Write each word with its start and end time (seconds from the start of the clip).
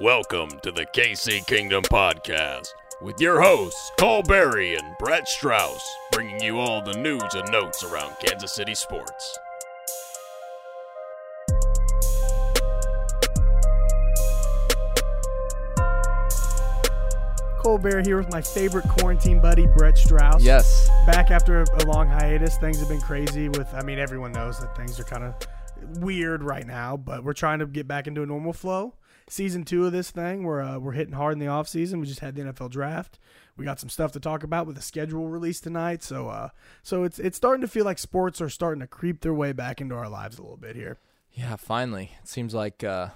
Welcome 0.00 0.50
to 0.62 0.70
the 0.70 0.86
KC 0.86 1.44
Kingdom 1.48 1.82
Podcast 1.82 2.68
with 3.02 3.20
your 3.20 3.40
hosts, 3.40 3.90
Cole 3.98 4.22
Berry 4.22 4.76
and 4.76 4.96
Brett 5.00 5.26
Strauss, 5.26 5.84
bringing 6.12 6.40
you 6.40 6.60
all 6.60 6.80
the 6.80 6.94
news 6.94 7.34
and 7.34 7.50
notes 7.50 7.82
around 7.82 8.14
Kansas 8.24 8.52
City 8.52 8.76
sports. 8.76 9.38
Cole 17.58 17.78
Bear 17.78 18.00
here 18.00 18.18
with 18.18 18.30
my 18.30 18.40
favorite 18.40 18.88
quarantine 18.88 19.40
buddy, 19.40 19.66
Brett 19.66 19.98
Strauss. 19.98 20.44
Yes. 20.44 20.88
Back 21.06 21.32
after 21.32 21.62
a 21.62 21.86
long 21.86 22.06
hiatus. 22.06 22.56
Things 22.58 22.78
have 22.78 22.88
been 22.88 23.00
crazy 23.00 23.48
with, 23.48 23.74
I 23.74 23.82
mean, 23.82 23.98
everyone 23.98 24.30
knows 24.30 24.60
that 24.60 24.76
things 24.76 25.00
are 25.00 25.04
kind 25.04 25.24
of 25.24 25.34
weird 26.00 26.44
right 26.44 26.68
now, 26.68 26.96
but 26.96 27.24
we're 27.24 27.32
trying 27.32 27.58
to 27.58 27.66
get 27.66 27.88
back 27.88 28.06
into 28.06 28.22
a 28.22 28.26
normal 28.26 28.52
flow. 28.52 28.94
Season 29.30 29.64
two 29.64 29.84
of 29.86 29.92
this 29.92 30.10
thing, 30.10 30.42
we're, 30.42 30.62
uh, 30.62 30.78
we're 30.78 30.92
hitting 30.92 31.14
hard 31.14 31.34
in 31.34 31.38
the 31.38 31.46
offseason. 31.46 32.00
We 32.00 32.06
just 32.06 32.20
had 32.20 32.34
the 32.34 32.42
NFL 32.42 32.70
draft. 32.70 33.18
We 33.56 33.64
got 33.64 33.80
some 33.80 33.88
stuff 33.88 34.12
to 34.12 34.20
talk 34.20 34.42
about 34.42 34.66
with 34.66 34.76
the 34.76 34.82
schedule 34.82 35.28
release 35.28 35.60
tonight. 35.60 36.02
So, 36.02 36.28
uh, 36.28 36.50
so 36.82 37.04
it's, 37.04 37.18
it's 37.18 37.36
starting 37.36 37.60
to 37.60 37.68
feel 37.68 37.84
like 37.84 37.98
sports 37.98 38.40
are 38.40 38.48
starting 38.48 38.80
to 38.80 38.86
creep 38.86 39.20
their 39.20 39.34
way 39.34 39.52
back 39.52 39.80
into 39.80 39.94
our 39.94 40.08
lives 40.08 40.38
a 40.38 40.42
little 40.42 40.56
bit 40.56 40.76
here. 40.76 40.98
Yeah, 41.32 41.56
finally. 41.56 42.12
It 42.22 42.28
seems 42.28 42.54
like 42.54 42.82
uh, 42.82 43.08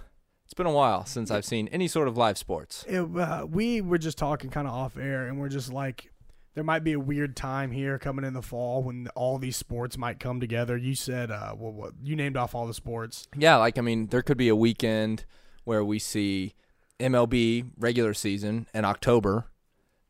it's 0.45 0.55
been 0.55 0.67
a 0.67 0.73
while 0.73 1.06
since 1.06 1.30
I've 1.30 1.45
seen 1.45 1.69
any 1.69 1.89
sort 1.89 2.09
of 2.09 2.17
live 2.17 2.37
sports. 2.37 2.84
it, 2.87 3.01
uh, 3.01 3.47
we 3.51 3.81
were 3.81 3.98
just 3.98 4.19
talking 4.19 4.51
kind 4.51 4.69
of 4.69 4.75
off 4.75 4.97
air, 4.97 5.27
and 5.27 5.41
we're 5.41 5.48
just 5.48 5.73
like, 5.73 6.12
there 6.55 6.65
might 6.65 6.84
be 6.84 6.92
a 6.92 7.01
weird 7.01 7.34
time 7.37 7.70
here 7.70 7.98
coming 7.98 8.25
in 8.25 8.34
the 8.34 8.42
fall 8.42 8.83
when 8.83 9.09
all 9.15 9.39
these 9.39 9.56
sports 9.56 9.97
might 9.97 10.20
come 10.20 10.41
together. 10.41 10.77
You 10.77 10.95
said, 10.95 11.31
uh, 11.31 11.55
well, 11.56 11.73
what 11.73 11.92
you 12.03 12.15
named 12.17 12.37
off 12.37 12.55
all 12.55 12.67
the 12.67 12.75
sports. 12.75 13.27
Yeah, 13.37 13.56
like 13.56 13.79
I 13.79 13.81
mean, 13.81 14.09
there 14.09 14.23
could 14.23 14.37
be 14.37 14.48
a 14.48 14.56
weekend 14.56 15.25
where 15.65 15.84
we 15.84 15.98
see 15.98 16.55
MLB 17.01 17.70
regular 17.78 18.14
season 18.14 18.67
in 18.75 18.84
October. 18.84 19.47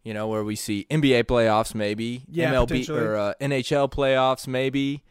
You 0.05 0.13
know, 0.15 0.27
where 0.27 0.43
we 0.43 0.57
see 0.57 0.87
NBA 0.91 1.25
playoffs, 1.25 1.75
maybe 1.77 2.25
Yeah, 2.29 2.53
MLB 2.53 2.89
or 2.91 3.17
uh, 3.17 3.35
NHL 3.41 3.89
playoffs, 3.91 4.49
maybe 4.49 5.05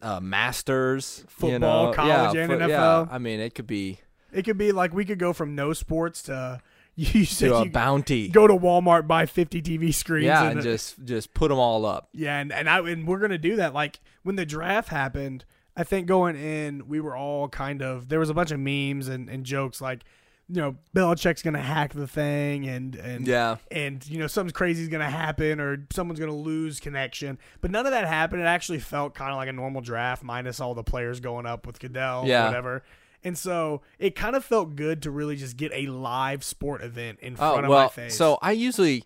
uh, 0.00 0.20
Masters, 0.20 1.22
you 1.24 1.30
Football, 1.30 1.86
know? 1.88 1.92
college, 1.92 2.34
yeah, 2.36 2.42
and 2.42 2.52
NFL. 2.52 2.68
Yeah, 2.68 3.06
I 3.10 3.18
mean, 3.18 3.40
it 3.40 3.56
could 3.56 3.66
be 3.66 3.98
It 4.32 4.44
could 4.44 4.56
be 4.56 4.70
like 4.70 4.94
we 4.94 5.04
could 5.04 5.18
go 5.18 5.32
from 5.32 5.56
no 5.56 5.72
sports 5.72 6.22
to 6.24 6.60
you 6.94 7.24
said 7.24 7.48
to 7.48 7.54
a 7.56 7.64
you 7.64 7.70
bounty. 7.70 8.28
go 8.28 8.46
to 8.46 8.54
Walmart, 8.54 9.08
buy 9.08 9.26
fifty 9.26 9.60
TV 9.60 9.92
screens. 9.92 10.26
yeah, 10.26 10.44
and 10.44 10.52
and 10.58 10.62
just 10.62 11.04
just 11.04 11.34
put 11.34 11.48
them 11.48 11.58
all 11.58 11.84
up. 11.84 12.08
Yeah, 12.12 12.38
and, 12.38 12.52
and 12.52 12.70
I 12.70 12.78
and 12.88 13.08
we're 13.08 13.18
gonna 13.18 13.36
do 13.36 13.56
that. 13.56 13.74
Like 13.74 13.98
when 14.22 14.36
the 14.36 14.46
draft 14.46 14.90
happened, 14.90 15.44
I 15.76 15.84
think 15.84 16.06
going 16.06 16.36
in, 16.36 16.88
we 16.88 17.00
were 17.00 17.16
all 17.16 17.48
kind 17.48 17.82
of 17.82 18.08
there 18.08 18.18
was 18.18 18.30
a 18.30 18.34
bunch 18.34 18.50
of 18.50 18.58
memes 18.60 19.08
and, 19.08 19.28
and 19.28 19.44
jokes 19.44 19.80
like, 19.80 20.02
you 20.48 20.56
know, 20.56 20.76
Belichick's 20.94 21.42
gonna 21.42 21.60
hack 21.62 21.92
the 21.94 22.06
thing 22.08 22.66
and 22.68 22.96
and 22.96 23.26
Yeah. 23.26 23.56
and 23.70 24.04
you 24.08 24.18
know 24.18 24.26
something 24.26 24.52
crazy 24.52 24.82
is 24.82 24.88
gonna 24.88 25.08
happen 25.10 25.60
or 25.60 25.86
someone's 25.92 26.18
gonna 26.20 26.34
lose 26.34 26.80
connection. 26.80 27.38
But 27.60 27.70
none 27.70 27.86
of 27.86 27.92
that 27.92 28.06
happened. 28.06 28.42
It 28.42 28.46
actually 28.46 28.80
felt 28.80 29.14
kind 29.14 29.30
of 29.30 29.36
like 29.36 29.48
a 29.48 29.52
normal 29.52 29.80
draft, 29.80 30.22
minus 30.24 30.58
all 30.60 30.74
the 30.74 30.82
players 30.82 31.20
going 31.20 31.46
up 31.46 31.66
with 31.66 31.78
Goodell, 31.78 32.26
Yeah. 32.26 32.42
or 32.42 32.46
whatever. 32.48 32.82
And 33.22 33.36
so 33.38 33.82
it 33.98 34.16
kind 34.16 34.34
of 34.34 34.44
felt 34.44 34.76
good 34.76 35.02
to 35.02 35.10
really 35.10 35.36
just 35.36 35.56
get 35.56 35.70
a 35.74 35.86
live 35.86 36.42
sport 36.42 36.82
event 36.82 37.20
in 37.20 37.34
oh, 37.34 37.36
front 37.36 37.60
Oh 37.60 37.64
of 37.64 37.68
well, 37.68 37.82
my 37.84 37.88
face. 37.88 38.16
so 38.16 38.38
I 38.42 38.52
usually 38.52 39.04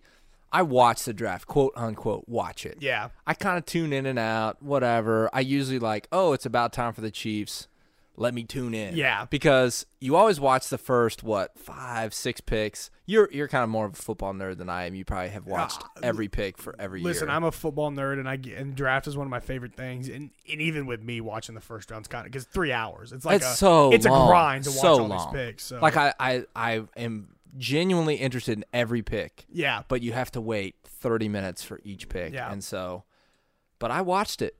I 0.55 0.61
watch 0.61 1.03
the 1.03 1.13
draft, 1.13 1.47
quote 1.47 1.73
unquote, 1.75 2.23
watch 2.27 2.65
it. 2.65 2.77
yeah, 2.79 3.09
I 3.27 3.33
kind 3.33 3.57
of 3.57 3.65
tune 3.65 3.91
in 3.91 4.05
and 4.05 4.17
out, 4.17 4.61
whatever. 4.61 5.29
I 5.33 5.41
usually 5.41 5.79
like, 5.79 6.07
oh, 6.13 6.31
it's 6.31 6.45
about 6.45 6.71
time 6.71 6.93
for 6.93 7.01
the 7.01 7.11
Chiefs. 7.11 7.67
Let 8.17 8.33
me 8.33 8.43
tune 8.45 8.73
in. 8.73 8.95
Yeah. 8.95 9.25
because 9.29 9.85
you 9.99 10.15
always 10.15 10.39
watch 10.39 10.69
the 10.69 10.77
first 10.77 11.21
what 11.21 11.59
five, 11.59 12.13
six 12.13 12.39
picks. 12.39 12.89
You're 13.05 13.29
you're 13.29 13.49
kind 13.49 13.63
of 13.65 13.69
more 13.69 13.85
of 13.85 13.91
a 13.91 13.97
football 13.97 14.33
nerd 14.33 14.57
than 14.57 14.69
I 14.69 14.85
am. 14.85 14.95
You 14.95 15.03
probably 15.03 15.31
have 15.31 15.43
ah, 15.47 15.51
watched 15.51 15.83
every 16.01 16.29
pick 16.29 16.57
for 16.57 16.73
every 16.79 17.01
Listen, 17.01 17.27
year. 17.27 17.35
I'm 17.35 17.43
a 17.43 17.51
football 17.51 17.91
nerd, 17.91 18.17
and 18.19 18.29
I 18.29 18.37
get, 18.37 18.57
and 18.57 18.73
draft 18.73 19.07
is 19.07 19.17
one 19.17 19.27
of 19.27 19.31
my 19.31 19.41
favorite 19.41 19.75
things. 19.75 20.07
And, 20.07 20.29
and 20.49 20.61
even 20.61 20.85
with 20.85 21.03
me 21.03 21.19
watching 21.19 21.55
the 21.55 21.61
first 21.61 21.91
round's 21.91 22.07
kind 22.07 22.25
of 22.25 22.31
because 22.31 22.45
three 22.45 22.71
hours, 22.71 23.11
it's 23.11 23.25
like 23.25 23.41
it's 23.41 23.45
a, 23.45 23.55
so 23.57 23.91
it's 23.91 24.05
long, 24.05 24.29
a 24.29 24.31
grind 24.31 24.63
to 24.63 24.69
watch 24.69 24.79
so 24.79 24.87
all 25.01 25.07
long. 25.07 25.33
these 25.33 25.47
picks. 25.47 25.65
So 25.65 25.79
Like 25.81 25.97
I, 25.97 26.13
I 26.17 26.45
I 26.55 26.83
am 26.95 27.27
genuinely 27.57 28.15
interested 28.15 28.57
in 28.57 28.65
every 28.73 29.01
pick. 29.01 29.45
yeah, 29.49 29.83
but 29.87 30.01
you 30.01 30.13
have 30.13 30.31
to 30.31 30.41
wait 30.41 30.75
30 30.83 31.29
minutes 31.29 31.63
for 31.63 31.79
each 31.83 32.09
pick. 32.09 32.33
Yeah. 32.33 32.51
And 32.51 32.63
so, 32.63 33.03
but 33.79 33.91
I 33.91 34.01
watched 34.01 34.41
it 34.41 34.55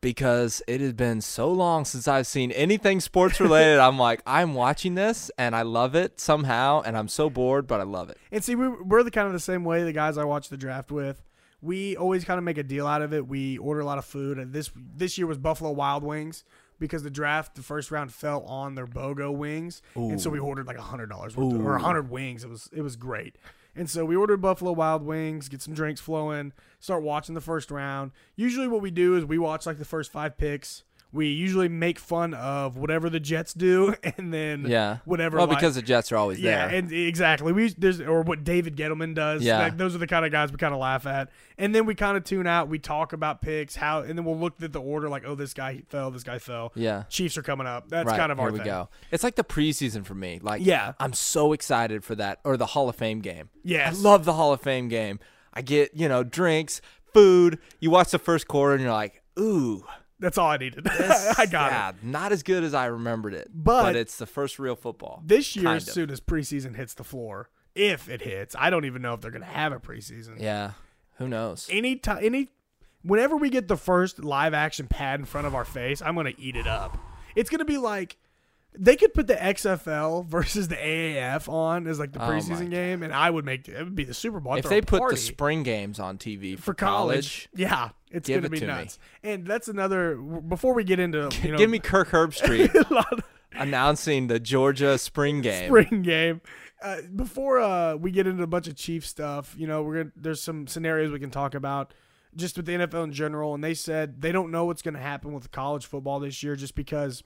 because 0.00 0.62
it 0.66 0.80
has 0.80 0.92
been 0.92 1.20
so 1.20 1.50
long 1.50 1.84
since 1.84 2.06
I've 2.06 2.26
seen 2.26 2.50
anything 2.52 3.00
sports 3.00 3.40
related. 3.40 3.78
I'm 3.78 3.98
like, 3.98 4.22
I'm 4.26 4.54
watching 4.54 4.94
this 4.94 5.30
and 5.38 5.56
I 5.56 5.62
love 5.62 5.94
it 5.94 6.20
somehow. 6.20 6.82
And 6.84 6.96
I'm 6.96 7.08
so 7.08 7.28
bored, 7.30 7.66
but 7.66 7.80
I 7.80 7.84
love 7.84 8.10
it. 8.10 8.18
And 8.30 8.42
see, 8.44 8.54
we, 8.54 8.68
we're 8.68 9.02
the 9.02 9.10
kind 9.10 9.26
of 9.26 9.32
the 9.32 9.40
same 9.40 9.64
way. 9.64 9.82
The 9.84 9.92
guys 9.92 10.16
I 10.18 10.24
watch 10.24 10.48
the 10.48 10.56
draft 10.56 10.90
with, 10.92 11.22
we 11.60 11.96
always 11.96 12.24
kind 12.24 12.38
of 12.38 12.44
make 12.44 12.58
a 12.58 12.62
deal 12.62 12.86
out 12.86 13.02
of 13.02 13.12
it. 13.12 13.26
We 13.26 13.58
order 13.58 13.80
a 13.80 13.84
lot 13.84 13.98
of 13.98 14.04
food, 14.04 14.38
and 14.38 14.52
this 14.52 14.70
this 14.76 15.18
year 15.18 15.26
was 15.26 15.38
Buffalo 15.38 15.72
Wild 15.72 16.04
Wings 16.04 16.44
because 16.78 17.02
the 17.02 17.10
draft, 17.10 17.54
the 17.54 17.62
first 17.62 17.90
round 17.90 18.12
fell 18.12 18.42
on 18.44 18.74
their 18.74 18.86
BOGO 18.86 19.32
wings, 19.34 19.82
and 20.10 20.20
so 20.20 20.30
we 20.30 20.38
ordered 20.38 20.66
like 20.66 20.78
a 20.78 20.82
hundred 20.82 21.08
dollars 21.10 21.36
worth 21.36 21.52
of- 21.54 21.60
or 21.66 21.76
a 21.76 21.80
hundred 21.82 22.10
wings. 22.10 22.44
It 22.44 22.50
was 22.50 22.68
it 22.72 22.82
was 22.82 22.96
great. 22.96 23.36
And 23.76 23.88
so 23.88 24.04
we 24.04 24.16
ordered 24.16 24.40
Buffalo 24.40 24.72
Wild 24.72 25.02
Wings, 25.04 25.48
get 25.48 25.62
some 25.62 25.72
drinks 25.74 26.00
flowing, 26.00 26.52
start 26.80 27.02
watching 27.04 27.36
the 27.36 27.40
first 27.40 27.70
round. 27.70 28.10
Usually, 28.34 28.66
what 28.66 28.82
we 28.82 28.90
do 28.90 29.16
is 29.16 29.24
we 29.24 29.38
watch 29.38 29.66
like 29.66 29.78
the 29.78 29.84
first 29.84 30.10
five 30.10 30.36
picks. 30.36 30.82
We 31.10 31.28
usually 31.28 31.68
make 31.68 31.98
fun 31.98 32.34
of 32.34 32.76
whatever 32.76 33.08
the 33.08 33.18
Jets 33.18 33.54
do, 33.54 33.94
and 34.18 34.32
then 34.32 34.66
Yeah. 34.66 34.98
whatever. 35.06 35.38
Well, 35.38 35.46
like- 35.46 35.56
because 35.58 35.74
the 35.74 35.80
Jets 35.82 36.12
are 36.12 36.16
always 36.16 36.38
yeah, 36.38 36.66
there. 36.66 36.70
Yeah, 36.72 36.78
and 36.78 36.92
exactly. 36.92 37.52
We 37.52 37.68
there's 37.78 38.00
or 38.00 38.20
what 38.22 38.44
David 38.44 38.76
Gettleman 38.76 39.14
does. 39.14 39.42
Yeah. 39.42 39.58
Like, 39.58 39.78
those 39.78 39.94
are 39.94 39.98
the 39.98 40.06
kind 40.06 40.26
of 40.26 40.32
guys 40.32 40.52
we 40.52 40.58
kind 40.58 40.74
of 40.74 40.80
laugh 40.80 41.06
at, 41.06 41.30
and 41.56 41.74
then 41.74 41.86
we 41.86 41.94
kind 41.94 42.16
of 42.18 42.24
tune 42.24 42.46
out. 42.46 42.68
We 42.68 42.78
talk 42.78 43.14
about 43.14 43.40
picks, 43.40 43.74
how, 43.74 44.00
and 44.02 44.18
then 44.18 44.24
we'll 44.26 44.38
look 44.38 44.60
at 44.62 44.72
the 44.72 44.80
order, 44.82 45.08
like, 45.08 45.22
oh, 45.26 45.34
this 45.34 45.54
guy 45.54 45.82
fell, 45.88 46.10
this 46.10 46.24
guy 46.24 46.38
fell. 46.38 46.72
yeah. 46.74 47.04
Chiefs 47.08 47.38
are 47.38 47.42
coming 47.42 47.66
up. 47.66 47.88
That's 47.88 48.06
right. 48.06 48.18
kind 48.18 48.30
of 48.30 48.38
our. 48.38 48.46
Here 48.48 48.52
we 48.52 48.58
thing. 48.58 48.66
go. 48.66 48.90
It's 49.10 49.24
like 49.24 49.36
the 49.36 49.44
preseason 49.44 50.04
for 50.04 50.14
me. 50.14 50.40
Like, 50.42 50.64
Yeah. 50.64 50.92
I'm 51.00 51.14
so 51.14 51.52
excited 51.54 52.04
for 52.04 52.14
that 52.16 52.38
or 52.44 52.56
the 52.58 52.66
Hall 52.66 52.88
of 52.88 52.96
Fame 52.96 53.20
game. 53.20 53.48
Yeah, 53.64 53.88
I 53.88 53.92
love 53.98 54.24
the 54.26 54.34
Hall 54.34 54.52
of 54.52 54.60
Fame 54.60 54.88
game. 54.88 55.20
I 55.54 55.62
get, 55.62 55.96
you 55.96 56.06
know, 56.08 56.22
drinks, 56.22 56.80
food. 57.14 57.58
You 57.80 57.90
watch 57.90 58.10
the 58.10 58.18
first 58.18 58.46
quarter 58.46 58.74
and 58.74 58.82
you're 58.82 58.92
like, 58.92 59.22
ooh, 59.38 59.84
That's 60.20 60.36
all 60.36 60.48
I 60.48 60.56
needed. 60.56 60.86
I 60.88 61.46
got 61.46 61.70
yeah, 61.72 61.88
it. 61.90 61.96
not 62.02 62.32
as 62.32 62.42
good 62.42 62.64
as 62.64 62.74
I 62.74 62.86
remembered 62.86 63.34
it, 63.34 63.48
But- 63.52 63.96
it's 63.96 64.16
the 64.18 64.26
first 64.26 64.58
real 64.58 64.76
football. 64.76 65.22
This 65.24 65.54
year, 65.56 65.68
as 65.68 65.90
soon 65.90 66.10
as 66.10 66.20
preseason 66.20 66.76
hits 66.76 66.94
the 66.94 67.04
floor, 67.04 67.50
if 67.74 68.08
it 68.08 68.22
hits, 68.22 68.56
I 68.58 68.70
don't 68.70 68.84
even 68.84 69.02
know 69.02 69.14
if 69.14 69.20
they're 69.20 69.30
gonna 69.30 69.44
have 69.44 69.72
a 69.72 69.78
preseason. 69.78 70.40
Yeah, 70.40 70.72
who 71.18 71.28
knows? 71.28 71.68
Any 71.70 71.96
time, 71.96 72.18
any, 72.22 72.48
whenever 73.02 73.36
we 73.36 73.50
get 73.50 73.68
the 73.68 73.76
first 73.76 74.24
live 74.24 74.54
action 74.54 74.88
pad 74.88 75.20
in 75.20 75.26
front 75.26 75.46
of 75.46 75.54
our 75.54 75.64
face, 75.64 76.02
I'm 76.02 76.16
gonna 76.16 76.32
eat 76.36 76.56
it 76.56 76.66
up. 76.66 76.98
It's 77.36 77.50
gonna 77.50 77.64
be 77.64 77.78
like 77.78 78.16
they 78.76 78.96
could 78.96 79.14
put 79.14 79.26
the 79.26 79.34
XFL 79.34 80.24
versus 80.26 80.68
the 80.68 80.76
AAF 80.76 81.48
on 81.48 81.86
as 81.86 81.98
like 81.98 82.12
the 82.12 82.24
Oh 82.24 82.28
preseason 82.28 82.70
game, 82.70 83.02
and 83.02 83.12
I 83.12 83.30
would 83.30 83.44
make 83.44 83.68
it 83.68 83.78
would 83.78 83.94
be 83.94 84.04
the 84.04 84.14
Super 84.14 84.40
Bowl. 84.40 84.54
I'd 84.54 84.60
If 84.64 84.68
they 84.68 84.80
put 84.80 85.08
the 85.08 85.16
spring 85.16 85.62
games 85.62 85.98
on 86.00 86.18
TV 86.18 86.58
for 86.58 86.74
college, 86.74 87.48
yeah, 87.54 87.90
it's 88.10 88.26
Give 88.28 88.38
gonna 88.42 88.46
it 88.46 88.50
be 88.50 88.60
to 88.60 88.66
me. 88.66 88.72
nuts. 88.72 88.98
And 89.22 89.46
that's 89.46 89.68
another. 89.68 90.16
Before 90.16 90.74
we 90.74 90.84
get 90.84 90.98
into 90.98 91.30
you 91.42 91.52
know, 91.52 91.58
give 91.58 91.70
me 91.70 91.78
Kirk 91.78 92.08
Herbstreit 92.10 93.22
announcing 93.52 94.26
the 94.28 94.38
Georgia 94.40 94.98
spring 94.98 95.40
game. 95.42 95.68
spring 95.68 96.02
game. 96.02 96.40
Uh, 96.82 96.98
before 97.16 97.58
uh, 97.58 97.96
we 97.96 98.10
get 98.10 98.26
into 98.26 98.42
a 98.42 98.46
bunch 98.46 98.68
of 98.68 98.76
Chief 98.76 99.04
stuff, 99.06 99.54
you 99.58 99.66
know, 99.66 99.82
we're 99.82 99.98
gonna 99.98 100.12
there's 100.16 100.40
some 100.40 100.66
scenarios 100.66 101.10
we 101.10 101.18
can 101.18 101.30
talk 101.30 101.54
about 101.54 101.92
just 102.36 102.56
with 102.56 102.66
the 102.66 102.72
NFL 102.72 103.04
in 103.04 103.12
general, 103.12 103.54
and 103.54 103.64
they 103.64 103.74
said 103.74 104.20
they 104.22 104.32
don't 104.32 104.50
know 104.50 104.64
what's 104.66 104.82
going 104.82 104.94
to 104.94 105.00
happen 105.00 105.32
with 105.32 105.50
college 105.50 105.86
football 105.86 106.20
this 106.20 106.42
year, 106.42 106.54
just 106.56 106.74
because 106.74 107.24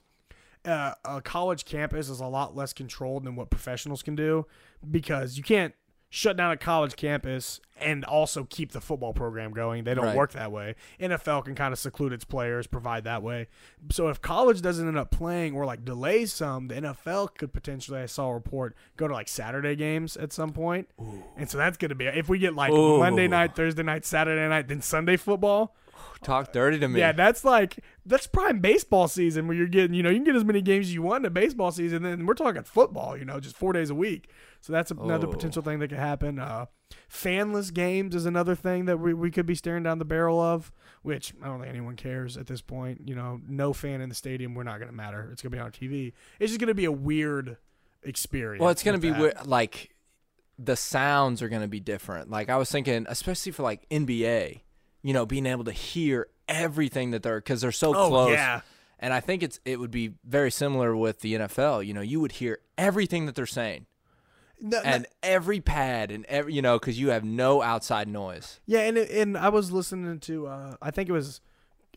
uh, 0.65 0.93
a 1.05 1.21
college 1.21 1.65
campus 1.65 2.09
is 2.09 2.19
a 2.19 2.25
lot 2.25 2.55
less 2.55 2.73
controlled 2.73 3.25
than 3.25 3.35
what 3.35 3.49
professionals 3.49 4.01
can 4.01 4.15
do, 4.15 4.47
because 4.89 5.37
you 5.37 5.43
can't 5.43 5.75
shut 6.15 6.37
down 6.37 6.51
a 6.51 6.55
college 6.57 6.95
campus 6.95 7.59
and 7.75 8.05
also 8.05 8.43
keep 8.47 8.71
the 8.71 8.79
football 8.79 9.13
program 9.13 9.51
going. 9.51 9.83
They 9.83 9.95
don't 9.95 10.05
Right. 10.05 10.15
work 10.15 10.31
that 10.33 10.51
way. 10.51 10.75
NFL 10.99 11.41
can 11.43 11.55
kind 11.55 11.73
of 11.73 11.79
seclude 11.79 12.13
its 12.13 12.23
players, 12.23 12.67
provide 12.67 13.03
that 13.05 13.23
way. 13.23 13.47
So 13.89 14.09
if 14.09 14.21
college 14.21 14.61
doesn't 14.61 14.87
end 14.87 14.95
up 14.95 15.09
playing 15.09 15.55
or 15.55 15.65
like 15.65 15.83
delays 15.83 16.31
some, 16.31 16.67
the 16.67 16.75
NFL 16.75 17.29
could 17.35 17.51
potentially, 17.51 17.99
I 17.99 18.05
saw 18.05 18.29
a 18.29 18.33
report, 18.35 18.75
go 18.95 19.07
to 19.07 19.13
like 19.13 19.27
Saturday 19.27 19.75
games 19.75 20.15
at 20.15 20.31
some 20.31 20.51
point. 20.51 20.87
And 21.35 21.49
so 21.49 21.57
that's 21.57 21.77
going 21.77 21.89
to 21.89 21.95
be, 21.95 22.05
if 22.05 22.29
we 22.29 22.37
get 22.37 22.53
like 22.53 22.71
Ooh. 22.71 22.99
Monday 22.99 23.27
night, 23.27 23.55
Thursday 23.55 23.81
night, 23.81 24.05
Saturday 24.05 24.47
night, 24.47 24.67
then 24.67 24.81
Sunday 24.83 25.17
football. 25.17 25.75
Talk 26.21 26.53
dirty 26.53 26.77
to 26.79 26.87
me. 26.87 26.99
Yeah, 26.99 27.11
that's 27.11 27.43
like 27.43 27.79
that's 28.05 28.27
prime 28.27 28.59
baseball 28.59 29.07
season 29.07 29.47
where 29.47 29.57
you're 29.57 29.67
getting, 29.67 29.93
you 29.93 30.03
know, 30.03 30.09
you 30.09 30.17
can 30.17 30.23
get 30.25 30.35
as 30.35 30.45
many 30.45 30.61
games 30.61 30.85
as 30.85 30.93
you 30.93 31.01
want 31.01 31.23
in 31.23 31.25
a 31.25 31.29
baseball 31.31 31.71
season. 31.71 32.03
Then 32.03 32.25
we're 32.25 32.33
talking 32.33 32.63
football, 32.63 33.17
you 33.17 33.25
know, 33.25 33.39
just 33.39 33.57
four 33.57 33.73
days 33.73 33.89
a 33.89 33.95
week. 33.95 34.29
So 34.63 34.71
that's 34.71 34.91
another 34.91 35.27
Oh. 35.27 35.31
potential 35.31 35.61
thing 35.61 35.79
that 35.79 35.89
could 35.89 35.99
happen. 35.99 36.39
Uh, 36.39 36.67
fanless 37.11 37.73
games 37.73 38.15
is 38.15 38.25
another 38.25 38.55
thing 38.55 38.85
that 38.85 38.97
we, 38.97 39.13
we 39.13 39.29
could 39.29 39.45
be 39.45 39.55
staring 39.55 39.83
down 39.83 39.99
the 39.99 40.05
barrel 40.05 40.39
of, 40.39 40.71
which 41.01 41.33
I 41.43 41.47
don't 41.47 41.59
think 41.59 41.69
anyone 41.69 41.97
cares 41.97 42.37
at 42.37 42.47
this 42.47 42.61
point. 42.61 43.01
You 43.05 43.13
know, 43.15 43.41
no 43.45 43.73
fan 43.73 43.99
in 43.99 44.07
the 44.07 44.15
stadium, 44.15 44.55
we're 44.55 44.63
not 44.63 44.77
going 44.79 44.89
to 44.89 44.95
matter. 44.95 45.27
It's 45.33 45.41
going 45.41 45.51
to 45.51 45.57
be 45.57 45.61
on 45.61 45.71
TV. 45.71 46.13
It's 46.39 46.51
just 46.51 46.61
going 46.61 46.69
to 46.69 46.73
be 46.73 46.85
a 46.85 46.91
weird 46.93 47.57
experience. 48.03 48.61
Well, 48.61 48.69
it's 48.69 48.83
gonna 48.83 48.97
be 48.97 49.09
that. 49.11 49.47
Like 49.47 49.95
the 50.59 50.75
sounds 50.75 51.41
are 51.41 51.49
gonna 51.49 51.67
be 51.69 51.79
different. 51.79 52.29
Like 52.29 52.49
I 52.49 52.57
was 52.57 52.69
thinking, 52.71 53.05
especially 53.09 53.51
for 53.53 53.63
like 53.63 53.87
NBA, 53.89 54.61
you 55.01 55.13
know, 55.13 55.25
being 55.25 55.45
able 55.45 55.63
to 55.63 55.71
hear 55.71 56.27
everything 56.49 57.11
that 57.11 57.23
they're 57.23 57.39
because 57.39 57.61
they're 57.61 57.71
so 57.71 57.95
Oh, 57.95 58.09
close. 58.09 58.31
yeah. 58.33 58.61
And 58.99 59.13
I 59.13 59.19
think 59.21 59.41
it's 59.41 59.59
it 59.65 59.79
would 59.79 59.91
be 59.91 60.13
very 60.25 60.51
similar 60.51 60.95
with 60.95 61.21
the 61.21 61.33
NFL. 61.35 61.85
You 61.85 61.93
know, 61.93 62.01
you 62.01 62.19
would 62.19 62.33
hear 62.33 62.59
everything 62.77 63.25
that 63.25 63.35
they're 63.35 63.45
saying 63.45 63.85
No, 64.61 64.77
no- 64.77 64.83
and 64.83 65.07
every 65.21 65.59
pad 65.59 66.11
and 66.11 66.25
every 66.25 66.53
you 66.53 66.61
know 66.61 66.79
because 66.79 66.99
you 66.99 67.09
have 67.09 67.23
no 67.23 67.61
outside 67.61 68.07
noise. 68.07 68.59
Yeah, 68.65 68.79
and 68.81 68.97
and 68.97 69.37
I 69.37 69.49
was 69.49 69.71
listening 69.71 70.19
to 70.21 70.47
uh, 70.47 70.75
I 70.81 70.91
think 70.91 71.09
it 71.09 71.13
was 71.13 71.41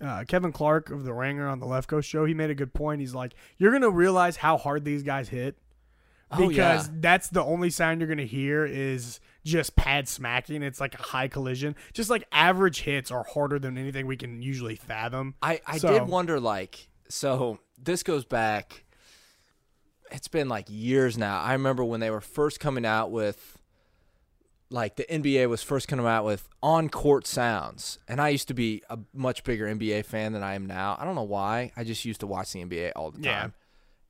uh, 0.01 0.25
Kevin 0.27 0.53
Clark 0.53 0.91
of 0.91 1.05
the 1.05 1.13
Ringer 1.15 1.49
on 1.49 1.61
the 1.61 1.67
Left 1.67 1.89
Coast 1.89 2.09
show. 2.09 2.25
He 2.25 2.35
made 2.35 2.51
a 2.51 2.55
good 2.55 2.75
point. 2.75 3.01
He's 3.01 3.15
like, 3.15 3.35
you're 3.59 3.73
gonna 3.73 3.91
realize 3.91 4.37
how 4.37 4.57
hard 4.59 4.85
these 4.85 5.03
guys 5.03 5.29
hit 5.29 5.57
Oh, 6.33 6.49
because 6.49 6.89
yeah. 6.89 6.95
that's 6.99 7.29
the 7.29 7.43
only 7.45 7.71
sound 7.71 8.01
you're 8.01 8.09
gonna 8.09 8.25
hear 8.25 8.65
is 8.67 9.21
just 9.45 9.77
pad 9.77 10.09
smacking. 10.09 10.63
It's 10.65 10.81
like 10.81 10.95
a 10.99 11.03
high 11.03 11.29
collision. 11.29 11.77
Just 11.93 12.11
like 12.11 12.25
average 12.33 12.81
hits 12.83 13.13
are 13.13 13.23
harder 13.23 13.61
than 13.61 13.79
anything 13.79 14.07
we 14.09 14.17
can 14.17 14.43
usually 14.43 14.75
fathom. 14.75 15.37
I, 15.41 15.61
I 15.67 15.79
So- 15.79 15.93
did 15.93 16.09
wonder 16.09 16.41
like 16.41 16.89
so 17.09 17.61
this 17.81 18.03
goes 18.03 18.25
back 18.25 18.83
it's 20.11 20.29
been 20.29 20.49
like 20.49 20.67
years 20.69 21.17
now. 21.19 21.41
I 21.41 21.53
remember 21.53 21.85
when 21.85 22.01
they 22.01 22.11
were 22.11 22.21
first 22.21 22.61
coming 22.61 22.85
out 22.87 23.11
with 23.11 23.59
like 24.69 24.97
the 24.97 25.05
NBA 25.05 25.49
was 25.49 25.63
first 25.63 25.87
coming 25.87 26.07
out 26.07 26.25
with 26.25 26.49
on 26.63 26.89
court 26.89 27.27
sounds. 27.27 27.99
And 28.09 28.21
I 28.21 28.31
used 28.31 28.49
to 28.49 28.55
be 28.55 28.83
a 28.91 28.99
much 29.15 29.45
bigger 29.45 29.67
NBA 29.67 30.05
fan 30.05 30.33
than 30.33 30.43
I 30.43 30.55
am 30.55 30.67
now. 30.67 30.97
I 30.99 31.05
don't 31.05 31.15
know 31.15 31.23
why. 31.23 31.71
I 31.77 31.85
just 31.85 32.05
used 32.05 32.21
to 32.21 32.27
watch 32.27 32.53
the 32.53 32.65
NBA 32.65 32.93
all 32.97 33.11
the 33.13 33.21
Yeah. 33.23 33.41
time. 33.41 33.55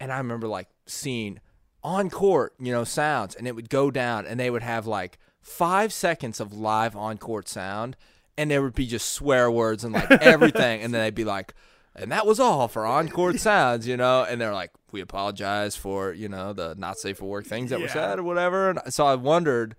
And 0.00 0.12
I 0.12 0.19
remember 0.19 0.48
like 0.48 0.69
seeing 0.87 1.40
on 1.82 2.08
court, 2.10 2.54
you 2.58 2.72
know, 2.72 2.84
sounds 2.84 3.34
and 3.34 3.46
it 3.46 3.54
would 3.54 3.69
go 3.69 3.90
down 3.90 4.26
and 4.26 4.40
they 4.40 4.50
would 4.50 4.62
have 4.62 4.87
like 4.87 5.19
5 5.43 5.93
seconds 5.93 6.40
of 6.40 6.52
live 6.54 6.96
on 6.96 7.19
court 7.19 7.48
sound 7.48 7.96
and 8.38 8.50
there 8.50 8.62
would 8.62 8.75
be 8.75 8.87
just 8.87 9.12
swear 9.12 9.50
words 9.50 9.84
and 9.84 9.93
like 9.94 10.10
everything 10.22 10.81
and 10.82 10.93
then 10.93 11.02
they'd 11.02 11.14
be 11.14 11.25
like 11.25 11.54
and 11.96 12.12
that 12.12 12.26
was 12.26 12.38
all 12.40 12.69
for 12.69 12.87
Encore 12.87 13.37
sounds, 13.38 13.87
you 13.88 13.96
know, 13.96 14.25
and 14.25 14.40
they're 14.40 14.52
like 14.54 14.70
we 14.93 15.00
apologize 15.00 15.76
for, 15.76 16.12
you 16.12 16.28
know, 16.28 16.52
the 16.52 16.75
not 16.76 16.96
safe 16.98 17.19
for 17.19 17.25
work 17.26 17.46
things 17.46 17.70
that 17.70 17.81
were 17.81 17.88
said 17.88 18.19
or 18.19 18.22
whatever. 18.22 18.70
And 18.70 18.81
so 18.94 19.06
I 19.06 19.14
wondered, 19.16 19.75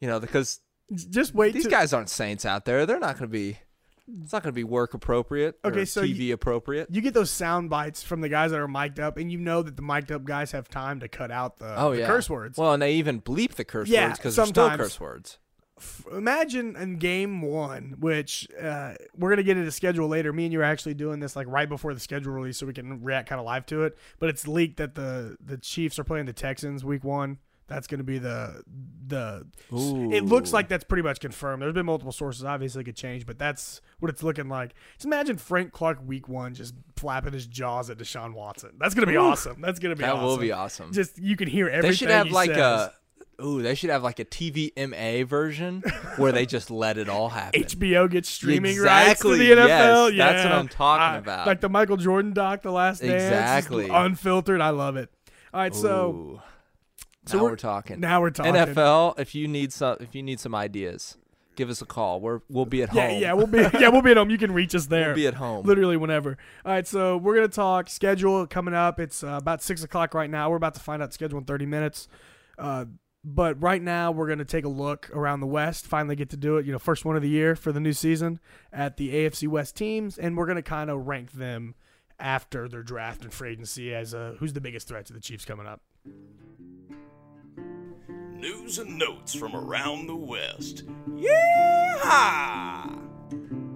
you 0.00 0.08
know, 0.08 0.18
because 0.20 0.60
Just 0.92 1.34
wait. 1.34 1.52
these 1.54 1.64
to- 1.64 1.70
guys 1.70 1.92
aren't 1.92 2.08
saints 2.10 2.44
out 2.44 2.64
there. 2.64 2.86
They're 2.86 2.98
not 2.98 3.18
going 3.18 3.28
to 3.30 3.32
be 3.32 3.58
it's 4.22 4.32
not 4.32 4.42
going 4.42 4.52
to 4.52 4.56
be 4.56 4.64
work 4.64 4.92
appropriate 4.92 5.56
or 5.62 5.70
Okay, 5.70 5.84
so 5.84 6.02
TV 6.02 6.32
appropriate. 6.32 6.88
you 6.90 7.00
get 7.00 7.14
those 7.14 7.30
sound 7.30 7.70
bites 7.70 8.02
from 8.02 8.22
the 8.22 8.28
guys 8.28 8.50
that 8.50 8.58
are 8.58 8.66
mic'd 8.66 8.98
up, 8.98 9.16
and 9.16 9.30
you 9.30 9.38
know 9.38 9.62
that 9.62 9.76
the 9.76 9.82
mic'd 9.82 10.10
up 10.10 10.24
guys 10.24 10.50
have 10.50 10.68
time 10.68 10.98
to 10.98 11.06
cut 11.06 11.30
out 11.30 11.58
the, 11.58 11.80
Oh 11.80 11.92
the 11.92 12.00
yeah, 12.00 12.06
curse 12.08 12.28
words. 12.28 12.58
Well, 12.58 12.72
and 12.72 12.82
they 12.82 12.94
even 12.94 13.20
bleep 13.22 13.52
the 13.52 13.64
curse 13.64 13.88
Yeah, 13.88 14.08
words 14.08 14.18
because 14.18 14.34
they're 14.34 14.46
still 14.46 14.70
curse 14.70 14.98
words. 14.98 15.38
Imagine 16.12 16.76
in 16.76 16.96
game 16.96 17.42
one, 17.42 17.96
which 17.98 18.48
uh, 18.60 18.94
we're 19.16 19.30
gonna 19.30 19.42
get 19.42 19.56
into 19.56 19.70
schedule 19.70 20.08
later. 20.08 20.32
Me 20.32 20.44
and 20.44 20.52
you 20.52 20.60
are 20.60 20.64
actually 20.64 20.94
doing 20.94 21.20
this 21.20 21.36
like 21.36 21.46
right 21.48 21.68
before 21.68 21.94
the 21.94 22.00
schedule 22.00 22.32
release, 22.32 22.58
so 22.58 22.66
we 22.66 22.72
can 22.72 23.02
react 23.02 23.28
kind 23.28 23.40
of 23.40 23.46
live 23.46 23.66
to 23.66 23.84
it. 23.84 23.96
But 24.18 24.28
it's 24.30 24.46
leaked 24.46 24.78
that 24.78 24.94
the 24.94 25.36
the 25.44 25.56
Chiefs 25.56 25.98
are 25.98 26.04
playing 26.04 26.26
the 26.26 26.32
Texans 26.32 26.84
week 26.84 27.04
one. 27.04 27.38
That's 27.70 27.86
gonna 27.86 28.02
be 28.02 28.18
the 28.18 28.64
the. 29.06 29.46
It 30.12 30.24
looks 30.24 30.52
like 30.52 30.68
that's 30.68 30.82
pretty 30.82 31.04
much 31.04 31.20
confirmed. 31.20 31.62
There's 31.62 31.72
been 31.72 31.86
multiple 31.86 32.10
sources, 32.10 32.44
obviously 32.44 32.80
it 32.80 32.84
could 32.84 32.96
change, 32.96 33.26
but 33.26 33.38
that's 33.38 33.80
what 34.00 34.10
it's 34.10 34.24
looking 34.24 34.48
like. 34.48 34.74
Just 34.94 35.04
imagine 35.04 35.36
Frank 35.36 35.70
Clark 35.70 35.98
week 36.04 36.28
one 36.28 36.52
just 36.52 36.74
flapping 36.96 37.32
his 37.32 37.46
jaws 37.46 37.88
at 37.88 37.96
Deshaun 37.96 38.34
Watson. 38.34 38.72
That's 38.78 38.92
gonna 38.92 39.06
be 39.06 39.16
awesome. 39.16 39.60
That's 39.60 39.78
gonna 39.78 39.94
be 39.94 40.02
awesome. 40.02 40.16
That 40.16 40.16
awesome. 40.16 40.26
will 40.26 40.38
be 40.38 40.50
awesome. 40.50 40.92
Just 40.92 41.16
you 41.18 41.36
can 41.36 41.46
hear 41.46 41.68
everything. 41.68 41.90
they 41.90 41.94
should 41.94 42.10
have 42.10 42.32
like 42.32 42.50
says. 42.50 42.58
a 42.58 42.92
ooh, 43.42 43.62
they 43.62 43.74
should 43.74 43.90
have 43.90 44.02
like 44.02 44.18
a 44.18 44.24
TVMA 44.24 45.26
version 45.26 45.80
where 46.16 46.32
they 46.32 46.46
just 46.46 46.70
let 46.70 46.98
it 46.98 47.08
all 47.08 47.28
happen. 47.30 47.62
HBO 47.62 48.10
gets 48.10 48.28
streaming 48.28 48.72
Exactly, 48.72 49.30
rights 49.32 49.38
to 49.40 49.54
the 49.56 49.60
NFL. 49.62 50.08
yes, 50.10 50.12
yeah, 50.14 50.32
that's 50.32 50.44
what 50.44 50.52
I'm 50.54 50.68
talking 50.68 51.02
I- 51.02 51.16
about. 51.18 51.46
Like 51.46 51.60
the 51.60 51.68
Michael 51.68 51.96
Jordan 51.96 52.32
doc, 52.32 52.62
The 52.62 52.70
Last 52.72 53.00
Dance, 53.00 53.12
Exactly. 53.22 53.88
unfiltered. 53.88 54.60
I 54.60 54.70
love 54.70 54.96
it. 54.96 55.10
All 55.52 55.60
right, 55.60 55.74
so 55.74 56.10
Ooh. 56.12 56.42
so 57.26 57.36
now 57.38 57.42
we're- 57.44 57.52
we're, 57.52 57.56
talking. 57.56 58.00
now 58.00 58.20
we're 58.20 58.30
talking 58.30 58.54
NFL. 58.54 59.18
If 59.18 59.34
you 59.34 59.48
need 59.48 59.72
some, 59.72 59.96
if 60.00 60.14
you 60.14 60.22
need 60.22 60.38
some 60.40 60.54
ideas, 60.54 61.16
give 61.56 61.68
us 61.68 61.82
a 61.82 61.86
call. 61.86 62.20
We're 62.20 62.40
we'll 62.48 62.64
be 62.66 62.82
at 62.84 62.94
Yeah, 62.94 63.08
home. 63.08 63.20
yeah, 63.20 63.32
we'll 63.32 63.46
be 63.48 63.58
yeah 63.80 63.88
we'll 63.88 64.02
be 64.02 64.12
at 64.12 64.16
home. 64.16 64.30
You 64.30 64.38
can 64.38 64.52
reach 64.52 64.74
us 64.74 64.86
there. 64.86 65.08
we'll 65.08 65.16
be 65.16 65.26
at 65.26 65.34
home. 65.34 65.66
Literally 65.66 65.96
whenever. 65.96 66.38
All 66.64 66.72
right, 66.72 66.86
so 66.86 67.16
we're 67.16 67.34
gonna 67.34 67.48
talk 67.48 67.88
schedule 67.88 68.46
coming 68.46 68.74
up. 68.74 69.00
It's 69.00 69.24
uh, 69.24 69.28
about 69.40 69.60
six 69.62 69.82
o'clock 69.82 70.14
right 70.14 70.30
now. 70.30 70.48
We're 70.50 70.56
about 70.56 70.74
to 70.74 70.80
find 70.80 71.02
out 71.02 71.12
schedule 71.12 71.38
in 71.38 71.44
thirty 71.44 71.66
minutes. 71.66 72.06
Uh, 72.58 72.84
but 73.24 73.60
right 73.62 73.82
now 73.82 74.10
we're 74.10 74.28
gonna 74.28 74.44
take 74.44 74.64
a 74.64 74.68
look 74.68 75.10
around 75.12 75.40
the 75.40 75.46
West. 75.46 75.86
Finally 75.86 76.16
get 76.16 76.30
to 76.30 76.36
do 76.36 76.56
it. 76.56 76.66
You 76.66 76.72
know, 76.72 76.78
first 76.78 77.04
one 77.04 77.16
of 77.16 77.22
the 77.22 77.28
year 77.28 77.54
for 77.54 77.72
the 77.72 77.80
new 77.80 77.92
season 77.92 78.40
at 78.72 78.96
the 78.96 79.12
AFC 79.12 79.48
West 79.48 79.76
teams, 79.76 80.18
and 80.18 80.36
we're 80.36 80.46
gonna 80.46 80.62
kind 80.62 80.90
of 80.90 81.06
rank 81.06 81.32
them 81.32 81.74
after 82.18 82.68
their 82.68 82.82
draft 82.82 83.22
and 83.22 83.32
free 83.32 83.52
agency 83.52 83.94
as 83.94 84.14
uh, 84.14 84.34
who's 84.38 84.52
the 84.52 84.60
biggest 84.60 84.88
threat 84.88 85.06
to 85.06 85.12
the 85.12 85.20
Chiefs 85.20 85.44
coming 85.44 85.66
up. 85.66 85.80
News 88.34 88.78
and 88.78 88.98
notes 88.98 89.34
from 89.34 89.54
around 89.54 90.06
the 90.06 90.16
West. 90.16 90.84
Yeah! 91.14 92.88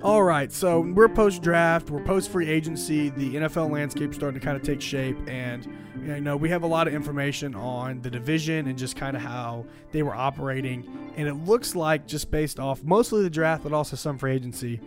All 0.03 0.23
right, 0.23 0.51
so 0.53 0.81
we're 0.81 1.09
post 1.09 1.43
draft, 1.43 1.91
we're 1.91 2.03
post 2.05 2.31
free 2.31 2.49
agency. 2.49 3.11
The 3.11 3.37
NFL 3.37 3.71
landscape's 3.71 4.17
starting 4.17 4.39
to 4.39 4.45
kind 4.45 4.57
of 4.57 4.63
take 4.63 4.81
shape, 4.81 5.17
and 5.27 5.67
you 6.05 6.21
know 6.21 6.37
we 6.37 6.49
have 6.51 6.63
a 6.63 6.67
lot 6.67 6.87
of 6.87 6.95
information 6.95 7.55
on 7.55 8.03
the 8.03 8.11
division 8.11 8.67
and 8.67 8.79
just 8.79 8.97
kind 8.97 9.17
of 9.17 9.23
how 9.23 9.65
they 9.93 10.03
were 10.03 10.15
operating. 10.15 11.13
And 11.17 11.29
it 11.29 11.35
looks 11.35 11.75
like 11.75 12.07
just 12.07 12.31
based 12.31 12.59
off 12.61 12.83
mostly 12.83 13.23
the 13.23 13.31
draft, 13.31 13.63
but 13.63 13.73
also 13.73 13.97
some 13.97 14.19
free 14.19 14.35
agency, 14.35 14.81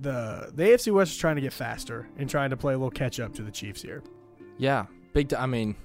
the 0.00 0.50
the 0.54 0.64
AFC 0.64 0.92
West 0.92 1.12
is 1.12 1.18
trying 1.18 1.36
to 1.36 1.42
get 1.42 1.52
faster 1.52 2.08
and 2.18 2.28
trying 2.28 2.50
to 2.50 2.56
play 2.56 2.74
a 2.74 2.76
little 2.76 2.90
catch 2.90 3.20
up 3.20 3.34
to 3.34 3.42
the 3.42 3.50
Chiefs 3.50 3.82
here. 3.82 4.02
Yeah, 4.56 4.86
big. 5.12 5.28
T- 5.28 5.36
I 5.36 5.46
mean, 5.46 5.76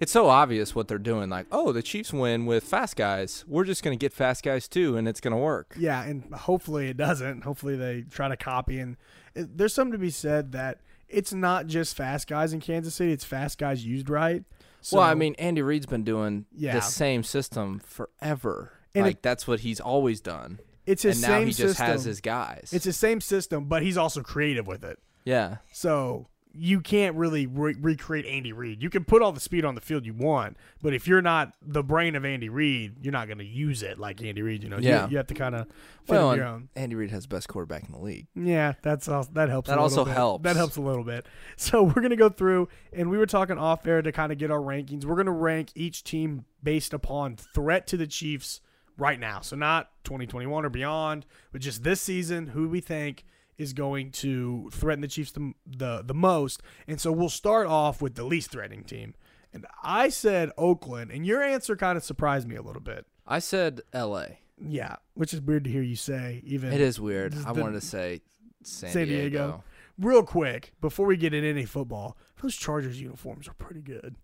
it's 0.00 0.12
so 0.12 0.28
obvious 0.28 0.74
what 0.74 0.88
they're 0.88 0.98
doing. 0.98 1.30
Like, 1.30 1.46
oh, 1.52 1.72
the 1.72 1.82
Chiefs 1.82 2.12
win 2.12 2.46
with 2.46 2.64
fast 2.64 2.96
guys. 2.96 3.44
We're 3.46 3.64
just 3.64 3.82
gonna 3.82 3.96
get 3.96 4.12
fast 4.12 4.42
guys 4.42 4.68
too, 4.68 4.96
and 4.96 5.06
it's 5.06 5.20
gonna 5.20 5.38
work. 5.38 5.74
Yeah, 5.78 6.02
and 6.02 6.24
hopefully 6.34 6.88
it 6.88 6.96
doesn't. 6.96 7.44
Hopefully 7.44 7.76
they 7.76 8.02
try 8.10 8.28
to 8.28 8.36
copy. 8.36 8.78
And 8.78 8.96
it, 9.34 9.56
there's 9.56 9.74
something 9.74 9.92
to 9.92 9.98
be 9.98 10.10
said 10.10 10.52
that 10.52 10.80
it's 11.12 11.32
not 11.32 11.66
just 11.66 11.96
fast 11.96 12.26
guys 12.28 12.52
in 12.52 12.60
Kansas 12.60 12.94
City; 12.94 13.12
it's 13.12 13.24
fast 13.24 13.58
guys 13.58 13.84
used 13.84 14.08
right. 14.10 14.42
So, 14.80 14.96
well, 14.98 15.06
I 15.06 15.14
mean, 15.14 15.34
Andy 15.38 15.62
Reid's 15.62 15.86
been 15.86 16.02
doing 16.04 16.46
Yeah. 16.52 16.74
the 16.74 16.80
same 16.80 17.22
system 17.22 17.80
forever. 17.84 18.72
And 18.94 19.04
like 19.04 19.16
it- 19.16 19.22
that's 19.22 19.46
what 19.46 19.60
he's 19.60 19.78
always 19.80 20.20
done. 20.20 20.58
it's 20.86 21.02
his 21.04 21.22
and 21.22 21.30
now 21.30 21.38
same 21.38 21.46
he 21.46 21.52
just 21.52 21.68
system. 21.76 21.86
has 21.86 22.04
his 22.04 22.20
guys. 22.20 22.70
It's 22.72 22.84
the 22.84 22.92
same 22.92 23.20
system, 23.20 23.66
but 23.66 23.82
he's 23.82 23.96
also 23.96 24.22
creative 24.22 24.66
with 24.66 24.82
it. 24.84 24.98
yeah. 25.24 25.58
So 25.72 26.26
you 26.54 26.80
can't 26.80 27.16
really 27.16 27.46
re- 27.46 27.76
recreate 27.80 28.26
Andy 28.26 28.52
Reid. 28.52 28.82
You 28.82 28.90
can 28.90 29.04
put 29.04 29.22
all 29.22 29.32
the 29.32 29.40
speed 29.40 29.64
on 29.64 29.74
the 29.74 29.80
field 29.80 30.04
you 30.04 30.12
want, 30.14 30.56
but 30.82 30.92
if 30.94 31.06
you're 31.08 31.22
not 31.22 31.54
the 31.62 31.82
brain 31.82 32.14
of 32.14 32.24
Andy 32.24 32.48
Reid, 32.48 32.96
you're 33.00 33.12
not 33.12 33.26
going 33.26 33.38
to 33.38 33.44
use 33.44 33.82
it 33.82 33.98
like 33.98 34.22
Andy 34.22 34.42
Reid. 34.42 34.62
You 34.62 34.68
know, 34.68 34.78
Yeah. 34.78 35.08
you, 35.08 35.16
have 35.16 35.26
to 35.28 35.34
kind 35.34 35.54
of 35.54 35.66
Well, 36.08 36.36
your 36.36 36.44
own. 36.44 36.68
Andy 36.76 36.94
Reid 36.94 37.10
has 37.10 37.22
the 37.22 37.34
best 37.34 37.48
quarterback 37.48 37.84
in 37.84 37.92
the 37.92 37.98
league. 37.98 38.26
Yeah, 38.34 38.74
that's 38.82 39.08
all, 39.08 39.24
that 39.32 39.48
helps. 39.48 39.68
That 39.68 39.78
a 39.78 39.82
little 39.82 39.98
also 40.00 40.04
bit. 40.04 40.14
helps. 40.14 40.42
That 40.44 40.56
helps 40.56 40.76
a 40.76 40.82
little 40.82 41.04
bit. 41.04 41.26
So 41.56 41.82
we're 41.84 42.02
gonna 42.02 42.16
go 42.16 42.28
through, 42.28 42.68
and 42.92 43.08
we 43.10 43.18
were 43.18 43.26
talking 43.26 43.56
off 43.58 43.86
air 43.86 44.02
to 44.02 44.12
kind 44.12 44.30
of 44.32 44.38
get 44.38 44.50
our 44.50 44.60
rankings. 44.60 45.04
We're 45.04 45.16
gonna 45.16 45.30
rank 45.32 45.70
each 45.74 46.04
team 46.04 46.44
based 46.62 46.92
upon 46.92 47.36
threat 47.36 47.86
to 47.88 47.96
the 47.96 48.06
Chiefs 48.06 48.60
right 48.98 49.18
now. 49.18 49.40
So 49.40 49.56
not 49.56 49.90
2021 50.04 50.64
or 50.64 50.68
beyond, 50.68 51.24
but 51.50 51.60
just 51.62 51.82
this 51.82 52.00
season, 52.00 52.48
who 52.48 52.68
we 52.68 52.80
think 52.80 53.24
is 53.58 53.72
going 53.72 54.10
to 54.10 54.70
threaten 54.72 55.00
the 55.02 55.08
Chiefs 55.08 55.32
the 55.32 55.52
the, 55.66 56.02
the 56.04 56.14
most. 56.14 56.62
And 56.86 57.00
so 57.00 57.12
we'll 57.12 57.28
start 57.28 57.66
off 57.66 58.00
with 58.02 58.14
the 58.14 58.24
least 58.24 58.50
threatening 58.50 58.84
team. 58.84 59.14
And 59.52 59.66
I 59.82 60.08
said 60.08 60.50
Oakland, 60.56 61.10
and 61.10 61.26
your 61.26 61.42
answer 61.42 61.76
kind 61.76 61.96
of 61.98 62.04
surprised 62.04 62.48
me 62.48 62.56
a 62.56 62.62
little 62.62 62.80
bit. 62.80 63.04
I 63.26 63.38
said 63.38 63.82
L.A. 63.92 64.38
Yeah, 64.58 64.96
which 65.14 65.34
is 65.34 65.40
weird 65.40 65.64
to 65.64 65.70
hear 65.70 65.82
you 65.82 65.96
say. 65.96 66.40
Even 66.44 66.72
It 66.72 66.80
is 66.80 66.98
weird. 67.00 67.32
Just 67.32 67.46
I 67.46 67.52
wanted 67.52 67.72
to 67.80 67.86
say 67.86 68.22
San, 68.62 68.90
San 68.90 69.06
Diego. 69.08 69.28
Diego. 69.28 69.64
real 69.98 70.22
quick 70.22 70.72
before 70.80 71.06
we 71.06 71.16
get 71.16 71.34
into 71.34 71.48
any 71.48 71.64
football, 71.66 72.16
those 72.40 72.56
Chargers 72.56 73.00
uniforms 73.00 73.46
are 73.48 73.54
pretty 73.54 73.82
good. 73.82 74.16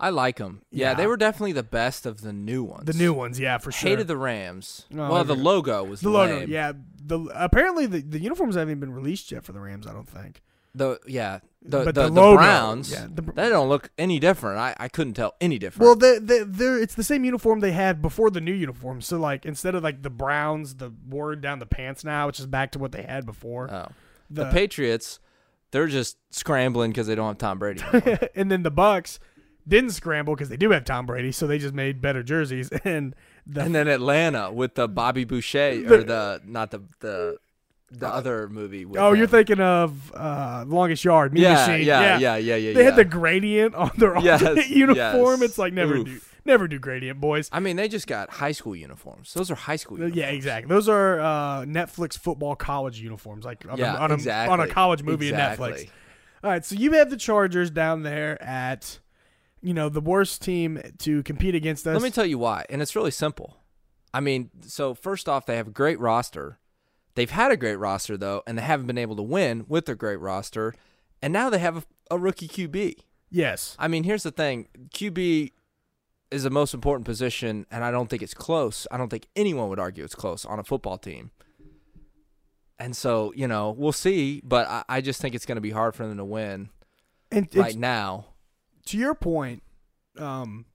I 0.00 0.10
like 0.10 0.36
them. 0.38 0.62
Yeah, 0.70 0.90
Yeah. 0.90 0.94
they 0.94 1.06
were 1.06 1.16
definitely 1.16 1.52
the 1.52 1.62
best 1.62 2.04
of 2.06 2.20
the 2.22 2.32
new 2.32 2.64
ones. 2.64 2.84
The 2.86 2.92
new 2.94 3.12
ones, 3.12 3.38
yeah, 3.38 3.58
for 3.58 3.70
sure. 3.70 3.90
Hated 3.90 4.08
the 4.08 4.16
Rams. 4.16 4.86
No, 4.90 5.08
well, 5.10 5.24
the 5.24 5.36
logo 5.36 5.84
was 5.84 6.00
the 6.00 6.10
logo, 6.10 6.40
lame. 6.40 6.50
yeah. 6.50 6.72
The 7.06 7.20
apparently 7.34 7.86
the, 7.86 8.00
the 8.00 8.18
uniforms 8.18 8.54
haven't 8.54 8.70
even 8.70 8.80
been 8.80 8.92
released 8.92 9.30
yet 9.30 9.44
for 9.44 9.52
the 9.52 9.60
Rams. 9.60 9.86
I 9.86 9.92
don't 9.92 10.08
think. 10.08 10.42
The 10.74 10.98
yeah, 11.06 11.38
the 11.62 11.84
But 11.84 11.94
the, 11.94 12.08
the 12.08 12.10
the 12.10 12.34
Browns. 12.34 12.90
yeah, 12.90 13.06
the- 13.08 13.22
they 13.22 13.48
don't 13.48 13.68
look 13.68 13.90
any 13.96 14.18
different. 14.18 14.58
I, 14.58 14.74
I 14.78 14.88
couldn't 14.88 15.14
tell 15.14 15.34
any 15.40 15.58
different. 15.58 15.86
Well, 15.86 15.94
they 15.96 16.18
they 16.18 16.42
they're 16.42 16.78
it's 16.78 16.94
the 16.94 17.04
same 17.04 17.24
uniform 17.24 17.60
they 17.60 17.72
had 17.72 18.02
before 18.02 18.30
the 18.30 18.40
new 18.40 18.52
uniform. 18.52 19.00
So 19.00 19.18
like 19.18 19.46
instead 19.46 19.74
of 19.74 19.84
like 19.84 20.02
the 20.02 20.10
Browns, 20.10 20.76
the 20.76 20.92
word 21.08 21.40
down 21.40 21.60
the 21.60 21.66
pants 21.66 22.04
now, 22.04 22.26
which 22.26 22.40
is 22.40 22.46
back 22.46 22.72
to 22.72 22.78
what 22.78 22.92
they 22.92 23.02
had 23.02 23.24
before. 23.24 23.72
oh. 23.72 23.88
the, 24.28 24.44
the 24.44 24.50
Patriots, 24.50 25.20
they're 25.70 25.86
just 25.86 26.16
scrambling 26.30 26.90
because 26.90 27.06
they 27.06 27.14
don't 27.14 27.28
have 27.28 27.38
Tom 27.38 27.58
Brady. 27.58 27.82
and 28.34 28.50
then 28.50 28.64
the 28.64 28.72
Bucs, 28.72 29.18
didn't 29.66 29.90
scramble 29.90 30.34
because 30.34 30.48
they 30.48 30.56
do 30.56 30.70
have 30.70 30.84
Tom 30.84 31.06
Brady, 31.06 31.32
so 31.32 31.46
they 31.46 31.58
just 31.58 31.74
made 31.74 32.00
better 32.00 32.22
jerseys. 32.22 32.70
And 32.84 33.14
the 33.46 33.60
And 33.62 33.74
then 33.74 33.88
Atlanta 33.88 34.50
with 34.52 34.74
the 34.74 34.88
Bobby 34.88 35.24
Boucher 35.24 35.84
or 35.92 36.02
the 36.02 36.40
not 36.44 36.70
the 36.70 36.82
the 37.00 37.38
the 37.90 38.08
other 38.08 38.48
movie. 38.48 38.84
With 38.84 39.00
oh, 39.00 39.12
you're 39.12 39.26
thinking 39.26 39.60
of 39.60 40.12
uh, 40.14 40.64
Longest 40.66 41.04
Yard, 41.04 41.32
Mean 41.32 41.44
yeah, 41.44 41.52
Machine. 41.66 41.86
yeah, 41.86 42.18
yeah, 42.18 42.36
yeah, 42.36 42.56
yeah, 42.56 42.72
They 42.72 42.80
yeah. 42.80 42.84
had 42.86 42.96
the 42.96 43.04
gradient 43.04 43.74
on 43.74 43.90
their 43.96 44.18
Yes, 44.18 44.68
uniform. 44.68 45.40
yes. 45.40 45.42
It's 45.42 45.58
like 45.58 45.72
never 45.72 45.96
Oof. 45.96 46.06
do 46.06 46.20
never 46.44 46.66
do 46.68 46.78
gradient, 46.78 47.20
boys. 47.20 47.48
I 47.52 47.60
mean, 47.60 47.76
they 47.76 47.88
just 47.88 48.06
got 48.06 48.30
high 48.30 48.52
school 48.52 48.74
uniforms. 48.74 49.32
Those 49.34 49.50
are 49.50 49.54
high 49.54 49.76
school. 49.76 49.98
Uniforms. 49.98 50.16
Yeah, 50.18 50.30
exactly. 50.30 50.68
Those 50.68 50.88
are 50.88 51.20
uh, 51.20 51.62
Netflix 51.64 52.18
football 52.18 52.56
college 52.56 53.00
uniforms, 53.00 53.44
like 53.44 53.64
on, 53.68 53.78
Yeah, 53.78 53.94
a, 53.96 54.00
on, 54.00 54.10
a, 54.10 54.46
on 54.48 54.60
a 54.60 54.66
college 54.68 55.02
movie 55.02 55.28
in 55.28 55.34
Netflix. 55.36 55.88
All 56.42 56.50
right, 56.50 56.64
so 56.64 56.74
you 56.74 56.92
have 56.92 57.08
the 57.08 57.16
Chargers 57.16 57.70
down 57.70 58.02
there 58.02 58.42
at, 58.42 58.98
you 59.64 59.72
know, 59.72 59.88
the 59.88 60.00
worst 60.00 60.42
team 60.42 60.80
to 60.98 61.22
compete 61.22 61.54
against 61.54 61.86
us. 61.86 61.94
Let 61.94 62.02
me 62.02 62.10
tell 62.10 62.26
you 62.26 62.38
why, 62.38 62.66
and 62.68 62.82
it's 62.82 62.94
really 62.94 63.10
simple. 63.10 63.56
I 64.12 64.20
mean, 64.20 64.50
so 64.60 64.94
first 64.94 65.28
off, 65.28 65.46
they 65.46 65.56
have 65.56 65.68
a 65.68 65.72
great 65.72 65.98
roster. 65.98 66.58
They've 67.14 67.30
had 67.30 67.50
a 67.50 67.56
great 67.56 67.76
roster 67.76 68.16
though, 68.16 68.42
and 68.46 68.58
they 68.58 68.62
haven't 68.62 68.86
been 68.86 68.98
able 68.98 69.16
to 69.16 69.22
win 69.22 69.64
with 69.66 69.86
their 69.86 69.94
great 69.94 70.20
roster. 70.20 70.74
And 71.22 71.32
now 71.32 71.48
they 71.48 71.58
have 71.58 71.78
a, 71.78 71.82
a 72.10 72.18
rookie 72.18 72.46
QB. 72.46 72.96
yes, 73.30 73.74
I 73.78 73.88
mean, 73.88 74.04
here's 74.04 74.22
the 74.22 74.30
thing: 74.30 74.68
QB 74.90 75.52
is 76.30 76.42
the 76.42 76.50
most 76.50 76.74
important 76.74 77.06
position, 77.06 77.64
and 77.70 77.82
I 77.82 77.90
don't 77.90 78.10
think 78.10 78.22
it's 78.22 78.34
close. 78.34 78.86
I 78.90 78.98
don't 78.98 79.08
think 79.08 79.28
anyone 79.34 79.70
would 79.70 79.80
argue 79.80 80.04
it's 80.04 80.14
close 80.14 80.44
on 80.44 80.58
a 80.58 80.64
football 80.64 80.98
team. 80.98 81.30
And 82.78 82.96
so, 82.96 83.32
you 83.36 83.46
know, 83.46 83.70
we'll 83.70 83.92
see, 83.92 84.42
but 84.44 84.66
I, 84.68 84.84
I 84.88 85.00
just 85.00 85.20
think 85.20 85.34
it's 85.34 85.46
going 85.46 85.56
to 85.56 85.62
be 85.62 85.70
hard 85.70 85.94
for 85.94 86.06
them 86.06 86.16
to 86.18 86.24
win 86.24 86.70
and 87.30 87.48
right 87.54 87.76
now. 87.76 88.33
To 88.86 88.96
your 88.98 89.14
point, 89.14 89.62
um, 90.18 90.66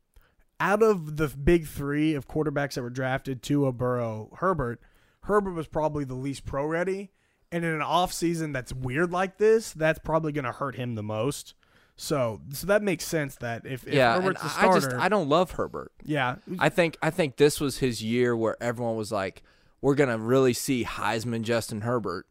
out 0.60 0.84
of 0.84 1.18
the 1.18 1.28
big 1.28 1.68
three 1.68 2.14
of 2.16 2.28
quarterbacks 2.28 2.74
that 2.74 2.82
were 2.82 2.90
drafted, 2.90 3.42
Tua, 3.42 3.72
Burrow, 3.72 4.30
Herbert, 4.38 4.82
Herbert 5.24 5.52
was 5.54 5.68
probably 5.68 6.04
the 6.06 6.16
least 6.16 6.46
pro 6.46 6.66
ready. 6.66 7.12
And 7.52 7.66
in 7.66 7.72
an 7.74 7.82
off 7.82 8.14
season 8.14 8.52
that's 8.52 8.72
weird 8.74 9.12
like 9.12 9.38
this, 9.40 9.74
that's 9.74 9.98
probably 10.00 10.32
going 10.32 10.46
to 10.46 10.52
hurt 10.52 10.76
him 10.76 10.94
the 10.96 11.02
most. 11.04 11.56
So, 11.96 12.42
so 12.52 12.68
that 12.68 12.84
makes 12.84 13.04
sense 13.06 13.36
that 13.38 13.66
if, 13.66 13.88
if 13.88 13.94
yeah, 13.94 14.14
Herbert's 14.22 14.42
the 14.42 14.50
I 14.68 14.74
just 14.74 14.94
I 14.94 15.10
don't 15.10 15.28
love 15.28 15.52
Herbert. 15.52 15.92
yeah, 16.04 16.36
I 16.60 16.70
think 16.70 16.96
I 17.02 17.10
think 17.10 17.36
this 17.38 17.60
was 17.60 17.80
his 17.80 18.02
year 18.04 18.38
where 18.38 18.56
everyone 18.64 18.96
was 18.96 19.12
like, 19.12 19.44
"We're 19.82 19.96
gonna 19.96 20.18
really 20.18 20.54
see 20.54 20.86
Heisman 20.86 21.42
Justin 21.42 21.82
Herbert," 21.82 22.26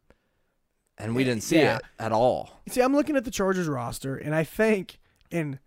and 0.97 1.15
we 1.15 1.23
didn't 1.23 1.43
see 1.43 1.57
Yeah. 1.59 1.75
it 1.77 1.81
at 1.99 2.11
all. 2.11 2.61
See, 2.67 2.81
I'm 2.81 2.95
looking 2.95 3.15
at 3.15 3.25
the 3.25 3.31
Chargers 3.31 3.67
roster, 3.67 4.15
and 4.15 4.33
I 4.33 4.43
think, 4.43 4.99
and 5.31 5.59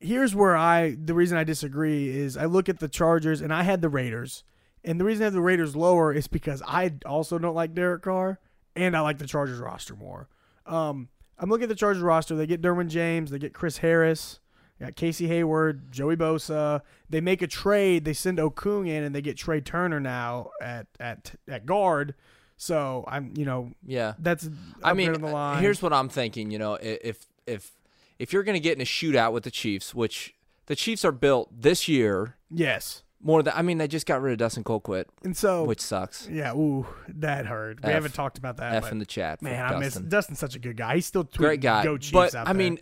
here's 0.00 0.34
where 0.34 0.56
I, 0.56 0.96
the 1.02 1.14
reason 1.14 1.38
I 1.38 1.44
disagree 1.44 2.08
is 2.08 2.36
I 2.36 2.44
look 2.44 2.68
at 2.68 2.80
the 2.80 2.88
Chargers, 2.88 3.40
and 3.40 3.52
I 3.52 3.62
had 3.62 3.82
the 3.82 3.88
Raiders, 3.88 4.44
and 4.84 5.00
the 5.00 5.04
reason 5.04 5.22
I 5.22 5.26
have 5.26 5.32
the 5.32 5.40
Raiders 5.40 5.74
lower 5.74 6.12
is 6.12 6.26
because 6.28 6.62
I 6.66 6.94
also 7.04 7.38
don't 7.38 7.54
like 7.54 7.74
Derek 7.74 8.02
Carr, 8.02 8.38
and 8.74 8.96
I 8.96 9.00
like 9.00 9.18
the 9.18 9.26
Chargers 9.26 9.58
roster 9.58 9.94
more. 9.96 10.28
Um, 10.66 11.08
I'm 11.38 11.50
looking 11.50 11.64
at 11.64 11.68
the 11.68 11.74
Chargers 11.74 12.02
roster. 12.02 12.34
They 12.34 12.46
get 12.46 12.62
Derwin 12.62 12.88
James, 12.88 13.30
they 13.30 13.38
get 13.38 13.52
Chris 13.52 13.78
Harris, 13.78 14.40
they 14.78 14.86
got 14.86 14.96
Casey 14.96 15.26
Hayward, 15.28 15.90
Joey 15.90 16.16
Bosa. 16.16 16.82
They 17.08 17.20
make 17.20 17.40
a 17.40 17.46
trade. 17.46 18.04
They 18.04 18.12
send 18.12 18.38
Okung 18.38 18.88
in, 18.88 19.04
and 19.04 19.14
they 19.14 19.22
get 19.22 19.36
Trai 19.36 19.64
Turner 19.64 20.00
now 20.00 20.50
at 20.60 20.86
at 21.00 21.34
at 21.48 21.64
guard. 21.64 22.14
So 22.58 23.04
I'm, 23.06 23.32
you 23.36 23.44
know, 23.44 23.72
Yeah, 23.86 24.14
that's 24.18 24.48
I 24.82 24.92
mean, 24.94 25.14
here's 25.60 25.82
what 25.82 25.92
I'm 25.92 26.08
thinking. 26.08 26.50
You 26.50 26.58
know, 26.58 26.74
if 26.74 27.26
if 27.46 27.72
if 28.18 28.32
you're 28.32 28.42
gonna 28.42 28.60
get 28.60 28.76
in 28.76 28.80
a 28.82 28.84
shootout 28.84 29.32
with 29.32 29.44
the 29.44 29.50
Chiefs, 29.50 29.94
which 29.94 30.34
the 30.66 30.76
Chiefs 30.76 31.04
are 31.04 31.12
built 31.12 31.48
this 31.52 31.86
year 31.88 32.36
yes. 32.50 33.02
more 33.22 33.42
than 33.42 33.52
I 33.56 33.62
mean, 33.62 33.78
they 33.78 33.88
just 33.88 34.06
got 34.06 34.20
rid 34.22 34.32
of 34.32 34.38
Dustin 34.38 34.64
Colquitt, 34.64 35.04
And 35.24 35.36
so, 35.36 35.64
which 35.64 35.80
sucks. 35.80 36.28
yeah, 36.28 36.52
ooh, 36.54 36.86
that 37.08 37.46
hurt. 37.46 37.82
We 37.82 37.88
F. 37.88 37.94
haven't 37.94 38.14
talked 38.14 38.38
about 38.38 38.56
that. 38.58 38.74
F 38.74 38.82
but 38.84 38.92
in 38.92 38.98
the 38.98 39.06
chat, 39.06 39.42
man, 39.42 39.64
I 39.64 39.78
miss 39.78 39.94
Dustin. 39.94 40.08
Dustin's 40.08 40.38
such 40.38 40.56
a 40.56 40.58
good 40.58 40.76
guy. 40.76 40.96
He's 40.96 41.06
still 41.06 41.24
tweeting, 41.24 41.36
Great 41.38 41.60
guy, 41.60 41.84
Go 41.84 41.96
Chiefs 41.98 42.12
but 42.12 42.34
I 42.34 42.44
there. 42.44 42.54
mean, 42.54 42.78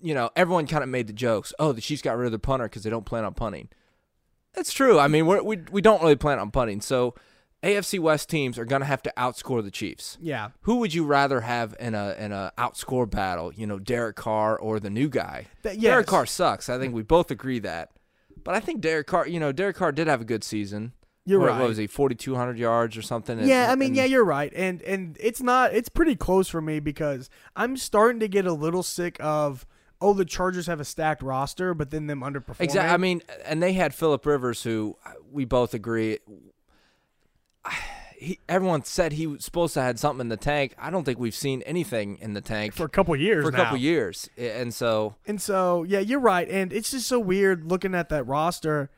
you 0.00 0.14
know, 0.14 0.30
everyone 0.36 0.66
kind 0.66 0.82
of 0.82 0.88
made 0.90 1.06
the 1.06 1.12
jokes. 1.12 1.52
Oh, 1.58 1.72
the 1.72 1.80
Chiefs 1.80 2.02
got 2.02 2.16
rid 2.16 2.26
of 2.26 2.32
their 2.32 2.38
punter 2.38 2.64
because 2.66 2.82
they 2.82 2.90
don't 2.90 3.06
plan 3.06 3.24
on 3.24 3.34
punting. 3.34 3.68
That's 4.54 4.72
true. 4.72 4.98
I 4.98 5.08
mean, 5.08 5.26
we're, 5.26 5.42
we 5.42 5.58
we 5.70 5.82
don't 5.82 6.00
really 6.00 6.16
plan 6.16 6.38
on 6.38 6.50
punting. 6.50 6.80
So, 6.80 7.14
AFC 7.62 7.98
West 7.98 8.28
teams 8.28 8.58
are 8.58 8.64
going 8.64 8.80
to 8.80 8.86
have 8.86 9.02
to 9.02 9.12
outscore 9.16 9.62
the 9.62 9.70
Chiefs. 9.70 10.18
yeah, 10.20 10.50
Who 10.62 10.76
would 10.76 10.94
you 10.94 11.04
rather 11.04 11.40
have 11.40 11.74
in 11.80 11.94
a 11.94 12.14
in 12.18 12.30
a 12.32 12.52
outscore 12.58 13.10
battle? 13.10 13.52
You 13.52 13.66
know, 13.66 13.78
Derek 13.78 14.16
Carr 14.16 14.56
or 14.56 14.78
the 14.78 14.90
new 14.90 15.08
guy? 15.08 15.46
That- 15.62 15.80
Derek. 15.80 16.06
Carr 16.06 16.26
sucks. 16.26 16.68
I 16.68 16.78
think 16.78 16.94
we 16.94 17.02
both 17.02 17.30
agree 17.30 17.58
that. 17.60 17.90
But 18.44 18.54
I 18.54 18.60
think 18.60 18.80
Derek 18.80 19.06
Carr, 19.08 19.26
you 19.26 19.40
know, 19.40 19.50
Derek 19.52 19.76
Carr 19.76 19.90
did 19.90 20.06
have 20.06 20.20
a 20.20 20.24
good 20.24 20.44
season. 20.44 20.92
You're 21.24 21.40
What- 21.40 21.48
right. 21.48 21.60
What 21.60 21.68
was 21.70 21.78
he? 21.78 21.88
Forty 21.88 22.14
two 22.14 22.36
hundred 22.36 22.58
yards 22.58 22.96
or 22.96 23.02
something. 23.02 23.38
and- 23.38 23.48
yeah. 23.48 23.72
I 23.72 23.74
mean, 23.74 23.88
and- 23.88 23.96
yeah, 23.96 24.04
you're 24.04 24.24
right. 24.24 24.52
And 24.54 24.80
and 24.82 25.16
it's 25.18 25.42
not. 25.42 25.74
It's 25.74 25.88
pretty 25.88 26.14
close 26.14 26.48
for 26.48 26.60
me 26.60 26.78
because 26.78 27.28
I'm 27.56 27.76
starting 27.76 28.20
to 28.20 28.28
get 28.28 28.46
a 28.46 28.52
little 28.52 28.82
sick 28.84 29.16
of. 29.20 29.66
Oh, 29.98 30.12
the 30.12 30.26
Chargers 30.26 30.66
have 30.66 30.78
a 30.78 30.84
stacked 30.84 31.22
roster, 31.22 31.72
but 31.72 31.90
then 31.90 32.06
them 32.06 32.20
underperforming. 32.20 32.60
Exactly. 32.60 32.92
I 32.92 32.98
mean, 32.98 33.22
and 33.46 33.62
they 33.62 33.72
had 33.72 33.94
Philip 33.94 34.26
Rivers, 34.26 34.62
who 34.62 34.94
uh, 35.06 35.12
we 35.32 35.46
both 35.46 35.72
agree. 35.72 36.18
He, 38.18 38.38
everyone 38.48 38.82
said 38.82 39.12
he 39.12 39.26
was 39.26 39.44
supposed 39.44 39.74
to 39.74 39.82
had 39.82 39.98
something 39.98 40.22
in 40.22 40.28
the 40.30 40.38
tank. 40.38 40.74
I 40.78 40.88
don't 40.88 41.04
think 41.04 41.18
we've 41.18 41.34
seen 41.34 41.60
anything 41.66 42.16
in 42.22 42.32
the 42.32 42.40
tank 42.40 42.72
for 42.72 42.84
a 42.84 42.88
couple 42.88 43.14
years 43.14 43.44
for 43.44 43.50
a 43.50 43.52
now. 43.52 43.64
couple 43.64 43.76
years, 43.76 44.30
and 44.38 44.72
so 44.72 45.16
And 45.26 45.38
so, 45.38 45.82
yeah, 45.82 45.98
you're 45.98 46.18
right. 46.18 46.48
And 46.48 46.72
it's 46.72 46.92
just 46.92 47.08
so 47.08 47.20
weird 47.20 47.66
looking 47.66 47.94
at 47.94 48.08
that 48.08 48.26
roster. 48.26 48.90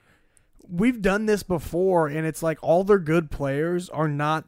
We've 0.68 1.02
done 1.02 1.26
this 1.26 1.42
before, 1.42 2.06
and 2.06 2.28
it's 2.28 2.44
like 2.44 2.58
all 2.62 2.84
their 2.84 3.00
good 3.00 3.28
players 3.28 3.88
are 3.88 4.06
not 4.06 4.44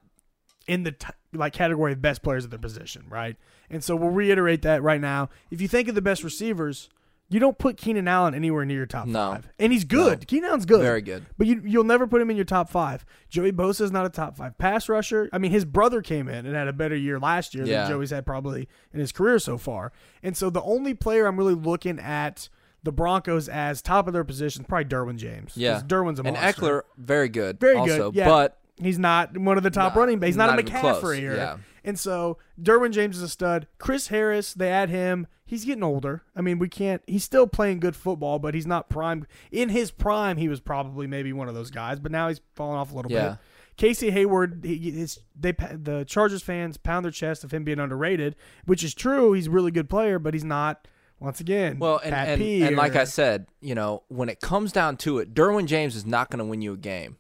in 0.69 0.85
the 0.85 0.93
t- 0.93 1.09
like 1.33 1.53
category 1.53 1.93
of 1.93 2.01
best 2.01 2.23
players 2.23 2.45
at 2.45 2.51
their 2.51 2.59
position, 2.61 3.07
right? 3.09 3.37
And 3.71 3.83
so 3.83 3.97
we'll 3.97 4.11
reiterate 4.11 4.63
that 4.63 4.85
right 4.85 5.01
now. 5.01 5.31
If 5.51 5.61
you 5.61 5.67
think 5.67 5.89
of 5.89 5.97
the 5.97 6.03
best 6.03 6.23
receivers, 6.23 6.89
you 7.31 7.41
don't 7.41 7.57
put 7.57 7.77
Keenan 7.79 8.07
Allen 8.09 8.35
anywhere 8.35 8.65
near 8.67 8.77
your 8.79 8.87
top 8.87 9.07
No. 9.07 9.33
five, 9.33 9.49
and 9.59 9.73
he's 9.73 9.85
good. 9.85 10.27
Keenan 10.27 10.51
Allen's 10.51 10.67
good, 10.67 10.83
very 10.83 11.01
good. 11.01 11.25
but 11.39 11.47
you 11.47 11.63
you'll 11.65 11.85
never 11.85 12.07
put 12.07 12.21
him 12.21 12.29
in 12.29 12.37
your 12.37 12.45
top 12.45 12.69
five. 12.69 13.07
Joey 13.29 13.53
Bosa 13.53 13.81
is 13.83 13.93
not 13.93 14.05
a 14.05 14.09
top 14.11 14.37
five 14.37 14.59
pass 14.59 14.89
rusher. 14.89 15.29
I 15.33 15.39
mean, 15.39 15.53
his 15.53 15.65
brother 15.65 16.03
came 16.03 16.29
in 16.29 16.45
and 16.45 16.55
had 16.55 16.69
a 16.69 16.73
better 16.73 16.97
year 16.97 17.19
last 17.19 17.55
year 17.55 17.65
Yeah. 17.65 17.83
than 17.85 17.93
Joey's 17.93 18.11
had 18.11 18.27
probably 18.27 18.69
in 18.93 19.01
his 19.01 19.13
career 19.13 19.39
so 19.39 19.57
far. 19.57 19.93
And 20.23 20.37
so 20.37 20.51
the 20.51 20.63
only 20.63 20.93
player 20.93 21.27
I'm 21.27 21.37
really 21.39 21.55
looking 21.55 21.99
at 21.99 22.49
the 22.83 22.93
Broncos 22.93 23.49
as 23.49 23.81
top 23.83 24.07
of 24.07 24.13
their 24.13 24.25
position 24.25 24.63
is 24.63 24.67
probably 24.67 24.87
Derwin 24.87 25.17
James. 25.17 25.53
Yeah, 25.57 25.83
Derwin's 25.87 26.19
a 26.19 26.23
monster. 26.25 26.43
and. 26.45 26.55
Ekeler, 26.57 26.83
very 26.99 27.29
good, 27.29 27.61
very 27.61 27.77
also, 27.77 28.11
good. 28.11 28.19
Yeah, 28.19 28.27
but 28.29 28.59
he's 28.79 28.99
not 28.99 29.37
one 29.37 29.57
of 29.57 29.63
the 29.63 29.71
top 29.71 29.95
Nah, 29.95 30.01
running 30.01 30.19
backs. 30.19 30.29
He's 30.29 30.37
not, 30.37 30.47
not 30.51 30.59
a 30.59 30.63
McCaffrey. 30.63 31.29
Or, 31.31 31.37
yeah. 31.37 31.57
And 31.85 31.99
so 31.99 32.39
Derwin 32.61 32.91
James 32.93 33.17
is 33.19 33.23
a 33.23 33.29
stud. 33.29 33.67
Chris 33.79 34.09
Harris, 34.09 34.53
they 34.55 34.71
add 34.71 34.89
him. 34.91 35.27
He's 35.51 35.65
getting 35.65 35.83
older. 35.83 36.23
I 36.37 36.43
mean, 36.43 36.61
we 36.61 36.69
can't. 36.69 37.03
He's 37.09 37.25
still 37.25 37.49
playing 37.49 37.81
good 37.81 37.97
football, 37.97 38.39
but 38.39 38.55
he's 38.55 38.69
not 38.69 38.89
prime. 38.89 39.27
In 39.51 39.69
his 39.69 39.91
prime, 39.91 40.37
he 40.37 40.49
was 40.49 40.61
probably 40.61 41.09
maybe 41.09 41.33
one 41.33 41.49
of 41.49 41.57
those 41.57 41.73
guys, 41.73 41.99
but 41.99 42.13
now 42.13 42.29
he's 42.29 42.41
fallen 42.55 42.79
off 42.79 42.93
a 42.93 42.95
little 42.95 43.11
Yeah. 43.11 43.31
bit. 43.31 43.39
Casey 43.77 44.11
Hayward, 44.13 44.61
he, 44.65 44.93
his, 44.93 45.19
they 45.35 45.51
the 45.51 46.05
Chargers 46.07 46.43
fans 46.43 46.77
pound 46.77 47.05
their 47.05 47.11
chest 47.11 47.43
of 47.43 47.51
him 47.53 47.65
being 47.65 47.81
underrated, 47.81 48.37
which 48.65 48.85
is 48.85 48.95
true. 48.95 49.33
He's 49.33 49.49
a 49.49 49.51
really 49.51 49.73
good 49.73 49.91
player, 49.91 50.21
but 50.21 50.35
he's 50.35 50.45
not. 50.45 50.87
Once 51.19 51.39
again, 51.41 51.79
well, 51.81 52.01
and 52.03 52.15
Pat 52.15 52.29
and, 52.29 52.41
P 52.41 52.63
and 52.63 52.77
like 52.77 52.97
I 52.97 53.05
said, 53.05 53.47
you 53.61 53.75
know, 53.75 54.05
when 54.09 54.31
it 54.31 54.41
comes 54.41 54.71
down 54.73 54.97
to 54.99 55.19
it, 55.19 55.35
Derwin 55.35 55.67
James 55.67 55.95
is 55.95 56.07
not 56.07 56.31
going 56.31 56.39
to 56.39 56.47
win 56.47 56.63
you 56.63 56.73
a 56.73 56.77
game. 56.79 57.17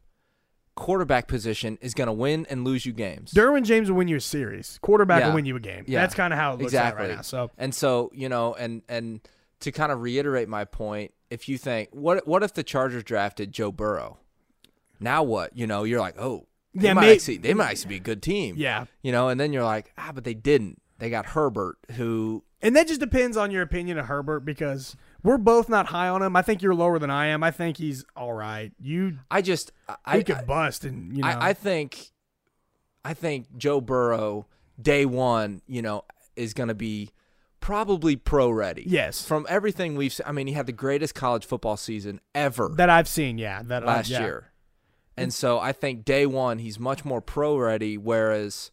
Quarterback 0.76 1.28
position 1.28 1.76
is 1.82 1.92
going 1.94 2.06
to 2.06 2.12
win 2.12 2.46
and 2.48 2.64
lose 2.64 2.86
you 2.86 2.92
games. 2.92 3.32
Derwin 3.32 3.64
James 3.64 3.90
will 3.90 3.98
win 3.98 4.08
you 4.08 4.16
a 4.16 4.20
series. 4.20 4.78
Quarterback 4.80 5.20
Yeah. 5.20 5.28
will 5.28 5.34
win 5.34 5.44
you 5.44 5.56
a 5.56 5.60
game. 5.60 5.84
Yeah. 5.86 6.00
That's 6.00 6.14
kind 6.14 6.32
of 6.32 6.38
how 6.38 6.50
it 6.52 6.60
looks 6.60 6.64
exactly 6.72 7.08
right 7.08 7.16
now. 7.16 7.22
So 7.22 7.50
and 7.58 7.74
so 7.74 8.10
you 8.14 8.28
know 8.28 8.54
and 8.54 8.82
and 8.88 9.20
to 9.60 9.72
kind 9.72 9.92
of 9.92 10.00
reiterate 10.00 10.48
my 10.48 10.64
point 10.64 11.12
if 11.28 11.48
you 11.48 11.58
think 11.58 11.90
what 11.92 12.26
what 12.26 12.42
if 12.42 12.54
the 12.54 12.62
chargers 12.62 13.04
drafted 13.04 13.52
joe 13.52 13.70
burrow 13.70 14.16
now 14.98 15.22
what 15.22 15.54
you 15.56 15.66
know 15.66 15.84
you're 15.84 16.00
like 16.00 16.18
oh 16.18 16.46
they 16.74 16.88
Yeah, 16.88 16.94
might 16.94 17.02
may- 17.02 17.12
actually 17.14 17.36
they 17.38 17.52
might 17.52 17.70
actually 17.72 17.90
be 17.90 17.96
a 17.96 18.00
good 18.00 18.22
team 18.22 18.54
yeah, 18.56 18.86
you 19.02 19.12
know 19.12 19.28
and 19.28 19.38
then 19.38 19.52
you're 19.52 19.62
like 19.64 19.92
ah 19.98 20.12
but 20.14 20.24
they 20.24 20.32
didn't 20.34 20.80
they 20.98 21.10
got 21.10 21.26
herbert 21.26 21.76
who 21.96 22.42
And 22.62 22.74
that 22.74 22.88
just 22.88 23.00
depends 23.00 23.36
on 23.36 23.50
your 23.50 23.60
opinion 23.62 23.98
of 23.98 24.06
Herbert 24.06 24.40
because 24.40 24.96
we're 25.22 25.38
both 25.38 25.68
not 25.68 25.86
high 25.86 26.08
on 26.08 26.22
him. 26.22 26.36
I 26.36 26.42
think 26.42 26.62
you're 26.62 26.74
lower 26.74 26.98
than 26.98 27.10
I 27.10 27.26
am. 27.26 27.42
I 27.42 27.50
think 27.50 27.76
he's 27.76 28.04
all 28.16 28.32
right. 28.32 28.72
You 28.80 29.18
i 29.30 29.42
just 29.42 29.72
he 29.88 29.94
i 30.04 30.22
could 30.22 30.46
bust 30.46 30.84
and 30.84 31.16
you 31.16 31.22
know 31.22 31.28
I, 31.28 31.50
I 31.50 31.52
think 31.52 32.10
i 33.04 33.14
think 33.14 33.56
joe 33.56 33.80
burrow 33.80 34.46
day 34.80 35.04
one 35.04 35.62
you 35.66 35.82
know 35.82 36.04
is 36.36 36.54
going 36.54 36.68
to 36.68 36.74
be 36.74 37.10
probably 37.60 38.16
pro 38.16 38.50
ready 38.50 38.84
yes 38.86 39.24
from 39.26 39.46
everything 39.48 39.96
we've 39.96 40.12
seen 40.12 40.26
i 40.26 40.32
mean 40.32 40.46
he 40.46 40.52
had 40.52 40.66
the 40.66 40.72
greatest 40.72 41.14
college 41.14 41.44
football 41.44 41.76
season 41.76 42.20
ever 42.34 42.70
that 42.76 42.90
I've 42.90 43.08
seen. 43.08 43.38
Yeah, 43.38 43.62
that 43.64 43.82
uh, 43.82 43.86
last 43.86 44.10
yeah. 44.10 44.20
year. 44.20 44.46
And 45.16 45.34
so 45.34 45.58
I 45.58 45.72
think 45.72 46.04
day 46.04 46.24
one 46.24 46.58
he's 46.58 46.78
much 46.78 47.04
more 47.04 47.20
pro 47.20 47.56
ready, 47.56 47.98
whereas 47.98 48.70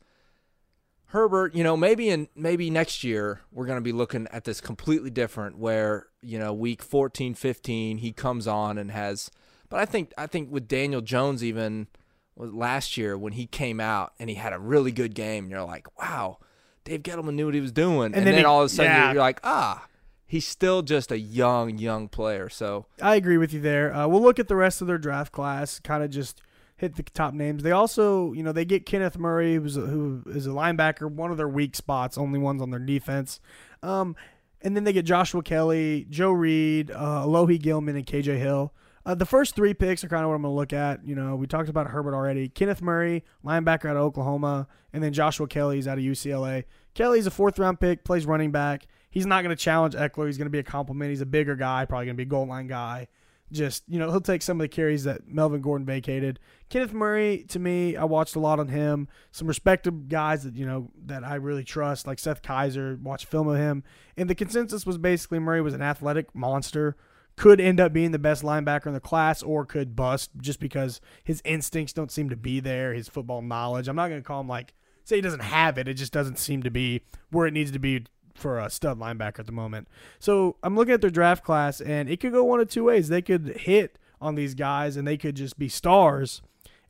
Herbert, 1.07 1.55
you 1.55 1.63
know, 1.63 1.75
maybe 1.75 2.09
in 2.09 2.29
maybe 2.35 2.69
next 2.69 3.03
year 3.03 3.41
we're 3.51 3.65
going 3.65 3.77
to 3.77 3.83
be 3.83 3.91
looking 3.91 4.27
at 4.31 4.45
this 4.45 4.61
completely 4.61 5.09
different 5.09 5.57
where, 5.57 6.07
you 6.27 6.37
know, 6.37 6.53
week 6.53 6.83
14, 6.83 7.33
15 7.33 7.97
he 7.99 8.11
comes 8.11 8.47
on 8.47 8.77
and 8.77 8.91
has 8.91 9.31
but 9.69 9.79
I 9.79 9.85
think 9.85 10.13
I 10.17 10.27
think 10.27 10.51
with 10.51 10.67
Daniel 10.67 11.01
Jones 11.01 11.43
even 11.43 11.87
last 12.35 12.97
year 12.97 13.17
when 13.17 13.33
he 13.33 13.45
came 13.45 13.79
out 13.79 14.13
and 14.19 14.29
he 14.29 14.35
had 14.35 14.53
a 14.53 14.59
really 14.59 14.91
good 14.91 15.13
game 15.15 15.45
and 15.45 15.51
you're 15.51 15.63
like, 15.63 15.87
"Wow, 15.99 16.37
Dave 16.83 17.03
Gettleman 17.03 17.33
knew 17.35 17.45
what 17.45 17.53
he 17.53 17.61
was 17.61 17.71
doing." 17.71 18.13
And, 18.13 18.15
then 18.15 18.25
then, 18.25 18.37
he- 18.37 18.43
all 18.45 18.61
of 18.61 18.67
a 18.67 18.69
sudden 18.69 18.91
yeah. 18.91 19.05
you're, 19.05 19.13
you're 19.15 19.23
like, 19.23 19.39
"Ah, 19.43 19.87
he's 20.25 20.47
still 20.47 20.81
just 20.81 21.11
a 21.11 21.19
young 21.19 21.77
young 21.77 22.07
player." 22.07 22.49
So, 22.49 22.85
I 23.01 23.15
agree 23.15 23.37
with 23.37 23.53
you 23.53 23.59
there. 23.59 23.93
Uh, 23.93 24.07
we'll 24.07 24.21
look 24.21 24.39
at 24.39 24.47
the 24.47 24.55
rest 24.55 24.81
of 24.81 24.87
their 24.87 24.97
draft 24.97 25.31
class, 25.31 25.79
kind 25.79 26.03
of 26.03 26.09
just 26.09 26.41
hit 26.77 26.95
the 26.95 27.03
top 27.03 27.33
names. 27.33 27.63
They 27.63 27.71
also, 27.71 28.33
you 28.33 28.43
know, 28.43 28.51
they 28.51 28.65
get 28.65 28.85
Kenneth 28.85 29.17
Murray, 29.17 29.55
who's 29.55 29.75
a, 29.75 29.81
who 29.81 30.21
is 30.27 30.45
a 30.45 30.51
linebacker, 30.51 31.11
one 31.11 31.31
of 31.31 31.37
their 31.37 31.47
weak 31.47 31.75
spots, 31.75 32.17
only 32.17 32.39
ones 32.39 32.61
on 32.61 32.69
their 32.69 32.79
defense. 32.79 33.39
Um, 33.81 34.15
and 34.61 34.75
then 34.75 34.83
they 34.83 34.93
get 34.93 35.05
Joshua 35.05 35.41
Kelly, 35.41 36.05
Joe 36.09 36.31
Reed, 36.31 36.91
uh, 36.91 37.25
Alohi 37.25 37.61
Gilman, 37.61 37.95
and 37.95 38.05
KJ 38.05 38.37
Hill. 38.37 38.73
Uh, 39.05 39.15
the 39.15 39.25
first 39.25 39.55
three 39.55 39.73
picks 39.73 40.03
are 40.03 40.09
kind 40.09 40.23
of 40.23 40.29
what 40.29 40.35
I'm 40.35 40.41
going 40.41 40.51
to 40.51 40.57
look 40.57 40.73
at. 40.73 41.05
You 41.07 41.15
know, 41.15 41.35
we 41.37 41.47
talked 41.47 41.69
about 41.69 41.87
Herbert 41.87 42.13
already. 42.13 42.49
Kenneth 42.49 42.81
Murray, 42.81 43.23
linebacker 43.45 43.89
out 43.89 43.95
of 43.95 44.01
Oklahoma, 44.03 44.67
and 44.91 45.01
then 45.01 45.13
Joshua 45.13 45.47
Kelly's 45.47 45.87
out 45.87 45.97
of 45.97 46.03
UCLA. 46.03 46.65
Kelly's 46.93 47.25
a 47.25 47.31
fourth 47.31 47.57
round 47.57 47.79
pick, 47.79 48.03
plays 48.03 48.25
running 48.25 48.51
back. 48.51 48.85
He's 49.09 49.25
not 49.25 49.43
going 49.43 49.55
to 49.55 49.61
challenge 49.61 49.93
Ekeler. 49.93 50.25
He's 50.25 50.37
going 50.37 50.47
to 50.47 50.51
be 50.51 50.59
a 50.59 50.63
compliment. 50.63 51.09
He's 51.09 51.21
a 51.21 51.25
bigger 51.25 51.55
guy, 51.55 51.85
probably 51.85 52.07
going 52.07 52.15
to 52.15 52.17
be 52.17 52.27
a 52.27 52.29
goal 52.29 52.47
line 52.47 52.67
guy. 52.67 53.07
Just, 53.51 53.83
you 53.87 53.97
know, 53.97 54.09
he'll 54.11 54.19
take 54.19 54.41
some 54.41 54.59
of 54.59 54.63
the 54.63 54.67
carries 54.67 55.05
that 55.05 55.27
Melvin 55.27 55.61
Gordon 55.61 55.85
vacated. 55.85 56.39
Kenneth 56.69 56.93
Murray, 56.93 57.45
to 57.49 57.59
me, 57.59 57.95
I 57.95 58.03
watched 58.03 58.35
a 58.35 58.39
lot 58.39 58.59
on 58.59 58.67
him. 58.67 59.07
Some 59.31 59.47
respected 59.47 60.09
guys 60.09 60.43
that, 60.43 60.55
you 60.55 60.65
know, 60.65 60.91
that 61.05 61.23
I 61.23 61.35
really 61.35 61.63
trust, 61.63 62.07
like 62.07 62.19
Seth 62.19 62.41
Keysor, 62.41 63.01
watched 63.01 63.25
film 63.25 63.47
of 63.47 63.57
him. 63.57 63.83
And 64.17 64.29
the 64.29 64.35
consensus 64.35 64.85
was 64.85 64.97
basically 64.97 65.39
Murray 65.39 65.61
was 65.61 65.73
an 65.73 65.81
athletic 65.81 66.35
monster 66.35 66.97
could 67.37 67.61
end 67.61 67.79
up 67.79 67.93
being 67.93 68.11
the 68.11 68.19
best 68.19 68.43
linebacker 68.43 68.87
in 68.87 68.93
the 68.93 68.99
class 68.99 69.43
or 69.43 69.63
could 69.63 69.95
bust 69.95 70.31
just 70.41 70.59
because 70.59 70.99
his 71.23 71.41
instincts 71.45 71.93
don't 71.93 72.11
seem 72.11 72.29
to 72.29 72.35
be 72.35 72.59
there, 72.59 72.93
his 72.93 73.07
football 73.07 73.41
knowledge. 73.41 73.87
I'm 73.87 73.95
not 73.95 74.09
going 74.09 74.19
to 74.19 74.27
call 74.27 74.41
him 74.41 74.47
like 74.47 74.73
say 75.05 75.15
he 75.15 75.21
doesn't 75.21 75.43
have 75.43 75.77
it, 75.77 75.87
it 75.87 75.93
just 75.93 76.11
doesn't 76.11 76.37
seem 76.37 76.63
to 76.63 76.71
be 76.71 77.01
where 77.29 77.47
it 77.47 77.53
needs 77.53 77.71
to 77.71 77.79
be 77.79 78.03
for 78.37 78.59
a 78.59 78.69
stud 78.69 78.99
linebacker 78.99 79.39
at 79.39 79.45
the 79.45 79.51
moment. 79.51 79.87
So, 80.19 80.55
I'm 80.63 80.75
looking 80.75 80.93
at 80.93 81.01
their 81.01 81.09
draft 81.09 81.43
class 81.43 81.81
and 81.81 82.09
it 82.09 82.19
could 82.19 82.31
go 82.31 82.43
one 82.43 82.59
of 82.59 82.69
two 82.69 82.85
ways. 82.85 83.09
They 83.09 83.21
could 83.21 83.57
hit 83.57 83.97
on 84.21 84.35
these 84.35 84.53
guys 84.55 84.95
and 84.97 85.07
they 85.07 85.17
could 85.17 85.35
just 85.35 85.57
be 85.59 85.69
stars. 85.69 86.41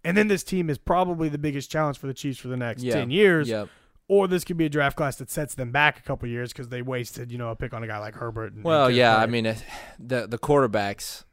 And 0.04 0.16
then 0.16 0.28
this 0.30 0.44
team 0.44 0.70
is 0.70 0.78
probably 0.78 1.28
the 1.28 1.38
biggest 1.38 1.70
challenge 1.70 1.98
for 1.98 2.08
the 2.08 2.14
Chiefs 2.14 2.38
for 2.40 2.48
the 2.48 2.56
next 2.58 2.84
yeah. 2.84 2.94
10 2.94 3.10
years 3.12 3.50
Yep. 3.50 3.68
or 4.08 4.28
this 4.30 4.46
could 4.46 4.56
be 4.56 4.66
a 4.66 4.70
draft 4.70 4.96
class 4.96 5.18
that 5.18 5.30
sets 5.30 5.54
them 5.56 5.72
back 5.72 6.00
a 6.00 6.02
couple 6.04 6.30
years 6.30 6.54
because 6.54 6.70
they 6.70 6.82
wasted, 6.82 7.30
you 7.32 7.38
know, 7.38 7.50
a 7.50 7.56
pick 7.56 7.74
on 7.74 7.84
a 7.84 7.88
guy 7.88 7.98
like 7.98 8.16
Herbert. 8.16 8.54
And, 8.54 8.64
Well, 8.64 8.86
and 8.88 8.96
yeah, 8.96 9.18
I 9.18 9.26
mean, 9.26 9.46
it, 9.46 9.62
the 10.00 10.26
the 10.28 10.38
quarterbacks, 10.38 11.26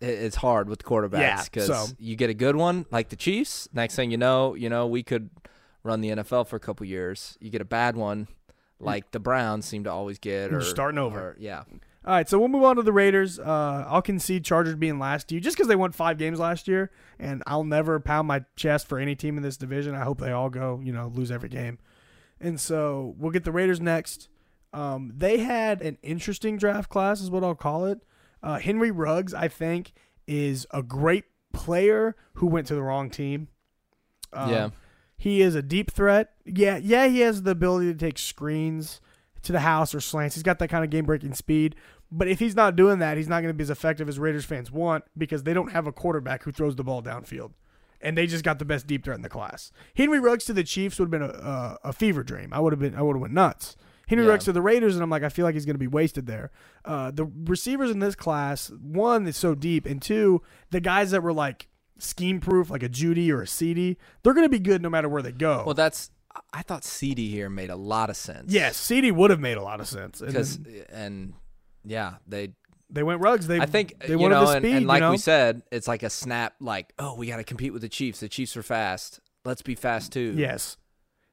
it's 0.00 0.36
hard 0.36 0.68
with 0.68 0.82
quarterbacks 0.82 1.20
Yeah, 1.20 1.42
because 1.44 1.66
so- 1.66 1.86
you 1.98 2.16
get 2.16 2.28
a 2.30 2.34
good 2.34 2.56
one 2.56 2.86
like 2.90 3.08
the 3.10 3.16
Chiefs. 3.16 3.68
Next 3.72 3.94
thing 3.96 4.10
you 4.10 4.18
know, 4.18 4.54
you 4.54 4.68
know 4.68 4.86
we 4.86 5.02
could 5.02 5.30
run 5.82 6.00
the 6.02 6.10
NFL 6.10 6.46
for 6.48 6.56
a 6.56 6.60
couple 6.60 6.86
years. 6.86 7.38
You 7.40 7.50
get 7.50 7.60
a 7.62 7.66
bad 7.66 7.96
one 7.96 8.28
like 8.80 9.10
the 9.10 9.20
Browns 9.20 9.66
seem 9.66 9.84
to 9.84 9.90
always 9.92 10.18
get, 10.18 10.52
or 10.52 10.60
starting 10.62 10.98
over. 10.98 11.20
or- 11.20 11.36
yeah, 11.38 11.64
All 12.04 12.14
right, 12.14 12.28
so 12.28 12.38
we'll 12.38 12.48
move 12.48 12.64
on 12.64 12.76
to 12.76 12.82
the 12.82 12.92
Raiders. 12.92 13.38
Uh, 13.38 13.84
I'll 13.86 14.00
concede 14.02 14.44
Chargers 14.44 14.74
being 14.76 14.98
last 14.98 15.28
to 15.28 15.34
you 15.34 15.40
just 15.40 15.56
because 15.56 15.68
they 15.68 15.76
won 15.76 15.92
five 15.92 16.16
games 16.18 16.38
last 16.38 16.66
year, 16.66 16.90
and 17.18 17.42
I'll 17.46 17.64
never 17.64 18.00
pound 18.00 18.26
my 18.26 18.44
chest 18.56 18.88
for 18.88 18.98
any 18.98 19.14
team 19.14 19.36
in 19.36 19.42
this 19.42 19.56
division. 19.58 19.94
I 19.94 20.04
hope 20.04 20.18
they 20.20 20.32
all 20.32 20.48
go, 20.50 20.80
you 20.82 20.92
know, 20.92 21.12
lose 21.14 21.30
every 21.30 21.48
game. 21.50 21.78
And 22.40 22.58
so 22.58 23.14
we'll 23.18 23.32
get 23.32 23.44
the 23.44 23.52
Raiders 23.52 23.80
next. 23.82 24.28
Um, 24.72 25.12
they 25.14 25.38
had 25.40 25.82
an 25.82 25.98
interesting 26.02 26.56
draft 26.56 26.88
class, 26.88 27.20
is 27.20 27.30
what 27.30 27.44
I'll 27.44 27.54
call 27.54 27.84
it. 27.84 27.98
Uh, 28.42 28.58
Henry 28.58 28.90
Ruggs, 28.90 29.34
I 29.34 29.48
think, 29.48 29.92
is 30.26 30.66
a 30.70 30.82
great 30.82 31.24
player 31.52 32.16
who 32.34 32.46
went 32.46 32.66
to 32.68 32.74
the 32.74 32.82
wrong 32.82 33.10
team. 33.10 33.48
Um, 34.32 34.50
Yeah. 34.50 34.68
He 35.20 35.42
is 35.42 35.54
a 35.54 35.60
deep 35.60 35.90
threat. 35.90 36.30
Yeah, 36.46 36.78
yeah, 36.78 37.06
he 37.06 37.20
has 37.20 37.42
the 37.42 37.50
ability 37.50 37.92
to 37.92 37.98
take 37.98 38.16
screens 38.16 39.02
to 39.42 39.52
the 39.52 39.60
house 39.60 39.94
or 39.94 40.00
slants. 40.00 40.34
He's 40.34 40.42
got 40.42 40.58
that 40.60 40.68
kind 40.68 40.82
of 40.82 40.88
game 40.88 41.04
breaking 41.04 41.34
speed. 41.34 41.76
But 42.10 42.26
if 42.26 42.38
he's 42.38 42.56
not 42.56 42.74
doing 42.74 43.00
that, 43.00 43.18
he's 43.18 43.28
not 43.28 43.42
going 43.42 43.50
to 43.52 43.54
be 43.54 43.62
as 43.62 43.68
effective 43.68 44.08
as 44.08 44.18
Raiders 44.18 44.46
fans 44.46 44.70
want 44.72 45.04
because 45.18 45.42
they 45.42 45.52
don't 45.52 45.72
have 45.72 45.86
a 45.86 45.92
quarterback 45.92 46.44
who 46.44 46.52
throws 46.52 46.74
the 46.74 46.82
ball 46.82 47.02
downfield. 47.02 47.52
And 48.00 48.16
they 48.16 48.26
just 48.26 48.44
got 48.44 48.58
the 48.58 48.64
best 48.64 48.86
deep 48.86 49.04
threat 49.04 49.16
in 49.16 49.22
the 49.22 49.28
class. 49.28 49.72
Henry 49.94 50.18
Ruggs 50.18 50.46
to 50.46 50.54
the 50.54 50.64
Chiefs 50.64 50.98
would 50.98 51.12
have 51.12 51.20
been 51.20 51.22
a, 51.22 51.26
a, 51.26 51.78
a 51.84 51.92
fever 51.92 52.22
dream. 52.22 52.54
I 52.54 52.60
would 52.60 52.72
have 52.72 52.80
been 52.80 52.94
I 52.94 53.02
would 53.02 53.14
have 53.14 53.20
went 53.20 53.34
nuts. 53.34 53.76
Henry 54.08 54.24
Yeah. 54.24 54.30
Ruggs 54.30 54.46
to 54.46 54.52
the 54.52 54.62
Raiders, 54.62 54.96
and 54.96 55.02
I'm 55.02 55.10
like, 55.10 55.22
I 55.22 55.28
feel 55.28 55.44
like 55.44 55.54
he's 55.54 55.66
going 55.66 55.74
to 55.74 55.78
be 55.78 55.86
wasted 55.86 56.26
there. 56.26 56.50
Uh, 56.84 57.10
the 57.10 57.30
receivers 57.44 57.90
in 57.90 57.98
this 57.98 58.14
class, 58.16 58.72
one, 58.80 59.26
is 59.26 59.36
so 59.36 59.54
deep, 59.54 59.84
and 59.84 60.00
two, 60.00 60.42
the 60.70 60.80
guys 60.80 61.10
that 61.12 61.22
were 61.22 61.32
like 61.32 61.68
scheme 62.00 62.40
proof, 62.40 62.70
like 62.70 62.82
a 62.82 62.88
Jeudy 62.88 63.30
or 63.30 63.42
a 63.42 63.46
CeeDee, 63.46 63.96
they're 64.22 64.34
going 64.34 64.44
to 64.44 64.50
be 64.50 64.58
good 64.58 64.82
no 64.82 64.90
matter 64.90 65.08
where 65.08 65.22
they 65.22 65.32
go. 65.32 65.62
Well, 65.64 65.74
that's 65.74 66.10
I 66.52 66.62
thought 66.62 66.82
CeeDee 66.82 67.30
here 67.30 67.50
made 67.50 67.70
a 67.70 67.76
lot 67.76 68.10
of 68.10 68.16
sense. 68.16 68.52
yes, 68.52 68.78
CeeDee 68.78 69.12
would 69.12 69.30
have 69.30 69.40
made 69.40 69.56
a 69.56 69.62
lot 69.62 69.80
of 69.80 69.88
sense. 69.88 70.20
And 70.20 70.28
because 70.28 70.58
then 70.58 70.84
and 70.90 71.34
yeah, 71.84 72.14
they. 72.26 72.52
they 72.88 73.02
went 73.02 73.20
Ruggs. 73.20 73.46
They 73.46 73.60
I 73.60 73.66
think 73.66 73.98
they 74.06 74.16
wanted 74.16 74.36
know, 74.36 74.46
the 74.46 74.52
and, 74.52 74.64
speed. 74.64 74.76
and 74.76 74.86
like 74.86 75.00
you 75.00 75.06
know? 75.06 75.10
we 75.12 75.18
said, 75.18 75.62
it's 75.72 75.88
like 75.88 76.02
a 76.02 76.10
snap. 76.10 76.54
Like, 76.60 76.92
oh, 76.98 77.14
we 77.14 77.26
got 77.26 77.38
to 77.38 77.44
compete 77.44 77.72
with 77.72 77.82
the 77.82 77.88
Chiefs. 77.88 78.20
The 78.20 78.28
Chiefs 78.28 78.56
are 78.56 78.62
fast. 78.62 79.20
Let's 79.44 79.62
be 79.62 79.74
fast 79.74 80.12
too. 80.12 80.34
Yes. 80.36 80.76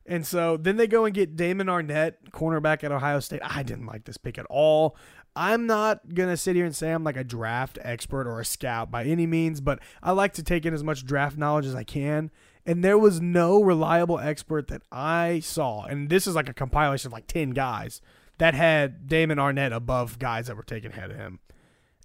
And 0.06 0.26
so 0.26 0.56
then 0.56 0.78
they 0.78 0.88
go 0.88 1.06
and 1.06 1.14
get 1.14 1.36
Damon 1.36 1.68
Arnette, 1.68 2.14
cornerback 2.32 2.84
at 2.84 2.92
Ohio 2.92 3.20
State. 3.20 3.42
I 3.44 3.62
didn't 3.64 3.86
like 3.86 4.06
this 4.06 4.18
pick 4.18 4.38
at 4.38 4.46
all. 4.50 4.96
I'm 5.38 5.68
not 5.68 6.16
going 6.16 6.30
to 6.30 6.36
sit 6.36 6.56
here 6.56 6.66
and 6.66 6.76
say 6.76 6.92
I'm 6.92 7.04
like 7.04 7.16
a 7.16 7.24
draft 7.24 7.78
expert 7.84 8.28
or 8.28 8.40
a 8.40 8.46
scout 8.46 8.90
by 8.90 9.04
any 9.04 9.28
means, 9.28 9.62
but 9.62 9.80
I 10.02 10.12
like 10.12 10.34
to 10.34 10.44
take 10.44 10.66
in 10.66 10.74
as 10.74 10.84
much 10.84 11.06
draft 11.06 11.38
knowledge 11.38 11.68
as 11.68 11.76
I 11.76 11.84
can. 11.84 12.32
And 12.66 12.84
there 12.84 12.98
was 12.98 13.22
no 13.22 13.62
reliable 13.62 14.18
expert 14.18 14.68
that 14.70 14.82
I 14.92 15.40
saw. 15.42 15.84
And 15.84 16.10
this 16.10 16.26
is 16.26 16.34
like 16.34 16.50
a 16.50 16.54
compilation 16.54 17.10
of 17.10 17.14
like 17.14 17.28
10 17.28 17.52
guys 17.52 18.02
that 18.40 18.56
had 18.56 19.08
Damon 19.08 19.38
Arnette 19.38 19.74
above 19.74 20.18
guys 20.18 20.48
that 20.48 20.58
were 20.58 20.64
taken 20.64 20.92
ahead 20.92 21.12
of 21.12 21.18
him. 21.18 21.40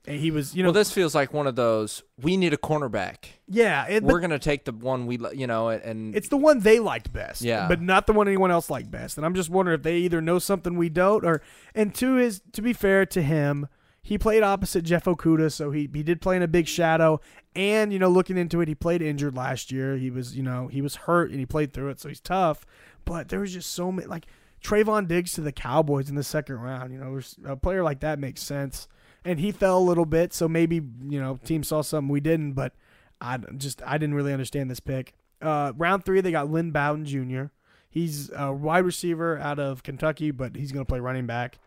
And 0.04 0.18
he 0.18 0.32
was, 0.32 0.54
you 0.54 0.62
know, 0.64 0.68
Well, 0.68 0.74
this 0.74 0.92
feels 0.92 1.14
like 1.14 1.32
one 1.32 1.46
of 1.46 1.54
those. 1.54 2.02
We 2.20 2.36
need 2.36 2.52
a 2.52 2.56
cornerback. 2.56 3.26
yeah, 3.46 3.86
it, 3.86 4.02
We're 4.02 4.18
gonna 4.18 4.38
take 4.38 4.64
the 4.64 4.72
one 4.72 5.06
we, 5.06 5.18
you 5.32 5.46
know, 5.46 5.68
and 5.68 6.16
It's 6.16 6.28
the 6.28 6.36
one 6.36 6.60
they 6.60 6.80
liked 6.80 7.12
best. 7.12 7.42
Yeah. 7.42 7.68
But 7.68 7.80
not 7.80 8.06
the 8.08 8.12
one 8.12 8.26
anyone 8.26 8.50
else 8.50 8.68
liked 8.68 8.90
best. 8.90 9.16
And 9.16 9.24
I'm 9.24 9.34
just 9.34 9.48
wondering 9.48 9.78
if 9.78 9.84
they 9.84 9.98
either 9.98 10.20
know 10.20 10.38
something 10.40 10.76
we 10.76 10.88
don't 10.88 11.24
or 11.24 11.40
and 11.74 11.94
to 11.96 12.14
his 12.14 12.42
to 12.52 12.62
be 12.62 12.72
fair 12.72 13.06
to 13.06 13.22
him, 13.22 13.68
he 14.02 14.18
played 14.18 14.42
opposite 14.42 14.82
Jeff 14.82 15.04
Okudah, 15.04 15.52
so 15.52 15.70
he 15.70 15.88
he 15.94 16.02
did 16.02 16.20
play 16.20 16.34
in 16.34 16.42
a 16.42 16.48
big 16.48 16.66
shadow. 16.66 17.20
And, 17.54 17.92
you 17.92 17.98
know, 18.00 18.08
looking 18.08 18.36
into 18.36 18.60
it, 18.60 18.66
he 18.66 18.74
played 18.74 19.02
injured 19.02 19.36
last 19.36 19.70
year. 19.70 19.96
He 19.96 20.10
was, 20.10 20.34
you 20.36 20.42
know, 20.42 20.66
he 20.66 20.82
was 20.82 20.96
hurt 20.96 21.30
and 21.30 21.38
he 21.38 21.46
played 21.46 21.72
through 21.72 21.90
it, 21.90 22.00
so 22.00 22.08
he's 22.08 22.20
tough. 22.20 22.66
But 23.04 23.28
there 23.28 23.38
was 23.40 23.52
just 23.52 23.72
so 23.72 23.92
many 23.92 24.08
like 24.08 24.26
Trevon 24.64 25.06
Diggs 25.06 25.32
to 25.32 25.42
the 25.42 25.52
Cowboys 25.52 26.08
in 26.08 26.16
the 26.16 26.24
second 26.24 26.56
round. 26.56 26.92
You 26.92 26.98
know, 26.98 27.20
a 27.46 27.56
player 27.56 27.84
like 27.84 28.00
that 28.00 28.18
makes 28.18 28.42
sense. 28.42 28.88
And 29.24 29.38
he 29.38 29.52
fell 29.52 29.78
a 29.78 29.80
little 29.80 30.04
bit, 30.04 30.32
so 30.32 30.48
maybe, 30.48 30.76
you 30.76 31.20
know, 31.20 31.38
team 31.44 31.62
saw 31.62 31.82
something 31.82 32.08
we 32.08 32.20
didn't, 32.20 32.54
but 32.54 32.74
I 33.20 33.38
just 33.56 33.80
I 33.86 33.98
didn't 33.98 34.14
really 34.14 34.32
understand 34.32 34.70
this 34.70 34.80
pick. 34.80 35.14
Uh, 35.40 35.72
round 35.76 36.04
three, 36.04 36.20
they 36.20 36.32
got 36.32 36.50
Lynn 36.50 36.72
Bowden 36.72 37.04
Jr. 37.04 37.44
He's 37.88 38.30
a 38.34 38.52
wide 38.52 38.84
receiver 38.84 39.38
out 39.38 39.58
of 39.58 39.82
Kentucky, 39.82 40.30
but 40.30 40.56
he's 40.56 40.72
going 40.72 40.84
to 40.84 40.88
play 40.88 40.98
running 40.98 41.26
back 41.26 41.58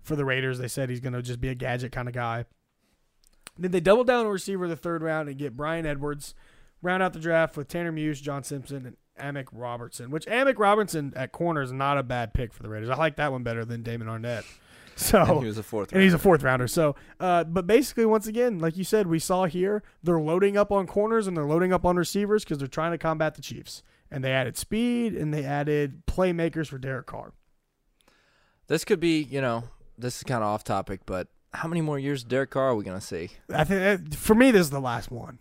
for 0.00 0.16
the 0.16 0.24
Raiders. 0.24 0.58
They 0.58 0.68
said 0.68 0.88
he's 0.88 1.00
going 1.00 1.12
to 1.12 1.22
just 1.22 1.40
be 1.40 1.48
a 1.48 1.54
gadget 1.54 1.92
kind 1.92 2.08
of 2.08 2.14
guy. 2.14 2.44
Then 3.58 3.72
they 3.72 3.80
double 3.80 4.04
down 4.04 4.24
on 4.24 4.32
receiver 4.32 4.68
the 4.68 4.76
third 4.76 5.02
round 5.02 5.28
and 5.28 5.36
get 5.36 5.56
Bryan 5.56 5.84
Edwards. 5.84 6.34
Round 6.80 7.02
out 7.02 7.12
the 7.12 7.20
draft 7.20 7.56
with 7.56 7.68
Tanner 7.68 7.92
Muse, 7.92 8.20
John 8.20 8.42
Simpson, 8.42 8.86
and 8.86 9.36
Amik 9.36 9.48
Robertson. 9.52 10.10
Which 10.10 10.26
Amik 10.26 10.58
Robertson 10.58 11.12
at 11.14 11.32
corner 11.32 11.62
is 11.62 11.72
not 11.72 11.98
a 11.98 12.02
bad 12.02 12.32
pick 12.32 12.52
for 12.52 12.62
the 12.62 12.68
Raiders. 12.68 12.88
I 12.88 12.96
like 12.96 13.16
that 13.16 13.32
one 13.32 13.42
better 13.42 13.64
than 13.64 13.82
Damon 13.82 14.08
Arnette. 14.08 14.44
So 14.96 15.22
and 15.22 15.40
he 15.40 15.46
was 15.46 15.58
a 15.58 15.62
fourth. 15.62 15.92
and 15.92 16.02
he's 16.02 16.14
a 16.14 16.18
fourth 16.18 16.42
rounder. 16.42 16.68
So, 16.68 16.94
uh, 17.18 17.44
but 17.44 17.66
basically, 17.66 18.04
once 18.06 18.26
again, 18.26 18.58
like 18.58 18.76
you 18.76 18.84
said, 18.84 19.06
we 19.06 19.18
saw 19.18 19.46
here 19.46 19.82
they're 20.02 20.20
loading 20.20 20.56
up 20.56 20.70
on 20.70 20.86
corners 20.86 21.26
and 21.26 21.36
they're 21.36 21.46
loading 21.46 21.72
up 21.72 21.84
on 21.84 21.96
receivers 21.96 22.44
because 22.44 22.58
they're 22.58 22.68
trying 22.68 22.92
to 22.92 22.98
combat 22.98 23.34
the 23.34 23.42
Chiefs. 23.42 23.82
And 24.10 24.22
they 24.22 24.32
added 24.32 24.56
speed 24.58 25.14
and 25.14 25.32
they 25.32 25.44
added 25.44 26.02
playmakers 26.06 26.66
for 26.68 26.76
Derek 26.78 27.06
Carr. 27.06 27.32
This 28.68 28.84
could 28.84 29.00
be, 29.00 29.22
you 29.22 29.40
know, 29.40 29.64
this 29.98 30.18
is 30.18 30.22
kind 30.22 30.42
of 30.42 30.48
off 30.48 30.64
topic, 30.64 31.00
but 31.06 31.28
how 31.54 31.68
many 31.68 31.80
more 31.80 31.98
years 31.98 32.22
of 32.22 32.28
Derek 32.28 32.50
Carr 32.50 32.68
are 32.70 32.74
we 32.74 32.84
gonna 32.84 33.00
see? 33.00 33.30
I 33.52 33.64
think 33.64 34.14
for 34.14 34.34
me, 34.34 34.50
this 34.50 34.60
is 34.62 34.70
the 34.70 34.80
last 34.80 35.10
one 35.10 35.38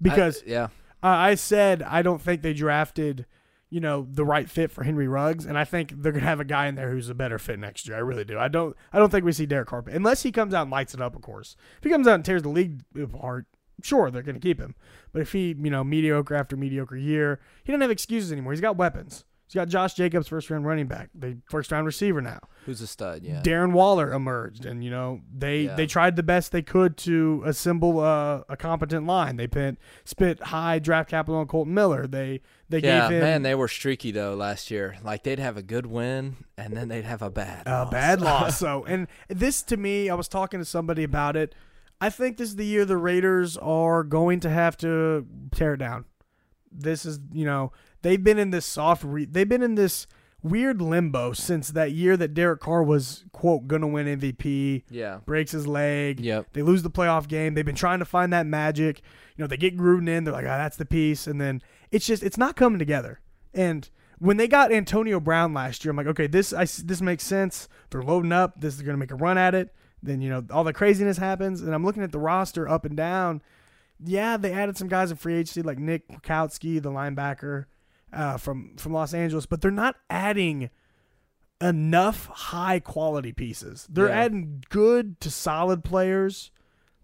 because 0.00 0.42
I- 0.42 0.50
yeah, 0.50 0.68
I, 1.02 1.30
I 1.30 1.34
said 1.34 1.82
I 1.82 2.02
don't 2.02 2.20
think 2.20 2.42
they 2.42 2.52
drafted, 2.54 3.26
you 3.70 3.80
know, 3.80 4.06
the 4.10 4.24
right 4.24 4.50
fit 4.50 4.70
for 4.70 4.82
Henry 4.82 5.06
Ruggs, 5.08 5.46
and 5.46 5.56
I 5.56 5.64
think 5.64 5.94
they're 5.96 6.12
gonna 6.12 6.24
have 6.24 6.40
a 6.40 6.44
guy 6.44 6.66
in 6.66 6.74
there 6.74 6.90
who's 6.90 7.08
a 7.08 7.14
better 7.14 7.38
fit 7.38 7.58
next 7.58 7.86
year. 7.86 7.96
I 7.96 8.00
really 8.00 8.24
do. 8.24 8.38
I 8.38 8.48
don't. 8.48 8.76
I 8.92 8.98
don't 8.98 9.10
think 9.10 9.24
we 9.24 9.32
see 9.32 9.46
Derek 9.46 9.68
Carr 9.68 9.84
unless 9.86 10.22
he 10.24 10.32
comes 10.32 10.52
out 10.52 10.62
and 10.62 10.70
lights 10.70 10.92
it 10.92 11.00
up. 11.00 11.14
Of 11.14 11.22
course, 11.22 11.56
if 11.78 11.84
he 11.84 11.90
comes 11.90 12.06
out 12.08 12.16
and 12.16 12.24
tears 12.24 12.42
the 12.42 12.48
league 12.48 12.82
apart, 13.00 13.46
sure 13.82 14.10
they're 14.10 14.22
gonna 14.22 14.40
keep 14.40 14.60
him. 14.60 14.74
But 15.12 15.22
if 15.22 15.32
he, 15.32 15.54
you 15.58 15.70
know, 15.70 15.84
mediocre 15.84 16.34
after 16.34 16.56
mediocre 16.56 16.96
year, 16.96 17.40
he 17.62 17.72
doesn't 17.72 17.82
have 17.82 17.90
excuses 17.90 18.32
anymore. 18.32 18.52
He's 18.52 18.60
got 18.60 18.76
weapons. 18.76 19.24
He's 19.50 19.56
got 19.56 19.66
Josh 19.66 19.94
Jacobs, 19.94 20.28
first 20.28 20.48
round 20.48 20.64
running 20.64 20.86
back, 20.86 21.10
the 21.12 21.36
first 21.50 21.72
round 21.72 21.84
receiver 21.84 22.20
now. 22.20 22.38
Who's 22.66 22.80
a 22.80 22.86
stud? 22.86 23.24
Yeah. 23.24 23.42
Darren 23.42 23.72
Waller 23.72 24.12
emerged, 24.12 24.64
and 24.64 24.84
you 24.84 24.92
know 24.92 25.22
they 25.36 25.62
Yeah. 25.62 25.74
they 25.74 25.88
tried 25.88 26.14
the 26.14 26.22
best 26.22 26.52
they 26.52 26.62
could 26.62 26.96
to 26.98 27.42
assemble 27.44 28.04
a, 28.04 28.44
a 28.48 28.56
competent 28.56 29.08
line. 29.08 29.38
They 29.38 29.48
spent 29.48 29.80
spent 30.04 30.40
high 30.40 30.78
draft 30.78 31.10
capital 31.10 31.40
on 31.40 31.48
Kolton 31.48 31.74
Miller. 31.74 32.06
They 32.06 32.42
they 32.68 32.78
yeah, 32.78 33.08
gave 33.08 33.16
him 33.16 33.22
man, 33.24 33.42
they 33.42 33.56
were 33.56 33.66
streaky 33.66 34.12
though 34.12 34.34
last 34.34 34.70
year. 34.70 34.98
Like 35.02 35.24
they'd 35.24 35.40
have 35.40 35.56
a 35.56 35.62
good 35.62 35.86
win 35.86 36.36
and 36.56 36.76
then 36.76 36.86
they'd 36.86 37.04
have 37.04 37.20
a 37.20 37.30
bad. 37.30 37.66
a 37.66 37.70
loss. 37.82 37.90
bad 37.90 38.20
loss. 38.20 38.56
So, 38.60 38.84
and 38.84 39.08
this 39.28 39.62
to 39.64 39.76
me, 39.76 40.08
I 40.10 40.14
was 40.14 40.28
talking 40.28 40.60
to 40.60 40.64
somebody 40.64 41.02
about 41.02 41.34
it. 41.36 41.56
I 42.00 42.08
think 42.08 42.36
this 42.36 42.50
is 42.50 42.56
the 42.56 42.64
year 42.64 42.84
the 42.84 42.96
Raiders 42.96 43.56
are 43.56 44.04
going 44.04 44.38
to 44.40 44.48
have 44.50 44.76
to 44.76 45.26
tear 45.52 45.74
it 45.74 45.78
down. 45.78 46.04
This 46.70 47.04
is, 47.04 47.18
you 47.32 47.44
know, 47.44 47.72
they've 48.02 48.22
been 48.22 48.38
in 48.38 48.50
this 48.50 48.66
soft, 48.66 49.04
re- 49.04 49.24
they've 49.24 49.48
been 49.48 49.62
in 49.62 49.74
this 49.74 50.06
weird 50.42 50.80
limbo 50.80 51.32
since 51.32 51.68
that 51.68 51.92
year 51.92 52.16
that 52.16 52.34
Derek 52.34 52.60
Carr 52.60 52.82
was 52.82 53.24
quote 53.32 53.66
gonna 53.66 53.86
win 53.86 54.06
MVP. 54.18 54.84
Yeah. 54.90 55.18
breaks 55.26 55.52
his 55.52 55.66
leg. 55.66 56.20
Yep. 56.20 56.48
They 56.52 56.62
lose 56.62 56.82
the 56.82 56.90
playoff 56.90 57.28
game. 57.28 57.54
They've 57.54 57.64
been 57.64 57.74
trying 57.74 57.98
to 57.98 58.04
find 58.04 58.32
that 58.32 58.46
magic. 58.46 59.02
You 59.36 59.44
know, 59.44 59.46
they 59.46 59.56
get 59.56 59.76
Gruden 59.76 60.08
in. 60.08 60.24
They're 60.24 60.32
like, 60.32 60.46
ah, 60.46 60.58
that's 60.58 60.76
the 60.76 60.86
piece. 60.86 61.26
And 61.26 61.40
then 61.40 61.62
it's 61.90 62.06
just, 62.06 62.22
it's 62.22 62.38
not 62.38 62.56
coming 62.56 62.78
together. 62.78 63.20
And 63.54 63.88
when 64.18 64.36
they 64.36 64.48
got 64.48 64.72
Antonio 64.72 65.18
Brown 65.18 65.54
last 65.54 65.84
year, 65.84 65.90
I'm 65.90 65.96
like, 65.96 66.06
okay, 66.08 66.26
this 66.26 66.52
I, 66.52 66.64
this 66.64 67.00
makes 67.00 67.24
sense. 67.24 67.68
They're 67.90 68.02
loading 68.02 68.32
up. 68.32 68.60
This 68.60 68.74
is 68.74 68.82
going 68.82 68.94
to 68.94 68.98
make 68.98 69.10
a 69.10 69.16
run 69.16 69.38
at 69.38 69.54
it. 69.54 69.74
Then, 70.02 70.20
you 70.20 70.30
know, 70.30 70.44
all 70.50 70.64
the 70.64 70.72
craziness 70.72 71.18
happens. 71.18 71.60
And 71.62 71.74
I'm 71.74 71.84
looking 71.84 72.02
at 72.02 72.12
the 72.12 72.18
roster 72.18 72.68
up 72.68 72.84
and 72.84 72.96
down. 72.96 73.42
Yeah, 74.02 74.36
they 74.38 74.52
added 74.52 74.78
some 74.78 74.88
guys 74.88 75.10
in 75.10 75.16
free 75.18 75.34
agency 75.34 75.62
like 75.62 75.78
Nick 75.78 76.08
Kwiatkowski, 76.08 76.82
the 76.82 76.90
linebacker 76.90 77.66
uh, 78.12 78.36
from, 78.36 78.76
from 78.76 78.92
Los 78.92 79.14
Angeles, 79.14 79.46
but 79.46 79.60
they're 79.60 79.70
not 79.70 79.96
adding 80.08 80.70
enough 81.60 82.26
high 82.26 82.80
quality 82.80 83.32
pieces. 83.32 83.86
They're 83.90 84.08
Yeah. 84.08 84.20
adding 84.20 84.64
good 84.70 85.20
to 85.20 85.30
solid 85.30 85.84
players. 85.84 86.50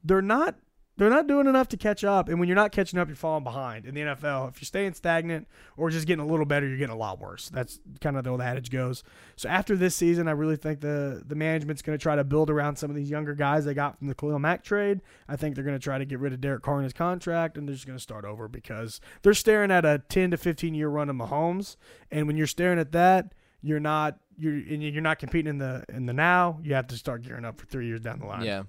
They're 0.03 0.23
not 0.23 0.57
they're 0.97 1.11
not 1.11 1.27
doing 1.27 1.47
enough 1.47 1.69
to 1.69 1.77
catch 1.77 2.05
up. 2.05 2.29
And 2.29 2.41
when 2.41 2.49
you're 2.49 2.57
not 2.57 2.73
catching 2.73 2.99
up, 2.99 3.09
you're 3.09 3.17
falling 3.17 3.45
behind 3.45 3.85
in 3.85 3.95
the 3.95 4.01
NFL. 4.01 4.49
If 4.49 4.61
you're 4.61 4.67
staying 4.67 4.95
stagnant 4.95 5.47
or 5.77 5.91
just 5.91 6.07
getting 6.07 6.25
a 6.25 6.27
little 6.27 6.47
better, 6.47 6.67
you're 6.67 6.79
getting 6.79 6.95
a 6.95 6.99
lot 6.99 7.21
worse. 7.21 7.51
That's 7.51 7.81
kind 8.01 8.17
of 8.17 8.25
the 8.25 8.31
old 8.31 8.41
adage 8.41 8.71
goes. 8.71 9.03
So 9.37 9.49
after 9.49 9.77
this 9.77 9.95
season, 9.95 10.27
I 10.27 10.31
really 10.31 10.57
think 10.57 10.81
the 10.81 11.23
the 11.27 11.35
management's 11.35 11.83
going 11.83 11.99
to 11.99 12.03
try 12.03 12.17
to 12.17 12.25
build 12.25 12.49
around 12.49 12.77
some 12.77 12.91
of 12.91 12.97
these 12.97 13.11
younger 13.11 13.35
guys 13.35 13.65
they 13.65 13.75
got 13.75 13.99
from 13.99 14.09
the 14.09 14.15
Khalil 14.15 14.39
Mack 14.39 14.65
trade. 14.65 15.03
I 15.29 15.37
think 15.37 15.55
they're 15.55 15.65
going 15.65 15.79
to 15.79 15.83
try 15.83 15.99
to 15.99 16.05
get 16.05 16.19
rid 16.19 16.33
of 16.33 16.41
Derek 16.41 16.63
Carr 16.63 16.79
in 16.79 16.85
his 16.85 16.93
contract, 16.95 17.59
and 17.59 17.69
they're 17.69 17.75
just 17.75 17.87
going 17.87 17.99
to 17.99 18.03
start 18.03 18.25
over 18.25 18.49
because 18.49 19.01
they're 19.23 19.35
staring 19.35 19.71
at 19.71 19.85
a 19.85 20.03
10 20.09 20.31
to 20.31 20.37
15 20.37 20.75
year 20.75 20.89
run 20.89 21.11
of 21.11 21.17
Mahomes. 21.17 21.77
And 22.11 22.27
when 22.27 22.37
you're 22.37 22.47
staring 22.47 22.79
at 22.79 22.93
that, 22.93 23.33
you're 23.61 23.81
not 23.81 24.19
you're 24.39 24.57
you're 24.57 25.03
not 25.03 25.19
competing 25.19 25.51
in 25.51 25.59
the 25.59 25.85
in 25.89 26.07
the 26.07 26.13
now. 26.13 26.59
You 26.63 26.75
have 26.75 26.87
to 26.89 26.97
start 26.97 27.23
gearing 27.23 27.45
up 27.45 27.59
for 27.59 27.67
three 27.67 27.87
years 27.87 28.01
down 28.01 28.21
the 28.21 28.27
line. 28.27 28.45
Yeah. 28.45 28.63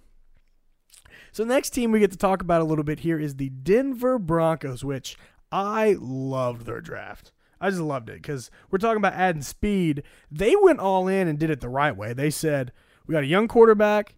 So 1.31 1.43
the 1.43 1.53
next 1.53 1.71
team 1.71 1.91
we 1.91 1.99
get 1.99 2.11
to 2.11 2.17
talk 2.17 2.41
about 2.41 2.61
a 2.61 2.65
little 2.65 2.83
bit 2.83 2.99
here 2.99 3.19
is 3.19 3.35
the 3.35 3.49
Denver 3.49 4.19
Broncos, 4.19 4.83
which 4.83 5.17
I 5.51 5.95
loved 5.99 6.65
their 6.65 6.81
draft. 6.81 7.31
I 7.59 7.69
just 7.69 7.81
loved 7.81 8.09
it 8.09 8.21
because 8.21 8.51
we're 8.69 8.77
talking 8.77 8.97
about 8.97 9.13
adding 9.13 9.41
speed. 9.41 10.03
They 10.31 10.55
went 10.55 10.79
all 10.79 11.07
in 11.07 11.27
and 11.27 11.39
did 11.39 11.49
it 11.49 11.61
the 11.61 11.69
right 11.69 11.95
way. 11.95 12.13
They 12.13 12.29
said, 12.29 12.71
"We 13.05 13.13
got 13.13 13.23
a 13.23 13.27
young 13.27 13.47
quarterback. 13.47 14.15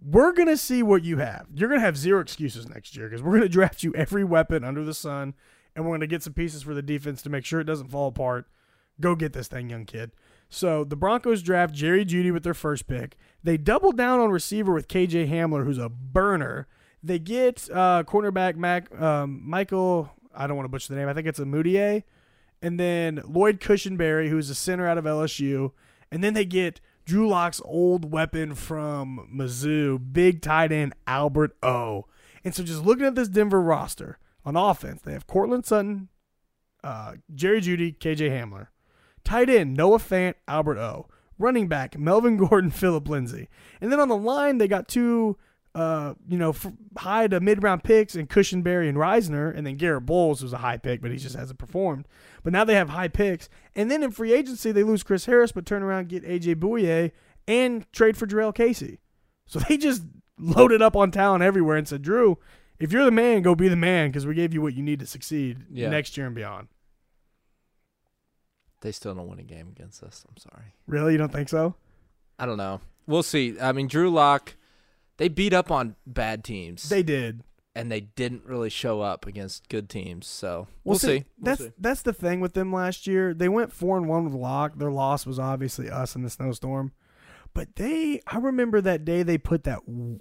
We're 0.00 0.32
gonna 0.32 0.56
see 0.56 0.82
what 0.82 1.04
you 1.04 1.18
have. 1.18 1.46
You're 1.54 1.68
gonna 1.68 1.80
have 1.80 1.96
zero 1.96 2.20
excuses 2.20 2.68
next 2.68 2.96
year 2.96 3.08
because 3.08 3.22
we're 3.22 3.34
gonna 3.34 3.48
draft 3.50 3.82
you 3.82 3.94
every 3.94 4.24
weapon 4.24 4.64
under 4.64 4.84
the 4.84 4.94
sun, 4.94 5.34
and 5.74 5.84
we're 5.84 5.94
gonna 5.94 6.06
get 6.06 6.22
some 6.22 6.32
pieces 6.32 6.62
for 6.62 6.74
the 6.74 6.82
defense 6.82 7.20
to 7.22 7.30
make 7.30 7.44
sure 7.44 7.60
it 7.60 7.64
doesn't 7.64 7.90
fall 7.90 8.08
apart. 8.08 8.46
Go 9.00 9.14
get 9.14 9.32
this 9.32 9.48
thing, 9.48 9.68
young 9.70 9.84
kid." 9.84 10.12
So 10.48 10.82
the 10.82 10.96
Broncos 10.96 11.42
draft 11.42 11.74
Jerry 11.74 12.06
Jeudy 12.06 12.32
with 12.32 12.42
their 12.42 12.54
first 12.54 12.86
pick. 12.86 13.16
They 13.42 13.56
double 13.56 13.92
down 13.92 14.20
on 14.20 14.30
receiver 14.30 14.72
with 14.72 14.88
KJ 14.88 15.30
Hamler, 15.30 15.64
who's 15.64 15.78
a 15.78 15.88
burner. 15.88 16.66
They 17.02 17.18
get 17.18 17.68
uh, 17.72 18.02
cornerback 18.04 18.56
Mac 18.56 18.98
um, 19.00 19.42
Michael. 19.44 20.10
I 20.34 20.46
don't 20.46 20.56
want 20.56 20.64
to 20.64 20.70
butcher 20.70 20.92
the 20.92 20.98
name. 20.98 21.08
I 21.08 21.14
think 21.14 21.26
it's 21.26 21.38
a 21.38 21.46
Moutier, 21.46 22.02
and 22.60 22.78
then 22.78 23.22
Lloyd 23.24 23.60
Cushenberry, 23.60 24.28
who's 24.28 24.50
a 24.50 24.54
center 24.54 24.86
out 24.86 24.98
of 24.98 25.04
LSU, 25.04 25.72
and 26.10 26.22
then 26.22 26.34
they 26.34 26.44
get 26.44 26.80
Drew 27.04 27.28
Lock's 27.28 27.62
old 27.64 28.12
weapon 28.12 28.54
from 28.54 29.30
Mizzou, 29.34 29.98
big 30.12 30.42
tight 30.42 30.72
end 30.72 30.94
Albert 31.06 31.56
O. 31.62 32.06
And 32.44 32.54
so 32.54 32.62
just 32.62 32.84
looking 32.84 33.06
at 33.06 33.14
this 33.14 33.28
Denver 33.28 33.62
roster 33.62 34.18
on 34.44 34.56
offense, 34.56 35.02
they 35.02 35.12
have 35.12 35.26
Courtland 35.26 35.64
Sutton, 35.64 36.08
uh, 36.84 37.14
Jerry 37.34 37.60
Jeudy, 37.60 37.96
KJ 37.96 38.30
Hamler. 38.30 38.68
Tight 39.24 39.48
end, 39.50 39.74
Noah 39.76 39.98
Fant, 39.98 40.34
Albert 40.46 40.78
O. 40.78 41.08
Running 41.38 41.68
back, 41.68 41.98
Melvin 41.98 42.36
Gordon, 42.48 42.70
Phillip 42.70 43.08
Lindsay. 43.08 43.48
And 43.80 43.92
then 43.92 44.00
on 44.00 44.08
the 44.08 44.16
line, 44.16 44.58
they 44.58 44.68
got 44.68 44.88
two, 44.88 45.36
uh, 45.74 46.14
you 46.28 46.36
know, 46.38 46.54
high 46.96 47.28
to 47.28 47.40
mid 47.40 47.62
round 47.62 47.84
picks 47.84 48.14
and 48.14 48.28
Cushenberry 48.28 48.88
and 48.88 48.98
Risner. 48.98 49.56
And 49.56 49.66
then 49.66 49.76
Garett 49.76 50.06
Bolles 50.06 50.42
was 50.42 50.52
a 50.52 50.58
high 50.58 50.76
pick, 50.78 51.00
but 51.00 51.10
he 51.10 51.16
just 51.16 51.36
hasn't 51.36 51.58
performed. 51.58 52.06
But 52.42 52.52
now 52.52 52.64
they 52.64 52.74
have 52.74 52.90
high 52.90 53.08
picks. 53.08 53.48
And 53.76 53.90
then 53.90 54.02
in 54.02 54.10
free 54.10 54.32
agency, 54.32 54.72
they 54.72 54.82
lose 54.82 55.02
Chris 55.02 55.26
Harris, 55.26 55.52
but 55.52 55.66
turn 55.66 55.82
around 55.82 56.00
and 56.00 56.08
get 56.08 56.24
AJ 56.24 56.56
Bouye 56.56 57.12
and 57.46 57.90
trade 57.92 58.16
for 58.16 58.26
Jurrell 58.26 58.54
Casey. 58.54 58.98
So 59.46 59.58
they 59.68 59.76
just 59.76 60.02
loaded 60.38 60.82
up 60.82 60.96
on 60.96 61.10
talent 61.10 61.42
everywhere 61.44 61.76
and 61.76 61.86
said, 61.88 62.02
Drew, 62.02 62.38
if 62.78 62.92
you're 62.92 63.04
the 63.04 63.10
man, 63.10 63.42
go 63.42 63.54
be 63.54 63.68
the 63.68 63.76
man 63.76 64.08
because 64.10 64.26
we 64.26 64.34
gave 64.34 64.54
you 64.54 64.62
what 64.62 64.74
you 64.74 64.82
need 64.82 65.00
to 65.00 65.06
succeed 65.06 65.58
Yeah. 65.70 65.88
next 65.90 66.16
year 66.16 66.26
and 66.26 66.34
beyond. 66.34 66.68
They 68.80 68.92
still 68.92 69.14
don't 69.14 69.28
win 69.28 69.38
a 69.40 69.44
game 69.44 69.68
against 69.68 70.02
us. 70.02 70.24
I'm 70.28 70.36
sorry. 70.36 70.74
Really? 70.86 71.12
You 71.12 71.18
don't 71.18 71.32
think 71.32 71.48
so? 71.48 71.74
I 72.38 72.46
don't 72.46 72.58
know. 72.58 72.80
We'll 73.06 73.22
see. 73.24 73.58
I 73.60 73.72
mean, 73.72 73.88
Drew 73.88 74.10
Lock, 74.10 74.54
they 75.16 75.28
beat 75.28 75.52
up 75.52 75.70
on 75.70 75.96
bad 76.06 76.44
teams. 76.44 76.88
They 76.88 77.02
did. 77.02 77.42
and 77.74 77.90
they 77.92 78.00
didn't 78.00 78.44
really 78.44 78.70
show 78.70 79.00
up 79.00 79.26
against 79.26 79.68
good 79.68 79.88
teams. 79.88 80.26
So 80.26 80.66
Well, 80.84 80.92
we'll 80.92 80.98
see. 80.98 81.08
We'll 81.08 81.24
That's 81.42 81.60
see. 81.64 81.72
that's 81.78 82.02
the 82.02 82.12
thing 82.12 82.40
with 82.40 82.54
them 82.54 82.72
last 82.72 83.06
year. 83.06 83.32
They 83.34 83.48
went 83.48 83.72
four 83.72 83.96
and 83.96 84.08
one 84.08 84.24
with 84.24 84.34
Lock. 84.34 84.78
Their 84.78 84.90
loss 84.90 85.26
was 85.26 85.38
obviously 85.38 85.88
us 85.90 86.14
in 86.16 86.22
the 86.22 86.30
snowstorm. 86.30 86.92
But 87.58 87.74
they, 87.74 88.20
I 88.24 88.38
remember 88.38 88.80
that 88.80 89.04
day 89.04 89.24
they 89.24 89.36
put 89.36 89.64
that 89.64 89.80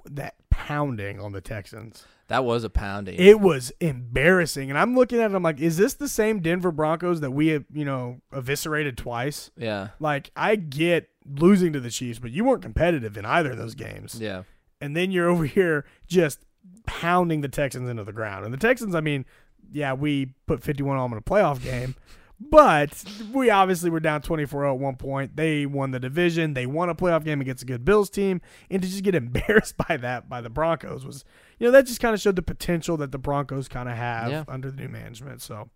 that 0.10 0.34
pounding 0.50 1.19
on 1.19 1.34
the 1.34 1.39
Texans. 1.39 2.04
That 2.30 2.43
was 2.43 2.63
a 2.63 2.69
pounding. 2.71 3.19
It 3.19 3.39
was 3.39 3.71
embarrassing, 3.80 4.71
and 4.71 4.80
I'm 4.80 4.95
looking 4.95 5.19
at 5.19 5.30
it. 5.30 5.36
I'm 5.36 5.43
like, 5.43 5.60
is 5.60 5.78
this 5.78 5.93
the 5.93 6.08
same 6.08 6.39
Denver 6.39 6.71
Broncos 6.71 7.21
that 7.21 7.30
we 7.30 7.50
have, 7.50 7.65
you 7.71 7.86
know, 7.86 8.21
eviscerated 8.34 8.97
twice? 8.97 9.52
yeah. 9.56 9.89
Like, 10.00 10.32
I 10.36 10.56
get 10.56 11.10
losing 11.32 11.73
to 11.73 11.80
the 11.80 11.91
Chiefs, 11.91 12.17
but 12.17 12.32
you 12.32 12.43
weren't 12.43 12.63
competitive 12.63 13.17
in 13.17 13.26
either 13.26 13.52
of 13.52 13.60
those 13.60 13.76
games. 13.76 14.19
Yeah. 14.19 14.41
and 14.82 14.97
then 14.97 15.12
you're 15.12 15.30
over 15.34 15.45
here 15.45 15.86
just 16.08 16.39
pounding 16.88 17.41
the 17.41 17.50
Texans 17.50 17.88
into 17.88 18.04
the 18.04 18.13
ground. 18.13 18.45
And 18.45 18.54
the 18.54 18.58
Texans, 18.58 18.95
I 18.95 19.02
mean, 19.02 19.26
yeah, 19.71 19.93
we 19.93 20.34
put 20.47 20.63
51 20.63 20.97
on 20.97 21.12
them 21.12 21.17
in 21.17 21.19
a 21.19 21.21
playoff 21.21 21.62
game, 21.62 21.93
but 22.39 23.04
we 23.34 23.50
obviously 23.50 23.89
were 23.89 24.00
down 24.00 24.21
24 24.21 24.67
at 24.67 24.78
one 24.78 24.95
point. 24.95 25.36
They 25.36 25.65
won 25.65 25.91
the 25.91 26.00
division. 26.00 26.54
They 26.54 26.65
won 26.65 26.89
a 26.89 26.95
playoff 26.95 27.23
game 27.23 27.41
against 27.41 27.63
a 27.63 27.65
good 27.65 27.84
Bills 27.84 28.10
team, 28.10 28.41
and 28.69 28.82
to 28.82 28.88
just 28.88 29.04
get 29.04 29.15
embarrassed 29.23 29.76
by 29.78 29.97
that 29.97 30.30
by 30.30 30.41
the 30.41 30.50
Broncos 30.50 31.06
was, 31.06 31.26
you 31.60 31.65
know, 31.65 31.71
that 31.71 31.86
just 31.88 32.00
kind 32.00 32.13
of 32.13 32.21
showed 32.21 32.36
the 32.36 32.41
potential 32.43 32.95
that 32.97 33.12
the 33.12 33.17
Broncos 33.17 33.67
kind 33.67 33.89
of 33.89 33.95
have 33.97 34.30
Yeah. 34.32 34.43
under 34.47 34.69
the 34.69 34.78
new 34.82 34.88
management. 34.89 35.41
So, 35.41 35.69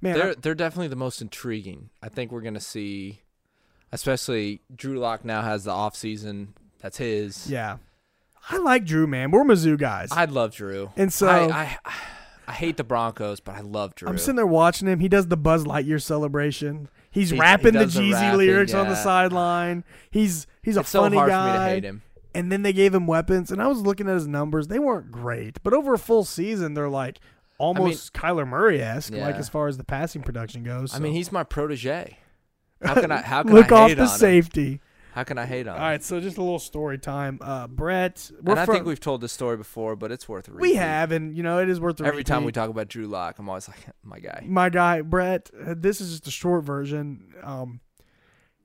man, 0.00 0.14
They're 0.18 0.30
I- 0.30 0.34
they're 0.40 0.54
definitely 0.54 0.88
the 0.88 0.96
most 0.96 1.20
intriguing. 1.20 1.90
I 2.02 2.08
think 2.08 2.32
we're 2.32 2.40
gonna 2.40 2.60
see, 2.60 3.20
especially 3.92 4.62
Drew 4.74 4.98
Lock 4.98 5.24
now 5.24 5.42
has 5.42 5.64
the 5.64 5.70
off 5.70 5.96
season. 5.96 6.54
That's 6.80 6.98
his. 6.98 7.50
yeah, 7.50 7.78
I 8.50 8.58
like 8.58 8.84
Drew, 8.84 9.06
man. 9.06 9.30
We're 9.30 9.44
Mizzou 9.44 9.78
guys. 9.78 10.08
I 10.12 10.24
love 10.26 10.54
Drew, 10.54 10.92
And 10.96 11.12
so- 11.12 11.28
I, 11.28 11.48
I 11.50 11.78
I 11.84 11.94
hate 12.52 12.76
the 12.76 12.84
Broncos, 12.84 13.40
but 13.40 13.54
I 13.56 13.60
love 13.60 13.94
Drew. 13.94 14.08
I'm 14.08 14.18
sitting 14.18 14.36
there 14.36 14.46
watching 14.46 14.86
him. 14.88 15.00
He 15.00 15.08
does 15.08 15.28
the 15.28 15.36
Buzz 15.36 15.64
Lightyear 15.64 16.00
celebration. 16.00 16.88
He's 17.10 17.30
He- 17.30 17.36
he 17.36 17.40
rapping 17.40 17.72
the 17.72 17.80
does 17.80 17.94
the 17.94 18.00
Jeezy 18.00 18.12
rapping, 18.12 18.38
lyrics 18.38 18.74
on 18.74 18.88
the 18.88 18.96
sideline. 18.96 19.84
He's 20.10 20.46
he's 20.62 20.76
a 20.76 20.80
it's 20.80 20.90
so 20.90 21.02
funny 21.02 21.16
hard 21.16 21.30
guy. 21.30 21.46
for 21.46 21.52
me 21.52 21.64
to 21.64 21.70
hate 21.70 21.84
him. 21.84 22.02
And 22.34 22.50
then 22.50 22.62
they 22.62 22.72
gave 22.72 22.92
him 22.94 23.06
weapons, 23.06 23.50
and 23.52 23.62
I 23.62 23.68
was 23.68 23.80
looking 23.80 24.08
at 24.08 24.14
his 24.14 24.26
numbers. 24.26 24.66
They 24.68 24.80
weren't 24.80 25.12
great, 25.12 25.62
but 25.62 25.72
over 25.72 25.94
a 25.94 25.98
full 25.98 26.24
season, 26.24 26.74
they're 26.74 26.88
like 26.88 27.20
almost 27.58 28.12
Kyler 28.12 28.46
Murray 28.46 28.82
esque, 28.82 29.12
like 29.14 29.36
as 29.36 29.48
far 29.48 29.68
as 29.68 29.76
the 29.76 29.84
passing 29.84 30.22
production 30.22 30.64
goes. 30.64 30.94
I 30.94 30.98
mean, 30.98 31.12
he's 31.12 31.30
my 31.30 31.44
protege. 31.44 32.18
How 32.82 32.94
can 33.00 33.12
I? 33.12 33.22
How 33.22 33.42
can 33.44 33.52
look 33.54 33.70
I 33.70 33.82
off 33.82 33.90
the 33.96 34.02
on 34.02 34.08
him? 34.08 34.80
How 35.14 35.22
can 35.22 35.38
I 35.38 35.46
hate 35.46 35.68
on? 35.68 35.76
All 35.76 35.80
right, 35.82 36.02
so 36.02 36.20
just 36.20 36.38
a 36.38 36.42
little 36.42 36.58
story 36.58 36.98
time. 36.98 37.38
Uh, 37.40 37.68
Brett, 37.68 38.32
and 38.44 38.58
I 38.58 38.64
from, 38.66 38.74
think 38.74 38.86
we've 38.86 38.98
told 38.98 39.20
this 39.20 39.30
story 39.32 39.56
before, 39.56 39.94
but 39.94 40.10
it's 40.10 40.28
worth 40.28 40.48
a 40.48 40.52
we 40.52 40.74
have, 40.74 41.12
and 41.12 41.36
you 41.36 41.42
know 41.44 41.60
it 41.60 41.68
is 41.68 41.78
worth 41.80 42.00
Every 42.00 42.24
time 42.24 42.44
we 42.44 42.50
talk 42.50 42.68
about 42.68 42.88
Drew 42.88 43.06
Lock, 43.06 43.38
I'm 43.38 43.48
always 43.48 43.68
like, 43.68 43.78
my 44.02 44.18
guy. 44.18 44.42
my 44.44 44.68
guy 44.70 45.02
Brett. 45.02 45.50
uh, 45.66 45.74
This 45.76 46.00
is 46.00 46.10
just 46.10 46.26
a 46.26 46.32
short 46.32 46.64
version. 46.64 47.32
Um, 47.44 47.78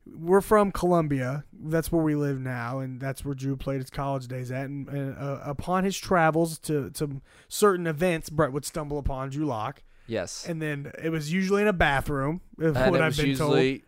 we're 0.07 0.41
from 0.41 0.71
Columbia. 0.71 1.43
That's 1.53 1.91
where 1.91 2.01
we 2.01 2.15
live 2.15 2.39
now, 2.39 2.79
and 2.79 2.99
that's 2.99 3.23
where 3.23 3.35
Drew 3.35 3.55
played 3.55 3.81
his 3.81 3.91
college 3.91 4.27
days 4.27 4.51
at. 4.51 4.65
And, 4.65 4.87
and 4.89 5.15
uh, 5.19 5.41
upon 5.43 5.83
his 5.83 5.97
travels 5.99 6.57
to 6.59 6.89
to 6.91 7.21
certain 7.47 7.85
events, 7.85 8.31
Brett 8.31 8.51
would 8.51 8.65
stumble 8.65 8.97
upon 8.97 9.29
Drew 9.29 9.45
Lock. 9.45 9.83
Yes. 10.07 10.47
and 10.49 10.59
then 10.59 10.91
it 11.03 11.11
was 11.11 11.31
usually 11.31 11.61
in 11.61 11.67
a 11.67 11.73
bathroom. 11.73 12.41
Is 12.57 12.75
And 12.75 12.89
what 12.91 12.99
it 12.99 13.03
I've 13.03 13.09
was 13.09 13.17
been 13.17 13.27
usually 13.27 13.83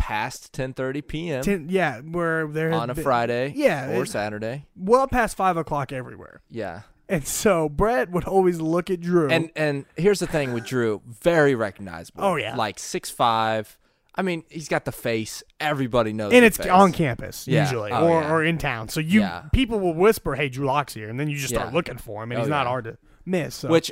past 0.00 0.52
10:30 0.54 1.06
p.m. 1.06 1.42
Ten, 1.42 1.66
yeah, 1.68 2.00
where 2.00 2.46
there 2.48 2.72
on 2.72 2.88
a 2.90 2.94
been- 2.94 3.04
Friday 3.04 3.52
Yeah, 3.54 3.96
or 3.98 4.06
Saturday. 4.06 4.64
well 4.74 5.06
past 5.06 5.36
five 5.36 5.56
o'clock 5.58 5.92
everywhere. 5.92 6.40
Yeah. 6.50 6.82
And 7.08 7.26
so 7.26 7.68
Brett 7.68 8.10
would 8.10 8.24
always 8.24 8.60
look 8.60 8.88
at 8.88 9.00
Drew. 9.00 9.28
And 9.28 9.50
and 9.54 9.84
here's 9.96 10.20
the 10.20 10.26
thing 10.26 10.52
with 10.54 10.64
Drew, 10.64 11.02
very 11.06 11.54
recognizable. 11.54 12.24
Oh, 12.24 12.36
yeah. 12.36 12.56
Like 12.56 12.78
six 12.78 13.10
five. 13.10 13.76
I 14.14 14.22
mean, 14.22 14.42
he's 14.48 14.68
got 14.68 14.84
the 14.86 14.92
face. 14.92 15.42
Everybody 15.60 16.12
knows. 16.12 16.32
and 16.32 16.44
it's 16.44 16.56
face. 16.56 16.66
on 16.68 16.92
campus 16.92 17.46
Yeah. 17.46 17.62
usually, 17.64 17.92
Oh, 17.92 18.08
or, 18.08 18.20
yeah. 18.22 18.32
or 18.32 18.44
in 18.44 18.58
town. 18.58 18.88
So 18.88 19.00
you 19.00 19.20
Yeah. 19.20 19.42
people 19.52 19.78
will 19.80 19.94
whisper, 19.94 20.34
"Hey, 20.34 20.48
Drew 20.48 20.66
Lock's 20.66 20.94
here," 20.94 21.08
and 21.08 21.18
then 21.20 21.28
you 21.28 21.36
just 21.36 21.52
start 21.54 21.72
looking 21.74 21.98
for 21.98 22.22
him, 22.22 22.32
and 22.32 22.38
Oh, 22.38 22.42
he's 22.42 22.48
not 22.50 22.66
hard 22.66 22.84
to 22.84 22.96
miss. 23.26 23.54
So. 23.56 23.68
Which 23.68 23.90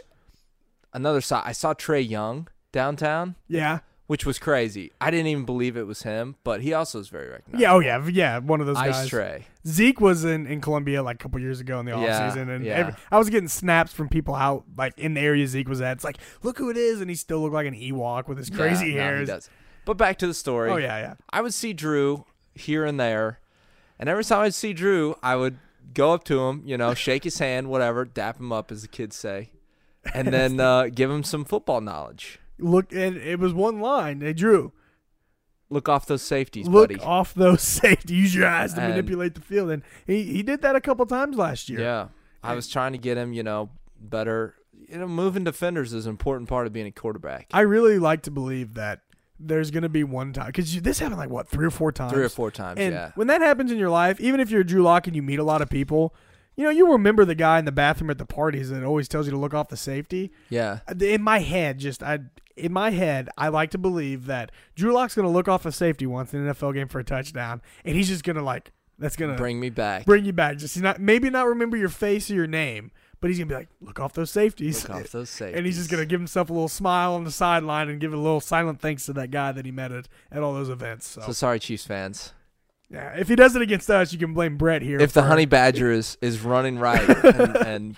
another 0.93 1.21
side, 1.21 1.43
I 1.45 1.53
saw 1.53 1.75
Trae 1.75 2.09
Young 2.09 2.49
downtown, 2.73 3.35
yeah, 3.49 3.81
which 4.09 4.27
was 4.27 4.39
crazy. 4.41 4.91
I 5.01 5.11
didn't 5.13 5.29
even 5.29 5.45
believe 5.45 5.77
it 5.77 5.87
was 5.87 6.03
him, 6.03 6.35
but 6.43 6.61
he 6.63 6.73
also 6.73 6.99
is 6.99 7.09
very 7.09 7.29
recognizable. 7.29 7.61
yeah, 7.61 7.73
oh 7.73 7.79
yeah, 7.79 8.09
yeah, 8.09 8.39
one 8.39 8.61
of 8.61 8.67
those 8.67 8.77
Ice 8.77 8.91
guys. 9.03 9.11
Trae. 9.11 9.43
Zeke 9.67 10.01
was 10.01 10.25
in, 10.25 10.47
in 10.47 10.61
Columbia 10.61 11.03
like 11.03 11.17
a 11.17 11.19
couple 11.19 11.39
years 11.41 11.61
ago 11.61 11.79
in 11.79 11.87
the 11.87 11.93
Yeah, 11.93 12.31
offseason, 12.33 12.49
and 12.49 12.65
yeah. 12.65 12.73
every, 12.75 12.95
I 13.13 13.19
was 13.19 13.29
getting 13.31 13.49
snaps 13.49 13.93
from 13.93 14.09
people 14.09 14.35
out 14.35 14.65
like 14.77 14.99
in 14.99 15.15
the 15.15 15.21
area 15.21 15.47
Zeke 15.47 15.69
was 15.69 15.81
at. 15.81 15.93
It's 15.93 16.05
like, 16.05 16.17
look 16.43 16.59
who 16.59 16.71
it 16.71 16.77
is, 16.77 17.01
and 17.01 17.09
he 17.09 17.15
still 17.17 17.41
looked 17.43 17.55
like 17.55 17.67
an 17.67 17.75
Ewok 17.75 18.27
with 18.29 18.39
his 18.39 18.51
crazy 18.51 18.89
Yeah, 18.89 18.95
no, 18.95 19.01
hairs. 19.03 19.29
does. 19.29 19.51
But 19.85 19.97
back 19.99 20.19
to 20.19 20.27
the 20.27 20.35
story. 20.35 20.71
oh 20.71 20.77
yeah, 20.77 20.99
yeah. 20.99 21.15
I 21.31 21.41
would 21.43 21.55
see 21.55 21.73
Drew 21.73 22.25
here 22.55 22.85
and 22.85 22.99
there, 22.99 23.39
and 23.99 24.09
every 24.09 24.25
time 24.25 24.41
I'd 24.43 24.55
see 24.55 24.73
Drew, 24.73 25.15
I 25.23 25.37
would 25.37 25.59
go 25.95 26.13
up 26.13 26.25
to 26.25 26.41
him, 26.47 26.63
you 26.65 26.77
know, 26.79 26.95
shake 26.95 27.25
his 27.25 27.39
hand, 27.39 27.69
whatever, 27.69 28.05
dap 28.05 28.39
him 28.41 28.53
up, 28.53 28.73
as 28.73 28.83
the 28.83 28.89
kids 28.89 29.17
say, 29.17 29.51
and 30.15 30.29
then 30.33 30.61
uh, 30.61 30.89
give 30.95 31.11
him 31.11 31.23
some 31.25 31.45
football 31.45 31.81
knowledge. 31.83 32.39
Look, 32.59 32.93
and 32.93 33.17
it 33.17 33.39
was 33.39 33.53
one 33.53 33.81
line. 33.81 34.19
They 34.19 34.33
drew. 34.33 34.73
Look 35.71 35.89
off 35.89 36.07
those 36.07 36.23
safeties, 36.23 36.67
Look 36.67 36.89
buddy. 36.89 37.01
off 37.01 37.35
those 37.35 37.63
safeties. 37.83 38.17
Use 38.17 38.35
your 38.35 38.47
eyes 38.47 38.73
to 38.75 38.81
And- 38.81 38.91
manipulate 38.91 39.35
the 39.35 39.41
field, 39.43 39.71
and 39.71 39.83
he, 40.07 40.23
he 40.25 40.43
did 40.43 40.63
that 40.63 40.75
a 40.77 40.81
couple 40.81 41.05
times 41.07 41.37
last 41.37 41.69
year. 41.69 41.81
Yeah, 41.81 42.09
I 42.43 42.55
was 42.55 42.69
trying 42.69 42.93
to 42.93 42.99
get 42.99 43.19
him, 43.19 43.33
you 43.33 43.43
know, 43.43 43.71
better. 44.01 44.55
You 44.89 44.99
know, 44.99 45.07
moving 45.09 45.45
defenders 45.45 45.93
is 45.93 46.07
an 46.07 46.11
important 46.11 46.49
part 46.49 46.67
of 46.67 46.73
being 46.73 46.87
a 46.87 46.91
quarterback. 46.93 47.49
I 47.53 47.61
really 47.61 47.99
like 47.99 48.23
to 48.23 48.31
believe 48.31 48.75
that 48.75 49.01
there's 49.39 49.71
going 49.71 49.83
to 49.83 49.89
be 49.91 50.03
one 50.05 50.33
time 50.33 50.47
because 50.47 50.81
this 50.81 50.99
happened 51.01 51.19
like 51.19 51.29
what 51.31 51.49
three 51.49 51.67
or 51.67 51.71
four 51.71 51.93
times. 51.93 52.13
Three 52.13 52.25
or 52.25 52.29
four 52.31 52.51
times, 52.51 52.81
And 52.81 52.95
yeah. 52.95 53.13
when 53.15 53.27
that 53.27 53.43
happens 53.43 53.71
in 53.71 53.77
your 53.79 53.91
life, 53.91 54.19
even 54.21 54.41
if 54.41 54.51
you're 54.51 54.65
Drew 54.65 54.83
Lock 54.83 55.07
and 55.07 55.15
you 55.15 55.23
meet 55.23 55.39
a 55.39 55.45
lot 55.45 55.61
of 55.61 55.69
people, 55.69 56.15
you 56.59 56.65
know 56.65 56.71
you 56.71 56.91
remember 56.93 57.25
the 57.25 57.37
guy 57.37 57.59
in 57.61 57.65
the 57.65 57.73
bathroom 57.73 58.11
at 58.11 58.19
the 58.19 58.27
parties 58.27 58.69
that 58.71 58.83
always 58.83 59.07
tells 59.07 59.27
you 59.27 59.31
to 59.31 59.39
look 59.39 59.55
off 59.55 59.69
the 59.69 59.77
safety. 59.77 60.33
Yeah. 60.51 60.81
Uh, 60.89 60.95
in 61.05 61.23
my 61.23 61.39
head, 61.39 61.79
just 61.79 62.03
I 62.03 62.19
in 62.57 62.73
my 62.73 62.91
head, 62.91 63.29
I 63.39 63.49
like 63.49 63.71
to 63.71 63.79
believe 63.79 64.27
that 64.27 64.51
Drew 64.75 64.93
Lock's 64.93 65.15
going 65.15 65.27
to 65.27 65.33
look 65.33 65.47
off 65.47 65.65
a 65.65 65.71
safety 65.71 66.05
once 66.05 66.35
in 66.35 66.45
an 66.45 66.53
NFL 66.53 66.75
game 66.75 66.89
for 66.89 66.99
a 66.99 67.05
touchdown, 67.05 67.63
and 67.85 67.95
he's 67.95 68.09
just 68.09 68.25
going 68.25 68.35
to 68.37 68.43
like 68.43 68.73
that's 68.99 69.15
going 69.15 69.31
to 69.31 69.37
Bring 69.37 69.61
me 69.61 69.71
back. 69.71 70.05
bring 70.05 70.25
you 70.25 70.33
back. 70.33 70.59
Just 70.59 70.77
not 70.81 71.01
maybe 71.01 71.31
not 71.31 71.47
remember 71.47 71.77
your 71.77 71.89
face 71.89 72.29
or 72.29 72.35
your 72.35 72.49
name, 72.49 72.91
but 73.21 73.31
he's 73.31 73.39
gonna 73.39 73.47
be 73.49 73.55
like, 73.55 73.69
look 73.81 74.01
off 74.01 74.13
those 74.13 74.31
safeties. 74.33 74.83
Look 74.83 74.97
off 74.99 75.11
those 75.13 75.31
safeties. 75.31 75.57
And 75.59 75.65
he's 75.67 75.77
just 75.77 75.91
gonna 75.91 76.07
give 76.07 76.21
himself 76.21 76.51
a 76.51 76.53
little 76.53 76.69
smile 76.69 77.15
on 77.15 77.23
the 77.23 77.31
sideline 77.31 77.89
and 77.89 78.01
give 78.01 78.13
a 78.13 78.17
little 78.17 78.41
silent 78.41 78.81
thanks 78.81 79.07
to 79.07 79.13
that 79.13 79.31
guy 79.31 79.53
that 79.53 79.65
he 79.65 79.71
met 79.71 79.93
at, 79.93 80.09
at 80.33 80.43
all 80.43 80.53
those 80.55 80.69
events. 80.69 81.07
So, 81.07 81.21
So 81.23 81.33
sorry, 81.33 81.61
Chiefs 81.61 81.87
fans. 81.87 82.33
Yeah, 82.91 83.15
if 83.19 83.29
he 83.29 83.37
does 83.37 83.55
it 83.55 83.61
against 83.63 83.91
us, 83.91 84.13
you 84.13 84.19
can 84.19 84.33
blame 84.33 84.57
Brett 84.57 84.81
here. 84.83 84.99
If 84.99 85.13
the 85.13 85.23
Honey 85.25 85.45
Badger 85.45 85.91
is, 85.93 86.17
is 86.23 86.41
running 86.41 86.79
right 86.79 87.07
and, 87.25 87.57
and 87.67 87.97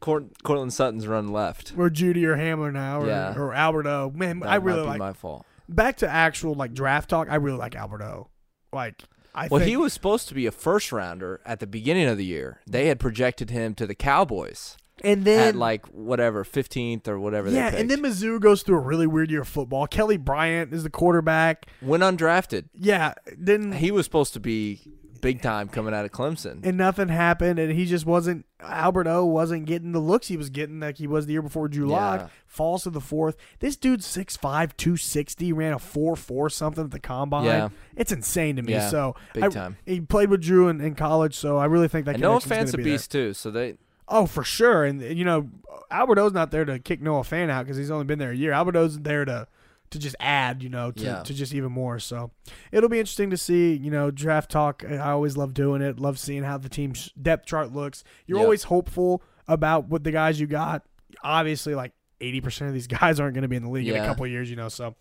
Court, 0.00 0.24
Courtland 0.42 0.72
Sutton's 0.72 1.06
running 1.06 1.32
left, 1.32 1.72
or 1.76 1.88
Jeudy 1.90 2.24
or 2.24 2.36
Hamler 2.36 2.72
now, 2.72 3.02
or, 3.02 3.06
Yeah. 3.06 3.34
or 3.36 3.54
Albert 3.54 3.86
O. 3.86 4.12
Man, 4.14 4.40
that 4.40 4.48
I 4.48 4.56
really 4.56 4.82
like 4.82 4.98
my 4.98 5.12
fault. 5.12 5.46
back 5.68 5.98
to 5.98 6.08
actual 6.08 6.54
like 6.54 6.74
draft 6.74 7.08
talk. 7.10 7.28
I 7.30 7.36
really 7.36 7.58
like 7.58 7.76
Albert 7.76 8.02
O. 8.02 8.28
Like 8.72 9.02
I 9.34 9.46
Well, 9.48 9.60
think 9.60 9.68
he 9.70 9.76
was 9.76 9.92
supposed 9.92 10.26
to 10.28 10.34
be 10.34 10.46
a 10.46 10.50
first 10.50 10.90
rounder 10.92 11.40
at 11.46 11.60
the 11.60 11.66
beginning 11.66 12.08
of 12.08 12.18
the 12.18 12.24
year. 12.24 12.60
They 12.66 12.86
had 12.88 12.98
projected 12.98 13.50
him 13.50 13.74
to 13.76 13.86
the 13.86 13.94
Cowboys 13.94 14.76
and 15.04 15.24
then 15.24 15.48
at 15.48 15.56
like 15.56 15.86
whatever 15.86 16.44
15th 16.44 17.06
or 17.08 17.18
whatever. 17.18 17.50
yeah, 17.50 17.74
and 17.74 17.90
then. 17.90 18.02
Mizzou 18.02 18.40
goes 18.40 18.62
through 18.62 18.76
a 18.76 18.80
really 18.80 19.06
weird 19.06 19.30
year 19.30 19.40
of 19.42 19.48
football. 19.48 19.86
Kelly 19.86 20.16
Bryant 20.16 20.72
is 20.72 20.82
the 20.84 20.90
quarterback. 20.90 21.66
went 21.82 22.02
undrafted. 22.02 22.68
Yeah, 22.74 23.14
didn't 23.42 23.72
He 23.72 23.90
was 23.90 24.04
supposed 24.06 24.32
to 24.34 24.40
be 24.40 24.80
big 25.22 25.40
time 25.42 25.66
coming 25.68 25.92
out 25.94 26.04
of 26.04 26.12
Clemson. 26.12 26.60
and 26.64 26.76
nothing 26.76 27.08
happened, 27.08 27.58
and 27.58 27.72
he 27.72 27.84
just 27.86 28.06
wasn't. 28.06 28.44
Albert 28.60 29.06
O 29.06 29.24
wasn't 29.24 29.66
getting 29.66 29.92
the 29.92 29.98
looks 30.00 30.28
he 30.28 30.36
was 30.36 30.50
getting 30.50 30.80
like 30.80 30.98
he 30.98 31.06
was 31.06 31.26
the 31.26 31.32
year 31.32 31.42
before. 31.42 31.68
Drew 31.68 31.86
Lock 31.86 32.20
Yeah. 32.20 32.26
falls 32.46 32.84
to 32.84 32.90
the 32.90 33.00
fourth. 33.00 33.36
This 33.58 33.76
dude's 33.76 34.06
6'5", 34.06 34.76
260, 34.76 35.52
ran 35.52 35.72
a 35.72 35.78
four 35.78 36.16
four 36.16 36.48
something 36.48 36.84
at 36.84 36.90
the 36.90 36.98
combine. 37.00 37.44
Yeah. 37.44 37.68
it's 37.96 38.12
insane 38.12 38.56
to 38.56 38.62
me. 38.62 38.72
Yeah, 38.74 38.88
so 38.88 39.14
big 39.34 39.44
I- 39.44 39.48
time. 39.48 39.76
He 39.84 40.00
played 40.00 40.30
with 40.30 40.42
Drew 40.42 40.68
in, 40.68 40.80
in 40.80 40.94
college, 40.94 41.34
so 41.34 41.56
I 41.58 41.64
really 41.66 41.88
think 41.88 42.06
that. 42.06 42.14
and 42.16 42.22
connection's 42.24 42.48
Fant's 42.52 42.74
a 42.74 42.78
beast 42.78 43.10
too. 43.10 43.34
So 43.34 43.50
they 43.50 43.74
Oh, 44.08 44.26
for 44.26 44.44
sure. 44.44 44.84
And 44.84 45.00
you 45.02 45.24
know, 45.24 45.48
Albert 45.90 46.18
O's 46.18 46.32
not 46.32 46.50
there 46.50 46.64
to 46.64 46.78
kick 46.78 47.00
Noah 47.00 47.22
Fant 47.22 47.50
out 47.50 47.64
because 47.64 47.76
he's 47.76 47.90
only 47.90 48.04
been 48.04 48.18
there 48.18 48.30
a 48.30 48.36
year. 48.36 48.52
Albert 48.52 48.76
O's 48.76 48.98
there 49.00 49.24
to 49.24 49.46
to 49.90 49.98
just 50.00 50.16
add, 50.18 50.62
you 50.64 50.68
know, 50.68 50.90
to, 50.90 51.02
Yeah. 51.04 51.22
to 51.22 51.32
just 51.32 51.54
even 51.54 51.70
more. 51.70 52.00
So 52.00 52.32
it'll 52.72 52.88
be 52.88 52.98
interesting 52.98 53.30
to 53.30 53.36
see. 53.36 53.74
You 53.74 53.90
know, 53.90 54.10
draft 54.10 54.50
talk. 54.50 54.84
I 54.88 54.98
always 55.10 55.36
love 55.36 55.54
doing 55.54 55.80
it. 55.82 55.98
Love 56.00 56.18
seeing 56.18 56.42
how 56.42 56.58
the 56.58 56.68
team's 56.68 57.10
depth 57.20 57.46
chart 57.46 57.72
looks. 57.72 58.02
You're 58.26 58.40
always 58.40 58.64
hopeful 58.64 59.22
about 59.48 59.86
what 59.88 60.02
the 60.04 60.10
guys 60.10 60.40
you 60.40 60.46
got. 60.46 60.82
Obviously, 61.22 61.74
like. 61.74 61.92
80% 62.18 62.68
of 62.68 62.72
these 62.72 62.86
guys 62.86 63.20
aren't 63.20 63.34
going 63.34 63.42
to 63.42 63.48
be 63.48 63.56
in 63.56 63.62
the 63.62 63.68
league 63.68 63.86
in 63.88 63.94
a 63.94 64.06
couple 64.06 64.24
of 64.24 64.30
years, 64.30 64.48
you 64.48 64.56
know. 64.56 64.70
So 64.70 64.94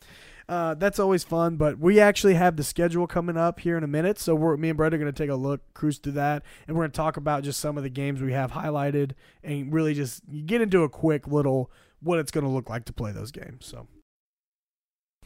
uh, 0.48 0.74
that's 0.76 1.00
always 1.00 1.24
fun. 1.24 1.56
But 1.56 1.80
we 1.80 2.00
actually 2.00 2.36
have 2.36 2.56
the 2.56 2.64
schedule 2.64 3.08
coming 3.08 3.38
up 3.38 3.60
here 3.60 3.78
in 3.78 3.84
a 3.84 3.88
minute. 3.88 4.20
So 4.20 4.36
we're, 4.36 4.58
me 4.58 4.70
and 4.70 4.78
Brett 4.78 4.94
are 4.94 4.98
going 4.98 5.12
to 5.12 5.24
take 5.24 5.30
a 5.30 5.36
look, 5.36 5.62
cruise 5.74 5.98
through 5.98 6.14
that, 6.14 6.44
and 6.68 6.76
we're 6.76 6.84
going 6.84 6.92
to 6.92 6.98
talk 6.98 7.18
about 7.18 7.44
just 7.44 7.60
some 7.60 7.78
of 7.78 7.84
the 7.84 7.90
games 7.90 8.22
we 8.22 8.34
have 8.34 8.52
highlighted 8.52 9.12
and 9.44 9.74
really 9.74 9.94
just 9.94 10.22
get 10.46 10.62
into 10.62 10.84
a 10.84 10.90
quick 10.90 11.28
little 11.28 11.72
what 12.02 12.20
it's 12.20 12.32
going 12.32 12.44
to 12.44 12.50
look 12.50 12.70
like 12.70 12.86
to 12.86 12.94
play 12.94 13.12
those 13.12 13.32
games. 13.32 13.66
So. 13.66 13.88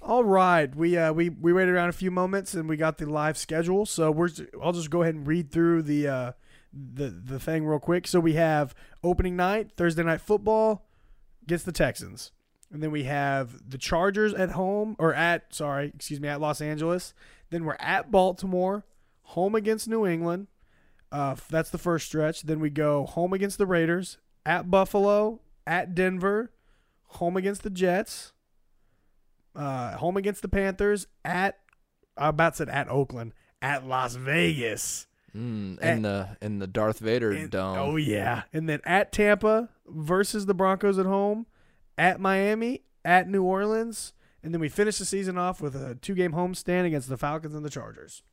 All 0.02 0.24
right, 0.24 0.74
we 0.74 0.96
uh, 0.96 1.12
we 1.12 1.28
we 1.28 1.52
waited 1.52 1.74
around 1.74 1.90
a 1.90 1.94
few 1.94 2.10
moments 2.10 2.54
and 2.54 2.70
we 2.70 2.78
got 2.78 3.00
the 3.00 3.06
live 3.06 3.38
schedule. 3.38 3.86
So 3.86 4.12
we're 4.12 4.30
I'll 4.64 4.72
just 4.72 4.90
go 4.90 5.02
ahead 5.02 5.14
and 5.14 5.28
read 5.28 5.52
through 5.52 5.82
the 5.82 6.08
uh, 6.08 6.32
the 6.74 7.10
the 7.10 7.38
thing 7.38 7.66
real 7.66 7.80
quick. 7.80 8.08
So 8.08 8.22
we 8.22 8.34
have 8.34 8.74
opening 9.04 9.36
night 9.36 9.72
Thursday 9.76 10.04
night 10.04 10.22
football 10.22 10.86
gets 11.48 11.64
the 11.64 11.72
Texans, 11.74 12.32
and 12.72 12.82
then 12.84 12.92
we 12.92 13.04
have 13.04 13.70
the 13.70 13.78
Chargers 13.78 14.34
at 14.34 14.52
home 14.52 14.96
or 15.00 15.14
at 15.14 15.54
sorry 15.54 15.92
excuse 15.96 16.20
me 16.20 16.28
at 16.28 16.40
Los 16.42 16.62
Angeles. 16.62 17.14
Then 17.50 17.66
we're 17.66 17.78
at 17.80 18.12
Baltimore, 18.12 18.86
home 19.24 19.56
against 19.56 19.88
New 19.88 20.06
England. 20.06 20.48
Uh, 21.12 21.36
that's 21.50 21.72
the 21.72 21.80
first 21.80 22.06
stretch. 22.06 22.44
Then 22.44 22.60
we 22.60 22.70
go 22.70 23.06
home 23.06 23.34
against 23.34 23.58
the 23.58 23.66
Raiders, 23.66 24.20
at 24.46 24.70
Buffalo, 24.70 25.40
at 25.66 25.96
Denver, 25.96 26.52
home 27.08 27.36
against 27.36 27.64
the 27.64 27.72
Jets 27.72 28.34
uh, 29.56 29.98
home 29.98 30.16
against 30.18 30.42
the 30.42 30.48
Panthers 30.48 31.08
at 31.26 31.58
I 32.18 32.30
about 32.30 32.56
said 32.56 32.70
at 32.70 32.90
Oakland 32.90 33.34
at 33.62 33.86
Las 33.88 34.16
Vegas. 34.16 35.08
mm, 35.36 35.40
in 35.40 35.78
And- 35.82 36.06
the 36.06 36.38
in 36.42 36.60
the 36.60 36.68
Darth 36.68 37.00
Vader 37.00 37.32
And- 37.32 37.50
dome. 37.50 37.78
oh 37.78 37.96
yeah, 37.96 38.44
and 38.54 38.68
then 38.70 38.80
at 38.86 39.12
Tampa 39.12 39.70
versus 39.88 40.46
the 40.46 40.54
Broncos 40.54 40.98
at 41.00 41.06
home, 41.06 41.46
at 42.00 42.20
Miami, 42.20 42.82
at 43.04 43.30
New 43.30 43.44
Orleans, 43.44 44.14
and 44.42 44.54
then 44.54 44.62
we 44.62 44.70
finish 44.70 44.98
the 44.98 45.06
season 45.06 45.38
off 45.38 45.62
with 45.62 45.76
a 45.76 45.96
two-game 45.96 46.32
homestand 46.32 46.86
against 46.86 47.10
the 47.10 47.18
Falcons 47.18 47.54
and 47.54 47.64
the 47.64 47.70
Chargers. 47.70 48.24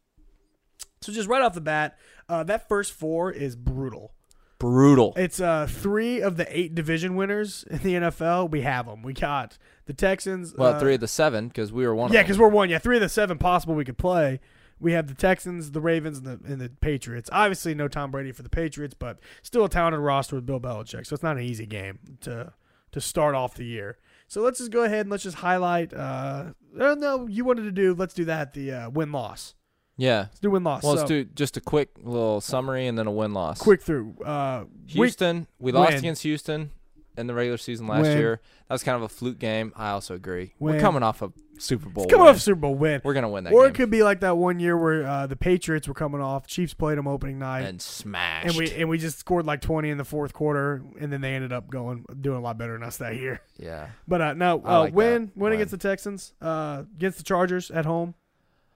So 1.00 1.12
just 1.12 1.28
right 1.28 1.42
off 1.42 1.52
the 1.52 1.60
bat, 1.60 1.98
uh, 2.28 2.44
that 2.44 2.68
first 2.68 2.92
four 2.92 3.30
is 3.30 3.56
brutal. 3.56 4.14
Brutal. 4.58 5.12
It's 5.16 5.38
uh 5.38 5.66
three 5.68 6.22
of 6.22 6.38
the 6.38 6.58
eight 6.58 6.74
division 6.74 7.14
winners 7.14 7.64
in 7.70 7.78
the 7.80 7.94
NFL. 7.94 8.50
We 8.50 8.62
have 8.62 8.86
them. 8.86 9.02
We 9.02 9.12
got 9.12 9.58
the 9.84 9.92
Texans. 9.92 10.54
Well, 10.56 10.74
uh, 10.74 10.80
three 10.80 10.94
of 10.94 11.00
the 11.00 11.08
seven 11.08 11.48
because 11.48 11.74
we 11.74 11.86
were 11.86 11.94
one. 11.94 12.10
Yeah, 12.10 12.22
because 12.22 12.38
we're 12.38 12.48
one. 12.48 12.70
Yeah, 12.70 12.78
three 12.78 12.96
of 12.96 13.02
the 13.02 13.10
seven 13.10 13.36
possible 13.36 13.74
we 13.74 13.84
could 13.84 13.98
play. 13.98 14.40
We 14.80 14.92
have 14.92 15.08
the 15.08 15.14
Texans, 15.14 15.72
the 15.72 15.80
Ravens, 15.82 16.18
and 16.18 16.26
the 16.26 16.50
and 16.50 16.58
the 16.58 16.70
Patriots. 16.70 17.28
Obviously, 17.34 17.74
no 17.74 17.86
Tom 17.86 18.10
Brady 18.10 18.32
for 18.32 18.42
the 18.42 18.48
Patriots, 18.48 18.94
but 18.94 19.18
still 19.42 19.66
a 19.66 19.68
talented 19.68 20.00
roster 20.00 20.36
with 20.36 20.46
Bill 20.46 20.60
Belichick. 20.60 21.06
So 21.06 21.12
it's 21.12 21.22
not 21.22 21.36
an 21.36 21.42
easy 21.42 21.66
game 21.66 21.98
to 22.22 22.54
to 22.96 23.00
start 23.02 23.34
off 23.34 23.54
the 23.54 23.64
year. 23.64 23.98
So 24.26 24.40
let's 24.40 24.58
just 24.58 24.72
go 24.72 24.82
ahead 24.82 25.00
and 25.00 25.10
let's 25.10 25.22
just 25.22 25.36
highlight. 25.36 25.92
Uh, 25.92 26.46
oh, 26.80 26.94
no, 26.94 27.26
you 27.28 27.44
wanted 27.44 27.64
to 27.64 27.70
do. 27.72 27.94
Let's 27.94 28.14
do 28.14 28.24
that. 28.24 28.54
The 28.54 28.72
uh, 28.72 28.90
win 28.90 29.12
loss. 29.12 29.54
yeah. 29.98 30.20
Let's 30.20 30.40
do 30.40 30.50
win 30.50 30.64
loss. 30.64 30.82
Well, 30.82 30.94
so, 30.94 30.98
let's 31.00 31.08
do 31.08 31.24
just 31.24 31.58
a 31.58 31.60
quick 31.60 31.90
little 32.02 32.40
summary 32.40 32.86
and 32.86 32.98
then 32.98 33.06
a 33.06 33.12
win 33.12 33.34
loss. 33.34 33.60
quick 33.60 33.82
through. 33.82 34.16
Uh, 34.24 34.64
Houston, 34.86 35.46
we 35.58 35.72
lost 35.72 35.90
win. 35.90 35.98
against 35.98 36.22
Houston 36.22 36.70
in 37.18 37.26
the 37.26 37.34
regular 37.34 37.58
season 37.58 37.86
last 37.86 38.02
Win. 38.02 38.18
year. 38.18 38.40
That 38.68 38.74
was 38.74 38.82
kind 38.82 38.96
of 38.96 39.02
a 39.02 39.08
fluke 39.08 39.38
game. 39.38 39.72
I 39.76 39.90
also 39.90 40.14
agree. 40.14 40.54
Win. 40.58 40.74
We're 40.74 40.80
coming 40.80 41.02
off 41.02 41.20
a 41.20 41.32
Super 41.58 41.88
Bowl. 41.88 42.04
It's 42.04 42.10
coming 42.12 42.24
win. 42.24 42.30
off 42.30 42.36
a 42.36 42.40
Super 42.40 42.60
Bowl 42.60 42.74
win. 42.74 43.00
We're 43.04 43.14
gonna 43.14 43.28
win 43.28 43.44
that 43.44 43.52
Or 43.52 43.62
game 43.62 43.70
it 43.70 43.74
could 43.74 43.90
be 43.90 44.02
like 44.02 44.20
that 44.20 44.36
one 44.36 44.60
year 44.60 44.76
where 44.76 45.06
uh, 45.06 45.26
the 45.26 45.36
Patriots 45.36 45.88
were 45.88 45.94
coming 45.94 46.20
off. 46.20 46.46
Chiefs 46.46 46.74
played 46.74 46.98
them 46.98 47.06
opening 47.08 47.38
night. 47.38 47.62
and 47.62 47.80
smashed. 47.80 48.48
and 48.48 48.56
we 48.56 48.70
and 48.72 48.88
we 48.88 48.98
just 48.98 49.18
scored 49.18 49.46
like 49.46 49.60
20 49.60 49.90
in 49.90 49.98
the 49.98 50.04
fourth 50.04 50.32
quarter, 50.32 50.82
and 51.00 51.12
then 51.12 51.20
they 51.20 51.34
ended 51.34 51.52
up 51.52 51.68
going 51.70 52.04
doing 52.20 52.38
a 52.38 52.40
lot 52.40 52.58
better 52.58 52.72
than 52.74 52.82
us 52.82 52.96
that 52.98 53.16
year. 53.16 53.40
yeah. 53.58 53.88
But 54.08 54.20
uh, 54.20 54.32
no, 54.34 54.62
uh, 54.64 54.80
like 54.80 54.94
win 54.94 55.22
win 55.22 55.32
Win. 55.34 55.52
against 55.54 55.70
the 55.72 55.78
Texans, 55.78 56.32
uh, 56.40 56.84
against 56.96 57.18
the 57.18 57.24
Chargers 57.24 57.70
at 57.70 57.84
home. 57.84 58.14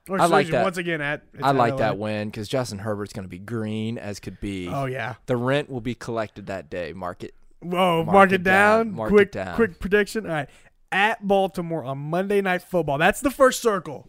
Or 0.09 0.19
I 0.19 0.25
like 0.25 0.47
that. 0.47 0.63
Once 0.63 0.77
again, 0.77 0.99
at 0.99 1.21
I 1.43 1.51
like 1.51 1.73
LA. 1.73 1.77
that 1.77 1.97
win 1.99 2.29
because 2.29 2.47
Justin 2.47 2.79
Herbert's 2.79 3.13
gonna 3.13 3.27
be 3.27 3.37
green 3.37 3.99
as 3.99 4.19
could 4.19 4.39
be. 4.39 4.67
Oh 4.67 4.85
yeah. 4.85 5.15
The 5.27 5.37
rent 5.37 5.69
will 5.69 5.79
be 5.81 5.93
collected 5.93 6.47
that 6.47 6.69
day. 6.71 6.91
Mark 6.93 7.23
it. 7.23 7.35
Whoa, 7.59 8.03
mark, 8.03 8.13
Mark 8.13 8.31
it 8.31 8.35
it 8.35 8.43
down. 8.43 8.87
down. 8.87 8.95
Mark 8.95 9.11
it 9.11 9.13
quick, 9.13 9.31
down. 9.31 9.55
quick 9.55 9.79
prediction. 9.79 10.25
All 10.25 10.31
right, 10.31 10.49
at 10.91 11.25
Baltimore 11.27 11.83
on 11.83 11.97
Monday 11.97 12.41
Night 12.41 12.61
Football. 12.61 12.97
That's 12.97 13.21
the 13.21 13.31
first 13.31 13.61
circle. 13.61 14.07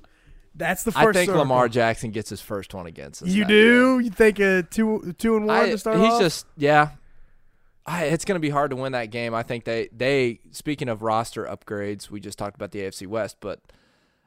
That's 0.55 0.85
the 0.85 0.93
first. 0.93 1.09
I 1.09 1.13
think 1.13 1.27
circle. 1.29 1.41
Lamar 1.41 1.69
Jackson 1.69 2.11
gets 2.11 2.29
his 2.31 2.41
first 2.41 2.75
one 2.75 2.87
against 2.87 3.23
us. 3.23 3.29
You 3.29 3.45
do? 3.45 4.01
You 4.01 4.11
think 4.11 4.39
a 4.39 4.63
two 4.63 5.15
two 5.19 5.37
and 5.37 5.47
one 5.47 5.57
I- 5.57 5.71
to 5.71 5.79
start 5.79 5.99
he's 5.99 6.13
off? 6.13 6.21
just 6.21 6.47
yeah. 6.57 6.91
I, 7.85 8.05
it's 8.05 8.25
going 8.25 8.37
to 8.37 8.41
be 8.41 8.51
hard 8.51 8.71
to 8.71 8.77
win 8.77 8.93
that 8.93 9.07
game. 9.11 9.35
I 9.35 9.43
think 9.43 9.65
they 9.65 9.89
they 9.93 10.41
speaking 10.53 10.89
of 10.89 11.03
roster 11.03 11.45
upgrades, 11.45 12.11
we 12.11 12.21
just 12.21 12.39
talked 12.39 12.55
about 12.55 12.71
the 12.71 12.81
AFC 12.81 13.09
West, 13.09 13.39
but 13.41 13.61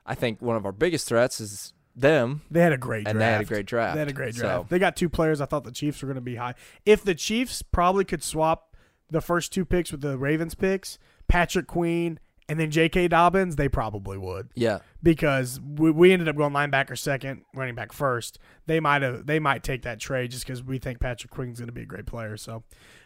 I 0.05 0.13
think 0.13 0.41
one 0.41 0.57
of 0.57 0.65
our 0.65 0.73
biggest 0.73 1.07
threats 1.07 1.39
is 1.39 1.73
them, 1.95 2.41
they 2.51 2.59
had 2.59 2.73
a 2.73 2.77
great 2.77 3.07
and 3.07 3.17
draft. 3.17 3.19
they 3.19 3.31
had 3.31 3.41
a 3.41 3.45
great 3.45 3.65
draft. 3.65 3.93
They 3.95 3.99
had 3.99 4.09
a 4.09 4.13
great 4.13 4.35
draft. 4.35 4.63
So, 4.63 4.67
They 4.69 4.79
got 4.79 4.97
two 4.97 5.07
players. 5.07 5.39
I 5.39 5.45
thought 5.45 5.63
the 5.63 5.71
Chiefs 5.71 6.01
were 6.01 6.07
going 6.07 6.15
to 6.15 6.21
be 6.21 6.35
high. 6.35 6.55
If 6.85 7.03
the 7.05 7.15
Chiefs 7.15 7.61
probably 7.61 8.03
could 8.03 8.21
swap 8.21 8.75
the 9.09 9.21
first 9.21 9.53
two 9.53 9.63
picks 9.63 9.91
with 9.91 10.01
the 10.01 10.17
Ravens 10.17 10.55
picks, 10.55 10.99
Patrick 11.29 11.67
Queen 11.67 12.19
and 12.47 12.59
then 12.59 12.69
J.K. 12.69 13.07
Dobbins, 13.07 13.55
they 13.55 13.67
probably 13.67 14.17
would 14.17 14.49
yeah, 14.55 14.79
because 15.01 15.59
we, 15.59 15.91
we 15.91 16.13
ended 16.13 16.27
up 16.27 16.35
going 16.35 16.53
linebacker 16.53 16.97
second, 16.97 17.43
running 17.53 17.75
back 17.75 17.91
first. 17.91 18.39
They 18.67 18.79
might 18.79 19.01
have 19.01 19.25
they 19.25 19.39
might 19.39 19.63
take 19.63 19.81
that 19.83 19.99
trade 19.99 20.31
just 20.31 20.45
because 20.45 20.63
we 20.63 20.77
think 20.77 20.99
Patrick 20.99 21.31
Queen's 21.31 21.59
going 21.59 21.67
to 21.67 21.73
be 21.73 21.81
a 21.81 21.85
great 21.85 22.05
player. 22.05 22.37
So, 22.37 22.63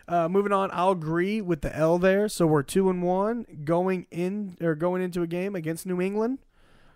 uh, 0.08 0.28
moving 0.28 0.52
on, 0.52 0.69
I'll 0.73 0.91
agree 0.91 1.41
with 1.41 1.62
the 1.62 1.75
L 1.75 1.97
there. 1.97 2.28
So 2.28 2.45
we're 2.47 2.63
two 2.63 2.89
and 2.89 3.02
one 3.02 3.45
going 3.63 4.08
in 4.12 4.58
or 4.62 4.75
going 4.75 5.02
into 5.02 5.21
a 5.21 5.28
game 5.28 5.56
against 5.56 5.86
New 5.86 6.02
England. 6.02 6.39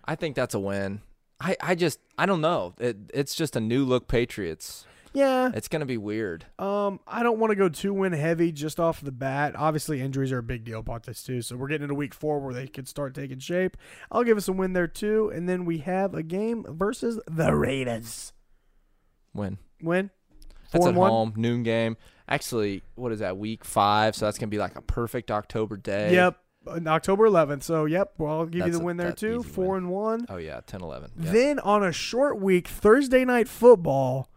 I 0.04 0.14
think 0.14 0.36
that's 0.36 0.54
a 0.54 0.60
win. 0.60 1.00
I, 1.40 1.56
I 1.60 1.74
just 1.74 1.98
I 2.18 2.26
don't 2.26 2.40
know. 2.40 2.74
It, 2.78 2.96
it's 3.12 3.34
just 3.34 3.56
a 3.56 3.60
new 3.60 3.84
look 3.84 4.06
Patriots. 4.06 4.86
Yeah, 5.14 5.52
It's 5.54 5.68
going 5.68 5.80
to 5.80 5.86
be 5.86 5.96
weird. 5.96 6.44
Um, 6.58 6.98
I 7.06 7.22
don't 7.22 7.38
want 7.38 7.52
to 7.52 7.54
go 7.54 7.68
too 7.68 7.94
win 7.94 8.12
heavy 8.12 8.50
just 8.50 8.80
off 8.80 9.00
the 9.00 9.12
bat. 9.12 9.54
Obviously, 9.56 10.00
injuries 10.00 10.32
are 10.32 10.38
a 10.38 10.42
big 10.42 10.64
deal 10.64 10.80
about 10.80 11.04
this 11.04 11.22
too. 11.22 11.40
So 11.40 11.56
we're 11.56 11.68
getting 11.68 11.84
into 11.84 11.94
week 11.94 12.12
four 12.14 12.40
where 12.40 12.52
they 12.52 12.66
could 12.66 12.88
start 12.88 13.14
taking 13.14 13.38
shape. 13.38 13.76
I'll 14.10 14.24
give 14.24 14.36
us 14.36 14.48
a 14.48 14.52
win 14.52 14.72
there 14.72 14.88
too, 14.88 15.30
and 15.32 15.48
then 15.48 15.64
we 15.64 15.78
have 15.78 16.14
a 16.14 16.22
game 16.24 16.66
versus 16.68 17.20
the 17.28 17.54
Raiders. 17.54 18.32
Win. 19.32 19.58
Win. 19.80 20.10
That's 20.72 20.84
Four 20.84 20.88
at 20.88 20.94
one? 20.96 21.10
home, 21.10 21.32
noon 21.36 21.62
game. 21.62 21.96
Actually, 22.28 22.82
what 22.96 23.12
is 23.12 23.20
that? 23.20 23.36
Week 23.38 23.64
five, 23.64 24.16
so 24.16 24.24
that's 24.24 24.38
gonna 24.38 24.50
be 24.50 24.58
like 24.58 24.76
a 24.76 24.82
perfect 24.82 25.30
October 25.30 25.76
day. 25.76 26.12
Yep. 26.14 26.38
October 26.86 27.28
11th. 27.28 27.62
So 27.62 27.84
yep. 27.84 28.14
Well, 28.18 28.32
I'll 28.40 28.46
give 28.46 28.54
you 28.54 28.62
That's 28.64 28.76
the 28.78 28.82
a- 28.82 28.86
win 28.86 28.96
there 28.96 29.12
too. 29.12 29.42
Four 29.44 29.74
win. 29.74 29.84
and 29.84 29.90
one. 29.92 30.26
Oh 30.28 30.38
yeah, 30.38 30.60
10 30.66 30.80
11. 30.80 31.10
Yep. 31.20 31.32
Then 31.32 31.58
on 31.60 31.84
a 31.84 31.92
short 31.92 32.40
week, 32.40 32.66
Thursday 32.66 33.24
night 33.24 33.46
football 33.48 34.30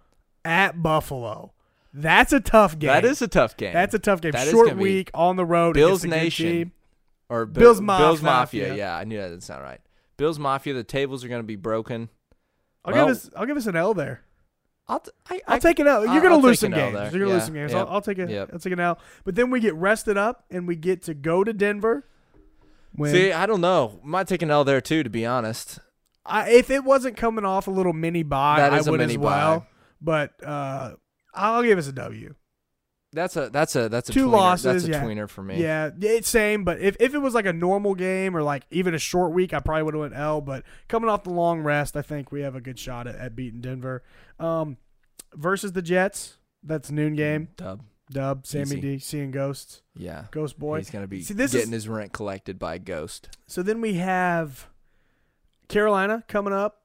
at 0.47 0.81
Buffalo. 0.81 1.51
That's 1.93 2.31
a 2.33 2.39
tough 2.39 2.77
game. 2.79 2.87
That 2.89 3.05
is 3.05 3.21
a 3.21 3.27
tough 3.27 3.57
game. 3.57 3.73
That's 3.73 3.93
a 3.93 3.99
tough 3.99 4.21
game. 4.21 4.31
That 4.31 4.47
Short 4.47 4.75
week 4.77 5.09
on 5.13 5.35
the 5.35 5.45
road. 5.45 5.73
Bills 5.73 6.03
against 6.03 6.05
a 6.05 6.07
good 6.07 6.23
Nation. 6.23 6.71
or 7.29 7.45
Bi- 7.45 7.59
Bills 7.59 7.81
Maf- 7.81 7.97
Bills 7.99 8.21
Mafia. 8.21 8.67
Mafia. 8.69 8.75
Yeah, 8.77 8.95
I 8.97 9.03
knew 9.03 9.17
that 9.17 9.29
didn't 9.29 9.43
sound 9.43 9.63
right. 9.63 9.81
Bills 10.17 10.37
Mafia. 10.39 10.73
The 10.73 10.83
tables 10.83 11.23
are 11.23 11.27
gonna 11.27 11.43
be 11.43 11.55
broken. 11.55 12.09
I'll 12.85 12.93
Well- 12.93 13.07
give 13.07 13.15
us. 13.17 13.29
I'll 13.35 13.45
give 13.45 13.57
us 13.57 13.65
an 13.67 13.75
L 13.75 13.93
there. 13.93 14.21
I'll 14.87 14.99
t- 15.01 15.11
I, 15.29 15.41
I'll 15.47 15.55
I- 15.55 15.59
take 15.59 15.79
it 15.79 15.87
out. 15.87 16.03
You're 16.03 16.21
gonna 16.21 16.35
I'll 16.35 16.41
lose 16.41 16.59
some 16.59 16.71
games. 16.71 16.93
You're 16.93 17.09
gonna 17.11 17.25
Yeah, 17.27 17.33
lose 17.33 17.43
some 17.45 17.53
games. 17.55 17.71
yep, 17.73 17.87
I'll, 17.87 17.95
I'll 17.95 18.01
take 18.01 18.19
it. 18.19 18.29
yep. 18.29 18.49
I'll 18.53 18.59
take 18.59 18.73
it 18.73 18.79
out. 18.79 18.99
But 19.25 19.35
then 19.35 19.49
we 19.49 19.59
get 19.59 19.73
rested 19.75 20.17
up 20.17 20.45
and 20.49 20.67
we 20.67 20.75
get 20.75 21.01
to 21.03 21.13
go 21.13 21.43
to 21.43 21.51
Denver. 21.51 22.05
When 22.93 23.11
See, 23.11 23.31
I 23.31 23.45
don't 23.45 23.61
know. 23.61 23.99
Might 24.03 24.27
take 24.27 24.41
an 24.41 24.49
L 24.51 24.63
there 24.63 24.81
too, 24.81 25.03
to 25.03 25.09
be 25.09 25.25
honest. 25.25 25.79
I, 26.25 26.49
if 26.51 26.69
it 26.69 26.83
wasn't 26.83 27.15
coming 27.17 27.45
off 27.45 27.67
a 27.67 27.71
little 27.71 27.93
mini 27.93 28.23
buy, 28.23 28.57
That 28.57 28.73
I 28.73 28.81
would 28.89 29.01
as 29.01 29.17
well. 29.17 29.59
buy. 29.59 29.65
But 30.01 30.31
uh, 30.43 30.93
I'll 31.33 31.63
give 31.63 31.77
us 31.77 31.87
a 31.87 31.91
W. 31.93 32.35
That's 33.13 33.37
a 33.37 33.49
that's 33.49 33.75
a 33.75 33.87
that's 33.89 34.09
a 34.09 34.13
Two 34.13 34.27
tweener. 34.27 34.31
losses, 34.31 34.83
That's 34.83 34.85
a 34.85 34.91
yeah. 34.91 35.03
tweener 35.03 35.29
for 35.29 35.41
me. 35.41 35.61
Yeah, 35.61 35.89
it's 36.01 36.29
same. 36.29 36.63
But 36.65 36.79
if, 36.81 36.97
if 36.99 37.13
it 37.13 37.19
was 37.19 37.33
like 37.33 37.45
a 37.45 37.53
normal 37.53 37.95
game 37.95 38.35
or 38.35 38.43
like 38.43 38.63
even 38.69 38.93
a 38.93 38.99
short 38.99 39.31
week, 39.31 39.53
I 39.53 39.59
probably 39.59 39.83
would 39.83 39.93
have 39.93 40.01
went 40.01 40.15
L. 40.15 40.41
But 40.41 40.63
coming 40.89 41.09
off 41.09 41.23
the 41.23 41.31
long 41.31 41.61
rest, 41.61 41.95
I 41.95 42.01
think 42.01 42.31
we 42.33 42.41
have 42.41 42.55
a 42.55 42.61
good 42.61 42.77
shot 42.77 43.07
at, 43.07 43.15
at 43.15 43.35
beating 43.35 43.61
Denver. 43.61 44.03
Um, 44.39 44.77
versus 45.33 45.71
the 45.71 45.81
Jets, 45.81 46.37
that's 46.61 46.91
noon 46.91 47.15
game. 47.15 47.47
Dub. 47.55 47.81
Dub, 48.11 48.45
Sammy 48.45 48.63
Easy. 48.63 48.81
D, 48.81 48.99
seeing 48.99 49.31
ghosts, 49.31 49.81
Yeah. 49.95 50.25
ghost 50.31 50.59
boy. 50.59 50.77
He's 50.77 50.89
gonna 50.89 51.07
be 51.07 51.23
See, 51.23 51.33
this 51.33 51.51
getting 51.53 51.67
is- 51.69 51.83
his 51.85 51.89
rent 51.89 52.11
collected 52.13 52.59
by 52.59 52.75
a 52.75 52.79
ghost. 52.79 53.37
So 53.47 53.63
then 53.63 53.81
we 53.81 53.95
have 53.95 54.67
Carolina 55.69 56.23
coming 56.27 56.53
up. 56.53 56.83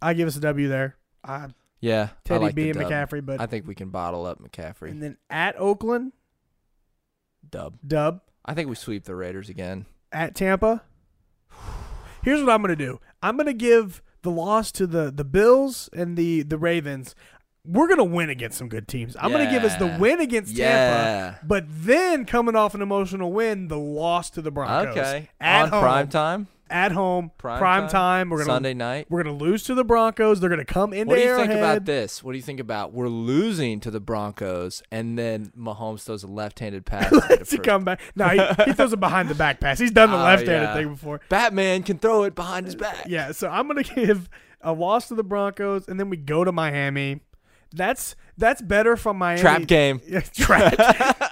I 0.00 0.14
give 0.14 0.28
us 0.28 0.36
a 0.36 0.40
W 0.40 0.68
there. 0.68 0.96
Uh, 1.24 1.48
Yeah. 1.80 2.08
I 2.12 2.16
Teddy 2.24 2.44
like 2.46 2.54
B 2.54 2.64
the 2.64 2.70
and 2.70 2.88
dub. 2.88 2.90
McCaffrey, 2.90 3.24
but 3.24 3.40
I 3.40 3.46
think 3.46 3.66
we 3.66 3.74
can 3.74 3.90
bottle 3.90 4.26
up 4.26 4.40
McCaffrey. 4.40 4.90
and 4.90 5.02
then 5.02 5.16
at 5.30 5.58
Oakland, 5.58 6.12
Dub. 7.48 7.78
dub. 7.86 8.20
I 8.44 8.54
think 8.54 8.68
we 8.68 8.74
sweep 8.74 9.04
the 9.04 9.14
Raiders 9.14 9.48
again. 9.48 9.86
At 10.12 10.34
Tampa. 10.34 10.82
Here's 12.22 12.42
what 12.42 12.50
I'm 12.52 12.60
gonna 12.62 12.76
do. 12.76 13.00
I'm 13.22 13.36
gonna 13.36 13.52
give 13.52 14.02
the 14.22 14.30
loss 14.30 14.72
to 14.72 14.86
the 14.86 15.10
the 15.12 15.24
Bills 15.24 15.88
and 15.92 16.16
the 16.16 16.42
the 16.42 16.58
Ravens. 16.58 17.14
We're 17.64 17.88
gonna 17.88 18.04
win 18.04 18.30
against 18.30 18.58
some 18.58 18.68
good 18.68 18.86
teams. 18.88 19.16
I'm 19.18 19.30
gonna 19.32 19.50
give 19.50 19.64
us 19.64 19.74
the 19.76 19.96
win 19.98 20.20
against 20.20 20.56
Tampa, 20.56 21.38
but 21.44 21.64
then 21.68 22.24
coming 22.24 22.54
off 22.56 22.74
an 22.74 22.82
emotional 22.82 23.32
win, 23.32 23.68
the 23.68 23.78
loss 23.78 24.30
to 24.30 24.42
the 24.42 24.50
Broncos. 24.50 24.96
Okay. 24.96 25.28
At 25.40 25.62
On 25.64 25.68
home, 25.70 25.80
prime 25.82 26.08
time, 26.08 26.46
at 26.70 26.92
home, 26.92 27.30
Prime 27.38 27.58
prime, 27.58 27.82
time? 27.82 27.90
time. 27.90 28.30
We're 28.30 28.38
gonna 28.38 28.52
Sunday 28.52 28.74
night. 28.74 29.06
we're 29.08 29.22
gonna 29.22 29.36
lose 29.36 29.62
to 29.64 29.74
the 29.74 29.84
Broncos. 29.84 30.40
They're 30.40 30.50
gonna 30.50 30.64
come 30.64 30.92
into 30.92 31.10
What 31.10 31.16
do 31.16 31.22
you 31.22 31.36
think 31.36 31.52
about 31.52 31.84
this? 31.84 32.22
What 32.24 32.32
do 32.32 32.38
you 32.38 32.42
think 32.42 32.60
about 32.60 32.92
we're 32.92 33.08
losing 33.08 33.80
to 33.80 33.90
the 33.90 34.00
Broncos 34.00 34.82
and 34.90 35.18
then 35.18 35.52
Mahomes 35.58 36.02
throws 36.02 36.22
a 36.22 36.26
left-handed 36.26 36.84
pass? 36.86 37.10
to 37.50 37.58
come 37.58 37.84
back. 37.84 38.00
No, 38.14 38.28
he, 38.28 38.40
he 38.64 38.72
throws 38.72 38.92
it 38.92 39.00
behind 39.00 39.28
the 39.28 39.34
back 39.34 39.60
pass. 39.60 39.78
He's 39.78 39.90
done 39.92 40.10
the 40.10 40.16
Oh, 40.20 40.22
left-handed 40.24 40.62
yeah. 40.66 40.74
thing 40.74 40.88
before. 40.90 41.20
Batman 41.28 41.82
can 41.82 41.98
throw 41.98 42.24
it 42.24 42.34
behind 42.34 42.66
his 42.66 42.74
back. 42.74 43.06
Yeah, 43.06 43.32
so 43.32 43.48
I'm 43.48 43.66
gonna 43.68 43.82
give 43.94 44.28
a 44.60 44.72
loss 44.72 45.08
to 45.08 45.14
the 45.14 45.24
Broncos, 45.24 45.86
and 45.88 46.00
then 46.00 46.10
we 46.10 46.16
go 46.16 46.42
to 46.44 46.52
Miami. 46.52 47.20
That's 47.72 48.16
that's 48.38 48.62
better 48.62 48.96
from 48.96 49.18
Miami. 49.18 49.40
Trap 49.40 49.66
game. 49.66 50.00
Yeah, 50.06 50.20
trap. 50.20 50.76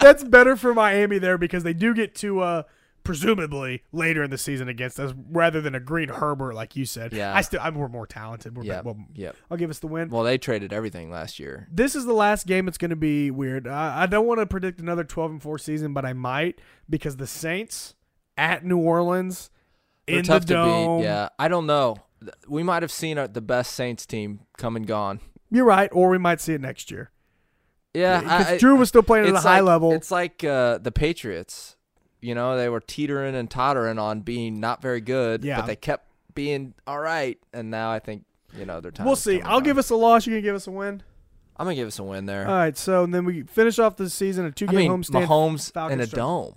that's 0.00 0.22
better 0.24 0.56
for 0.56 0.74
Miami 0.74 1.18
there 1.18 1.38
because 1.38 1.62
they 1.62 1.72
do 1.72 1.94
get 1.94 2.14
to 2.16 2.40
uh 2.40 2.62
presumably 3.04 3.82
later 3.92 4.22
in 4.24 4.30
the 4.30 4.38
season 4.38 4.68
against 4.68 4.98
us 4.98 5.12
rather 5.30 5.60
than 5.60 5.74
a 5.74 5.80
Green 5.80 6.08
Herbert 6.08 6.54
like 6.54 6.74
you 6.74 6.84
said. 6.84 7.12
Yeah. 7.12 7.34
I 7.34 7.42
still 7.42 7.60
I'm 7.62 7.74
we're 7.76 7.88
more 7.88 8.06
talented. 8.06 8.56
We're 8.56 8.64
Yeah. 8.64 8.80
well, 8.82 8.96
Yep. 9.14 9.36
I'll 9.50 9.56
give 9.56 9.70
us 9.70 9.78
the 9.78 9.86
win. 9.86 10.08
Well, 10.08 10.24
they 10.24 10.38
traded 10.38 10.72
everything 10.72 11.10
last 11.10 11.38
year. 11.38 11.68
this 11.70 11.94
is 11.94 12.04
the 12.06 12.12
last 12.14 12.46
game. 12.46 12.66
It's 12.66 12.78
going 12.78 12.90
to 12.90 12.96
be 12.96 13.30
weird. 13.30 13.68
I, 13.68 14.02
I 14.02 14.06
don't 14.06 14.26
want 14.26 14.40
to 14.40 14.46
predict 14.46 14.80
another 14.80 15.04
12 15.04 15.30
and 15.30 15.42
4 15.42 15.58
season, 15.58 15.92
but 15.94 16.04
I 16.04 16.12
might 16.12 16.60
because 16.90 17.16
the 17.18 17.26
Saints 17.26 17.94
at 18.36 18.64
New 18.64 18.78
Orleans 18.78 19.50
They're 20.08 20.18
in 20.18 20.24
tough 20.24 20.46
the 20.46 20.54
dome. 20.54 20.98
to 20.98 21.02
beat. 21.02 21.04
Yeah, 21.08 21.28
I 21.38 21.48
don't 21.48 21.66
know. 21.66 21.96
We 22.48 22.62
might 22.62 22.82
have 22.82 22.90
seen 22.92 23.18
uh, 23.18 23.26
the 23.26 23.42
best 23.42 23.74
Saints 23.74 24.06
team 24.06 24.40
come 24.56 24.76
and 24.76 24.86
gone. 24.86 25.20
You're 25.50 25.66
right, 25.66 25.90
or 25.92 26.08
we 26.08 26.18
might 26.18 26.40
see 26.40 26.54
it 26.54 26.60
next 26.60 26.90
year. 26.90 27.10
Yeah, 27.92 28.20
Because 28.20 28.46
I- 28.46 28.58
Drew 28.58 28.74
was 28.76 28.88
still 28.88 29.02
playing 29.04 29.26
at 29.28 29.34
a 29.34 29.38
high 29.40 29.60
like, 29.60 29.68
level. 29.68 29.92
It's 29.92 30.10
like 30.10 30.42
uh, 30.42 30.78
the 30.78 30.90
Patriots. 30.90 31.76
You 32.24 32.34
know, 32.34 32.56
they 32.56 32.68
were 32.68 32.80
teetering 32.80 33.34
and 33.34 33.50
tottering 33.50 33.98
on 33.98 34.20
being 34.20 34.58
not 34.58 34.80
very 34.80 35.00
good, 35.00 35.44
Yeah. 35.44 35.56
but 35.60 35.66
they 35.66 35.76
kept 35.76 36.08
being 36.34 36.72
all 36.86 36.98
right. 36.98 37.38
And 37.52 37.70
now 37.70 37.90
I 37.90 37.98
think 37.98 38.24
you 38.56 38.64
know 38.64 38.80
their 38.80 38.90
time. 38.90 39.04
We'll 39.06 39.16
see. 39.16 39.42
I'll 39.42 39.58
down. 39.58 39.62
give 39.64 39.78
us 39.78 39.90
a 39.90 39.94
loss. 39.96 40.26
You 40.26 40.34
can 40.34 40.42
give 40.42 40.54
us 40.56 40.66
a 40.66 40.70
win. 40.70 41.02
I'm 41.56 41.66
gonna 41.66 41.74
give 41.76 41.86
us 41.88 41.98
a 41.98 42.02
win 42.02 42.26
there. 42.26 42.46
All 42.48 42.54
right. 42.54 42.76
So 42.76 43.04
then 43.06 43.24
we 43.24 43.42
finish 43.42 43.78
off 43.78 43.96
the 43.96 44.08
season 44.08 44.44
a 44.46 44.50
two 44.50 44.66
game 44.66 44.76
I 44.76 44.78
mean, 44.82 44.90
homestand. 44.90 45.26
Mahomes 45.26 45.70
Falcons 45.72 46.00
in 46.02 46.08
a 46.08 46.10
dome. 46.10 46.54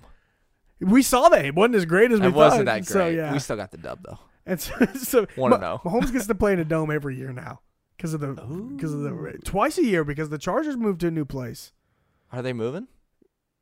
We 0.79 1.01
saw 1.03 1.27
that 1.29 1.43
it 1.45 1.53
wasn't 1.55 1.75
as 1.75 1.85
great 1.85 2.11
as 2.11 2.19
we 2.21 2.27
It 2.27 2.29
thought. 2.29 2.37
wasn't 2.37 2.65
that 2.65 2.85
great. 2.85 2.87
So 2.87 3.07
yeah, 3.07 3.33
We 3.33 3.39
still 3.39 3.55
got 3.57 3.71
the 3.71 3.77
dub 3.77 3.99
though. 4.03 4.19
and 4.45 4.61
so, 4.61 4.73
so 5.01 5.27
Wanna 5.35 5.57
Ma- 5.57 5.61
know. 5.61 5.81
Mahomes 5.83 6.11
gets 6.13 6.27
to 6.27 6.35
play 6.35 6.53
in 6.53 6.59
a 6.59 6.65
dome 6.65 6.91
every 6.91 7.15
year 7.17 7.33
now 7.33 7.59
because 7.97 8.13
of 8.13 8.21
the 8.21 8.27
because 8.75 8.93
of 8.93 9.01
the 9.01 9.39
twice 9.43 9.77
a 9.77 9.83
year 9.83 10.03
because 10.03 10.29
the 10.29 10.37
Chargers 10.37 10.77
moved 10.77 11.01
to 11.01 11.07
a 11.07 11.11
new 11.11 11.25
place. 11.25 11.73
Are 12.31 12.41
they 12.41 12.53
moving? 12.53 12.87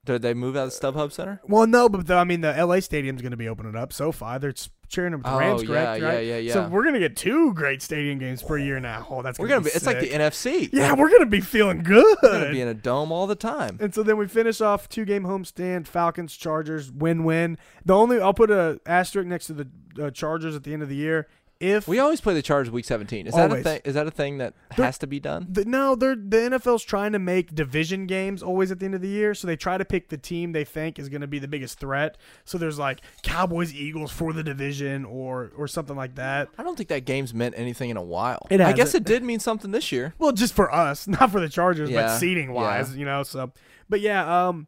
Did 0.05 0.21
they 0.21 0.33
move 0.33 0.55
out 0.55 0.67
of 0.67 0.79
the 0.79 0.79
StubHub 0.79 1.11
Center? 1.11 1.41
Well, 1.47 1.67
no, 1.67 1.89
but 1.89 2.07
the, 2.07 2.13
I 2.15 2.23
mean 2.23 2.41
the 2.41 2.53
LA 2.65 2.79
Stadium's 2.79 3.21
going 3.21 3.31
to 3.31 3.37
be 3.37 3.47
opening 3.49 3.75
up. 3.75 3.91
SoFi, 3.91 4.37
they're 4.39 4.53
cheering 4.87 5.11
them 5.13 5.23
Oh, 5.25 5.39
Rams, 5.39 5.63
yeah, 5.63 5.67
correct? 5.67 6.01
yeah, 6.01 6.07
right? 6.07 6.25
yeah, 6.25 6.37
yeah. 6.37 6.53
So 6.53 6.67
we're 6.67 6.83
going 6.83 6.93
to 6.93 6.99
get 6.99 7.17
two 7.17 7.53
great 7.55 7.81
stadium 7.81 8.19
games 8.19 8.43
per 8.43 8.57
year 8.57 8.79
now. 8.79 9.07
Oh, 9.09 9.21
that's 9.23 9.39
We're 9.39 9.47
gonna 9.47 9.61
gonna 9.61 9.71
be. 9.71 9.75
It's 9.75 9.85
like 9.87 9.99
the. 9.99 10.09
NFC. 10.09 10.69
yeah, 10.71 10.93
we're 10.93 11.09
going 11.09 11.21
to 11.21 11.25
be 11.25 11.41
feeling 11.41 11.81
good. 11.81 12.17
We're 12.21 12.31
gonna 12.39 12.51
be 12.51 12.61
in 12.61 12.67
a 12.67 12.73
dome 12.75 13.11
all 13.11 13.25
the 13.27 13.35
time. 13.35 13.77
And 13.81 13.93
so 13.95 14.03
then 14.03 14.17
we 14.17 14.27
finish 14.27 14.61
off 14.61 14.87
two 14.87 15.05
game 15.05 15.23
homestand, 15.23 15.87
Falcons, 15.87 16.35
Chargers, 16.37 16.91
win 16.91 17.23
win. 17.23 17.57
The 17.83 17.95
only 17.95 18.19
I'll 18.21 18.33
put 18.33 18.51
a 18.51 18.79
asterisk 18.85 19.27
next 19.27 19.47
to 19.47 19.53
the 19.53 19.67
uh, 19.99 20.11
Chargers 20.11 20.55
at 20.55 20.63
the 20.63 20.73
end 20.73 20.83
of 20.83 20.89
the 20.89 20.95
year. 20.95 21.27
If 21.59 21.87
We 21.87 21.99
always 21.99 22.19
play 22.19 22.33
the 22.33 22.41
Chargers 22.41 22.69
week 22.69 22.83
17. 22.83 23.27
Is 23.27 23.33
that 23.33 23.51
a 23.51 23.63
thing? 23.63 23.81
Is 23.85 23.93
that 23.93 24.05
a 24.07 24.11
thing 24.11 24.39
that 24.39 24.53
They're- 24.75 24.85
has 24.85 24.97
to 24.99 25.07
be 25.07 25.19
done? 25.21 25.47
the, 25.49 25.63
no, 25.63 25.95
they're 25.95 26.15
the 26.15 26.37
NFL's 26.37 26.83
trying 26.83 27.13
to 27.13 27.19
make 27.19 27.55
division 27.55 28.07
games 28.07 28.43
always 28.43 28.71
at 28.71 28.79
the 28.79 28.85
end 28.85 28.95
of 28.95 29.01
the 29.01 29.07
year, 29.07 29.33
so 29.33 29.47
they 29.47 29.55
try 29.55 29.77
to 29.77 29.85
pick 29.85 30.09
the 30.09 30.17
team 30.17 30.51
they 30.51 30.65
think 30.65 30.99
is 30.99 31.07
going 31.07 31.21
to 31.21 31.27
be 31.27 31.39
the 31.39 31.47
biggest 31.47 31.79
threat. 31.79 32.17
So 32.43 32.57
there's 32.57 32.77
like 32.77 32.99
Cowboys, 33.23 33.73
Eagles 33.73 34.11
for 34.11 34.33
the 34.33 34.43
division, 34.43 35.05
or 35.05 35.51
or 35.57 35.67
something 35.67 35.95
like 35.95 36.15
that. 36.15 36.49
I 36.57 36.63
don't 36.63 36.75
think 36.75 36.89
that 36.89 37.05
game's 37.05 37.33
meant 37.33 37.55
anything 37.57 37.89
in 37.89 37.95
a 37.97 38.03
while. 38.03 38.45
It 38.49 38.59
I 38.59 38.73
guess 38.73 38.93
it 38.93 39.05
did 39.05 39.23
mean 39.23 39.39
something 39.39 39.71
this 39.71 39.91
year. 39.93 40.13
Well, 40.17 40.33
just 40.33 40.53
for 40.53 40.73
us, 40.73 41.07
not 41.07 41.31
for 41.31 41.39
the 41.39 41.49
Chargers, 41.49 41.89
Yeah, 41.89 42.07
but 42.07 42.17
seating 42.17 42.51
wise, 42.51 42.95
you 42.97 43.05
know. 43.05 43.23
So, 43.23 43.53
but 43.87 44.01
yeah, 44.01 44.47
um, 44.49 44.67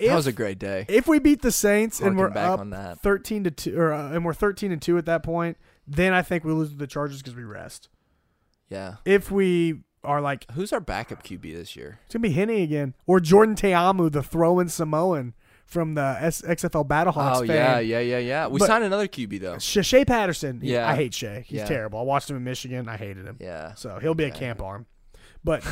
if, 0.00 0.08
that 0.08 0.14
was 0.16 0.26
a 0.26 0.32
great 0.32 0.58
day. 0.58 0.84
if 0.88 1.06
we 1.06 1.18
beat 1.18 1.42
the 1.42 1.52
Saints 1.52 2.00
and 2.00 2.16
we're 2.18 2.30
back 2.30 2.50
up 2.50 2.60
on 2.60 2.70
that. 2.70 3.00
thirteen 3.00 3.44
to 3.44 3.50
two, 3.50 3.78
or 3.78 3.92
uh, 3.92 4.12
and 4.12 4.24
we're 4.24 4.34
thirteen 4.34 4.72
and 4.72 4.80
two 4.82 4.96
at 4.98 5.06
that 5.06 5.22
point, 5.22 5.56
then 5.86 6.12
I 6.12 6.22
think 6.22 6.44
we 6.44 6.52
lose 6.52 6.70
to 6.70 6.76
the 6.76 6.86
Chargers 6.86 7.18
because 7.22 7.34
we 7.36 7.44
rest. 7.44 7.88
Yeah. 8.68 8.96
If 9.04 9.30
we 9.30 9.80
are 10.04 10.20
like, 10.20 10.50
Who's 10.52 10.72
our 10.72 10.80
backup 10.80 11.22
QB 11.22 11.42
this 11.42 11.76
year? 11.76 11.98
it's 12.06 12.14
gonna 12.14 12.22
be 12.22 12.32
Henne 12.32 12.50
again, 12.62 12.94
or 13.06 13.20
Jordan 13.20 13.54
Ta'amu, 13.54 14.10
the 14.10 14.22
throwing 14.22 14.68
Samoan 14.68 15.34
from 15.66 15.94
the 15.94 16.16
S- 16.20 16.42
XFL 16.42 16.86
Battlehawks. 16.88 17.36
oh 17.36 17.40
fame. 17.40 17.50
yeah, 17.50 17.78
yeah, 17.78 18.00
yeah, 18.00 18.18
yeah. 18.18 18.46
We 18.48 18.58
But- 18.58 18.66
signed 18.66 18.82
another 18.84 19.06
QB 19.06 19.40
though. 19.40 19.58
Sh- 19.58 19.84
Shea 19.86 20.04
Patterson. 20.04 20.60
Yeah. 20.62 20.88
I 20.88 20.96
hate 20.96 21.14
Shea. 21.14 21.44
He's 21.46 21.58
Yeah. 21.58 21.66
terrible. 21.66 22.00
I 22.00 22.02
watched 22.02 22.28
him 22.30 22.36
in 22.36 22.44
Michigan. 22.44 22.88
I 22.88 22.96
hated 22.96 23.24
him. 23.26 23.36
Yeah. 23.40 23.74
So 23.74 23.98
he'll 24.00 24.14
be 24.14 24.24
a 24.24 24.30
camp 24.32 24.62
arm. 24.62 24.86
But 25.44 25.62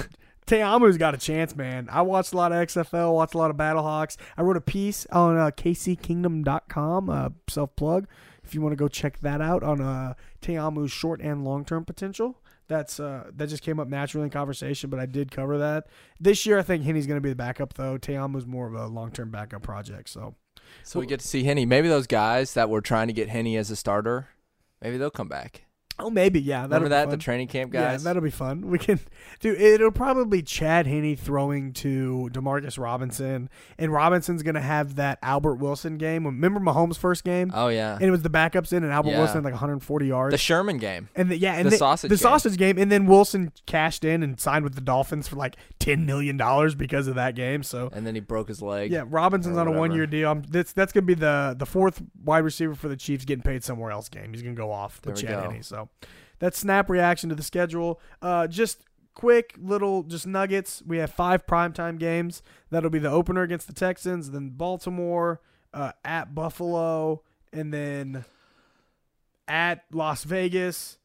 Ta'amu's 0.49 0.97
got 0.97 1.15
a 1.15 1.19
chance, 1.19 1.55
man. 1.55 1.89
I 1.93 2.01
watched 2.01 2.33
a 2.33 2.37
lot 2.37 2.53
of 2.53 2.67
XFL, 2.67 3.15
watched 3.15 3.35
a 3.35 3.39
lot 3.39 3.51
of 3.51 3.59
Battlehawks. 3.59 4.17
I 4.35 4.41
wrote 4.41 4.57
a 4.57 4.63
piece 4.63 5.05
on 5.13 5.37
uh, 5.37 5.51
kckingdom.com, 5.51 7.11
uh, 7.11 7.29
self 7.49 7.77
plug. 7.77 8.09
If 8.43 8.55
you 8.55 8.63
want 8.63 8.73
to 8.73 8.77
go 8.77 8.89
check 8.89 9.21
that 9.21 9.43
out 9.43 9.63
on 9.63 9.83
uh, 9.83 10.15
Ta'amu's 10.41 10.91
short 10.91 11.21
and 11.21 11.45
long 11.45 11.67
term 11.67 11.85
potential. 11.85 12.41
That's 12.67 12.99
uh, 12.99 13.31
that 13.37 13.49
just 13.49 13.63
came 13.63 13.79
up 13.79 13.89
naturally 13.89 14.25
in 14.25 14.31
conversation, 14.31 14.89
but 14.89 14.99
I 14.99 15.05
did 15.05 15.31
cover 15.31 15.59
that. 15.59 15.87
This 16.19 16.47
year, 16.47 16.59
I 16.59 16.63
think 16.63 16.83
Henne's 16.85 17.07
going 17.07 17.19
to 17.19 17.23
be 17.23 17.29
the 17.29 17.37
backup, 17.37 17.75
though. 17.75 17.99
Ta'amu's 17.99 18.47
more 18.47 18.67
of 18.67 18.75
a 18.75 18.87
long 18.87 19.11
term 19.11 19.31
backup 19.31 19.63
project. 19.63 20.09
So 20.09 20.35
So 20.83 20.99
we 20.99 21.07
get 21.07 21.21
to 21.21 21.29
see 21.29 21.45
Henne. 21.45 21.69
Maybe 21.69 21.89
those 21.89 22.07
guys 22.07 22.55
that 22.55 22.71
were 22.71 22.81
trying 22.81 23.09
to 23.09 23.13
get 23.13 23.29
Henne 23.29 23.55
as 23.57 23.71
a 23.71 23.77
starter, 23.77 24.29
maybe 24.81 24.97
they'll 24.97 25.11
come 25.11 25.29
back. 25.29 25.65
Oh, 26.01 26.11
maybe 26.11 26.41
yeah. 26.41 26.67
that'll 26.67 26.69
Remember 26.69 26.87
be 26.87 26.91
that 26.91 27.03
fun. 27.05 27.11
the 27.11 27.17
training 27.17 27.49
camp 27.49 27.73
guys? 27.73 28.01
Yeah, 28.03 28.05
that'll 28.05 28.23
be 28.23 28.31
fun. 28.31 28.69
We 28.69 28.79
can 28.79 29.01
do. 29.41 29.55
It'll 29.55 29.91
probably 29.91 30.43
Chad 30.43 30.87
Henne 30.87 31.17
throwing 31.17 31.73
to 31.75 32.31
Demarcus 32.33 32.79
Robinson, 32.79 33.51
and 33.79 33.93
Robinson's 33.93 34.43
gonna 34.43 34.61
have 34.61 34.97
that 34.97 35.19
Albert 35.23 35.57
Wilson 35.57 35.99
game. 35.99 36.25
Remember 36.25 36.61
Mahomes' 36.61 36.97
first 36.97 37.25
game, 37.25 37.51
oh 37.55 37.69
yeah, 37.69 37.95
and 37.95 38.05
it 38.05 38.11
was 38.11 38.23
the 38.23 38.31
backups 38.31 38.73
in, 38.73 38.85
and 38.85 38.93
Albert 38.93 39.11
Yeah. 39.11 39.19
Wilson 39.19 39.37
had 39.37 39.45
like 39.45 39.53
140 39.55 40.07
yards. 40.07 40.33
the 40.33 40.39
Sherman 40.39 40.79
game. 40.79 41.09
and 41.17 41.31
the, 41.31 41.37
yeah, 41.39 41.55
and 41.55 41.67
the 41.67 41.71
the, 41.71 41.77
sausage 41.77 42.09
the 42.11 42.17
game. 42.17 42.23
sausage 42.23 42.57
game, 42.57 42.79
and 42.79 42.91
then 42.93 43.07
Wilson 43.07 43.53
cashed 43.67 44.05
in 44.05 44.23
and 44.23 44.39
signed 44.41 44.65
with 44.65 44.75
the 44.75 44.81
Dolphins 44.81 45.29
for 45.29 45.37
like 45.37 45.57
10 45.81 46.07
million 46.07 46.37
dollars 46.37 46.75
because 46.75 47.09
of 47.09 47.15
that 47.17 47.35
game. 47.35 47.63
So 47.63 47.91
And 47.93 48.07
then 48.07 48.15
he 48.15 48.21
broke 48.21 48.49
his 48.49 48.63
leg. 48.63 48.91
yeah, 48.93 49.05
Robinson's 49.09 49.57
on 49.57 49.67
a 49.67 49.73
one 49.73 49.93
year 49.93 50.07
deal. 50.07 50.31
I'm, 50.31 50.43
that's 50.43 50.73
that's 50.73 50.93
gonna 50.93 51.07
be 51.07 51.15
the 51.15 51.55
the 51.59 51.67
fourth 51.67 52.03
wide 52.25 52.45
receiver 52.45 52.75
for 52.75 52.89
the 52.89 52.97
Chiefs 52.97 53.25
getting 53.25 53.43
paid 53.43 53.65
somewhere 53.65 53.91
else. 53.91 54.09
Game 54.09 54.33
he's 54.33 54.43
gonna 54.43 54.55
go 54.55 54.71
off 54.71 55.01
with 55.05 55.17
There 55.17 55.29
Chad 55.31 55.45
go. 55.45 55.51
Henne. 55.51 55.63
So 55.63 55.88
that's 56.39 56.59
snap 56.59 56.89
reaction 56.91 57.29
to 57.29 57.35
the 57.35 57.43
schedule. 57.43 58.01
Uh, 58.23 58.47
just 58.47 58.83
quick 59.15 59.55
little 59.61 60.03
just 60.05 60.27
nuggets. 60.27 60.83
We 60.87 60.99
have 60.99 61.13
five 61.13 61.47
primetime 61.47 61.99
games. 61.99 62.43
That'll 62.71 62.91
be 62.91 62.99
the 63.01 63.11
opener 63.11 63.43
against 63.43 63.67
the 63.67 63.73
Texans, 63.73 64.31
then 64.31 64.51
Baltimore, 64.51 65.41
uh, 65.75 65.93
at 66.05 66.35
Buffalo, 66.35 67.23
and 67.53 67.73
then 67.75 68.25
at 69.47 69.85
Las 69.93 70.25
Vegas. 70.25 70.99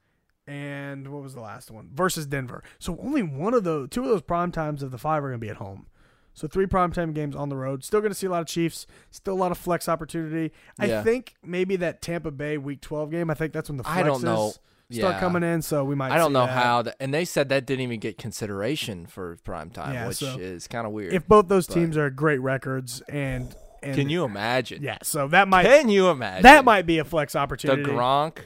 And 0.46 1.08
what 1.08 1.24
was 1.24 1.34
the 1.36 1.42
last 1.42 1.72
one? 1.72 1.90
Versus 1.94 2.26
Denver. 2.26 2.64
So 2.78 2.98
only 3.02 3.24
one 3.24 3.54
of 3.54 3.64
the 3.64 3.88
two 3.88 4.04
of 4.04 4.10
those 4.10 4.22
prime 4.22 4.52
times 4.52 4.84
of 4.84 4.92
the 4.92 4.98
five 4.98 5.24
are 5.24 5.30
gonna 5.30 5.38
be 5.38 5.50
at 5.50 5.56
home. 5.58 5.88
So 6.34 6.48
three 6.48 6.66
primetime 6.66 7.14
games 7.14 7.36
on 7.36 7.50
the 7.50 7.56
road. 7.56 7.84
Still 7.84 8.02
going 8.02 8.12
to 8.12 8.16
see 8.18 8.26
a 8.26 8.30
lot 8.32 8.42
of 8.42 8.48
Chiefs. 8.48 8.88
Still 9.12 9.36
a 9.36 9.38
lot 9.38 9.52
of 9.52 9.58
flex 9.60 9.88
opportunity. 9.88 10.52
I 10.80 10.88
Yeah. 10.88 11.04
think 11.04 11.36
maybe 11.44 11.76
that 11.76 12.02
Tampa 12.02 12.32
Bay 12.32 12.58
Week 12.58 12.82
12 12.82 13.12
game. 13.12 13.30
I 13.30 13.36
think 13.36 13.54
that's 13.54 13.70
when 13.70 13.78
the 13.78 13.84
flexes 13.84 13.88
I 13.98 14.02
don't 14.02 14.24
know. 14.24 14.52
Start 14.94 15.16
Yeah. 15.16 15.20
coming 15.20 15.44
in. 15.44 15.62
So 15.62 15.84
we 15.84 15.96
might. 15.96 16.12
I 16.12 16.18
don't 16.18 16.34
know 16.34 16.46
that. 16.46 16.64
how. 16.64 16.82
That, 16.84 16.96
and 17.00 17.14
they 17.14 17.26
said 17.26 17.50
that 17.50 17.66
didn't 17.66 17.82
even 17.82 18.00
get 18.00 18.18
consideration 18.18 19.06
for 19.06 19.38
prime 19.44 19.70
time, 19.70 19.94
Yeah, 19.94 20.08
which 20.08 20.18
so 20.18 20.38
is 20.40 20.68
kind 20.68 20.86
of 20.88 20.94
weird. 20.94 21.14
If 21.14 21.28
both 21.28 21.48
those 21.48 21.68
but- 21.68 21.74
teams 21.76 21.98
are 21.98 22.10
great 22.10 22.40
records 22.40 23.02
and 23.10 23.56
and 23.82 23.96
Can 23.96 24.10
you 24.10 24.24
imagine? 24.24 24.82
yeah, 24.82 25.00
so 25.04 25.28
that 25.28 25.50
might 25.50 25.66
Can 25.66 25.90
you 25.90 26.10
imagine 26.10 26.44
that 26.44 26.64
might 26.64 26.86
be 26.86 27.00
a 27.00 27.04
flex 27.04 27.36
opportunity. 27.36 27.84
the. 27.84 27.90
Gronk 27.90 28.38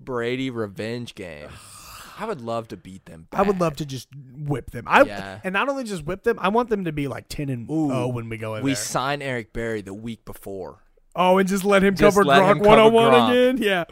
Brady 0.00 0.48
revenge 0.50 1.14
game? 1.14 1.48
I 2.18 2.26
would 2.26 2.40
love 2.42 2.68
to 2.68 2.76
beat 2.76 3.06
them. 3.06 3.28
I 3.32 3.42
would 3.42 3.60
love 3.60 3.76
to 3.76 3.86
just 3.86 4.08
whip 4.36 4.70
them. 4.72 4.84
I 4.86 5.02
Yeah. 5.02 5.40
and 5.42 5.52
not 5.54 5.68
only 5.70 5.84
just 5.84 6.04
whip 6.04 6.22
them. 6.22 6.38
I 6.38 6.48
want 6.48 6.68
them 6.68 6.84
to 6.84 6.92
be 6.92 7.08
like 7.08 7.26
ten 7.28 7.48
and 7.48 7.68
Ooh. 7.70 7.90
oh 7.92 8.08
when 8.08 8.28
we 8.28 8.36
go 8.36 8.54
in 8.56 8.62
We 8.62 8.70
there. 8.72 8.76
signed 8.76 9.22
Eric 9.22 9.52
Berry 9.52 9.80
the 9.82 9.94
week 9.94 10.24
before. 10.24 10.78
Oh, 11.16 11.38
and 11.38 11.48
just 11.48 11.64
let 11.64 11.82
him 11.82 11.94
Just 11.94 12.14
cover 12.16 12.24
let 12.24 12.40
Gronk 12.42 12.64
one 12.66 12.78
on 12.78 12.92
one 12.92 13.30
again. 13.32 13.58
Yeah. 13.58 13.84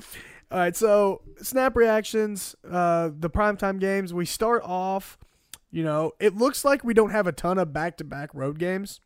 All 0.51 0.59
right. 0.59 0.75
So 0.75 1.23
snap 1.43 1.77
reactions. 1.77 2.57
Uh, 2.69 3.11
the 3.17 3.31
primetime 3.31 3.79
games. 3.79 4.15
We 4.15 4.25
start 4.25 4.63
off. 4.65 5.19
You 5.71 5.85
know, 5.85 6.13
it 6.19 6.35
looks 6.35 6.65
like 6.65 6.83
we 6.83 6.95
don't 6.95 7.11
have 7.11 7.27
a 7.27 7.33
ton 7.33 7.59
of 7.59 7.73
back 7.75 7.99
to 7.99 8.05
back 8.05 8.31
road 8.33 8.59
games, 8.59 9.01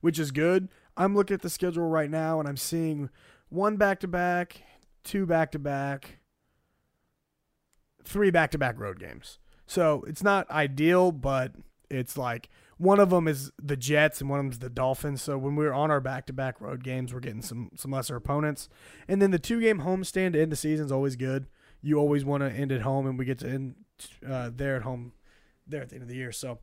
which 0.00 0.18
is 0.18 0.30
good. 0.30 0.68
I'm 0.96 1.16
looking 1.16 1.34
at 1.34 1.42
the 1.42 1.50
schedule 1.50 1.88
right 1.88 2.10
now, 2.10 2.38
and 2.38 2.48
I'm 2.48 2.56
seeing 2.56 3.10
one 3.48 3.76
back 3.76 3.98
to 4.00 4.08
back, 4.08 4.62
two 5.02 5.26
back 5.26 5.50
to 5.52 5.58
back, 5.58 6.18
three 8.04 8.30
back 8.30 8.52
to 8.52 8.58
back 8.58 8.78
road 8.78 9.00
games. 9.00 9.38
So 9.66 10.04
it's 10.06 10.22
not 10.22 10.48
ideal, 10.50 11.10
but 11.12 11.52
it's 11.90 12.16
like 12.16 12.48
one 12.82 12.98
of 12.98 13.10
them 13.10 13.28
is 13.28 13.52
the 13.62 13.76
Jets 13.76 14.20
and 14.20 14.28
one 14.28 14.40
of 14.40 14.46
them 14.46 14.52
is 14.52 14.58
the 14.58 14.68
Dolphins. 14.68 15.22
So 15.22 15.38
when 15.38 15.54
we're 15.54 15.72
on 15.72 15.92
our 15.92 16.00
back 16.00 16.26
to 16.26 16.32
back 16.32 16.60
road 16.60 16.82
games, 16.82 17.14
we're 17.14 17.20
getting 17.20 17.40
some 17.40 17.70
some 17.76 17.92
lesser 17.92 18.16
opponents. 18.16 18.68
And 19.06 19.22
then 19.22 19.30
the 19.30 19.38
two 19.38 19.60
game 19.60 19.82
homestand 19.82 20.32
to 20.32 20.42
end 20.42 20.50
the 20.50 20.56
season 20.56 20.86
is 20.86 20.92
always 20.92 21.14
good. 21.14 21.46
You 21.80 21.98
always 21.98 22.24
want 22.24 22.42
to 22.42 22.50
end 22.50 22.72
at 22.72 22.82
home, 22.82 23.06
and 23.06 23.16
we 23.16 23.24
get 23.24 23.38
to 23.38 23.48
end 23.48 23.76
uh, 24.28 24.50
there 24.54 24.76
at 24.76 24.82
home 24.82 25.12
there 25.64 25.82
at 25.82 25.90
the 25.90 25.94
end 25.94 26.02
of 26.02 26.08
the 26.08 26.16
year. 26.16 26.32
So. 26.32 26.58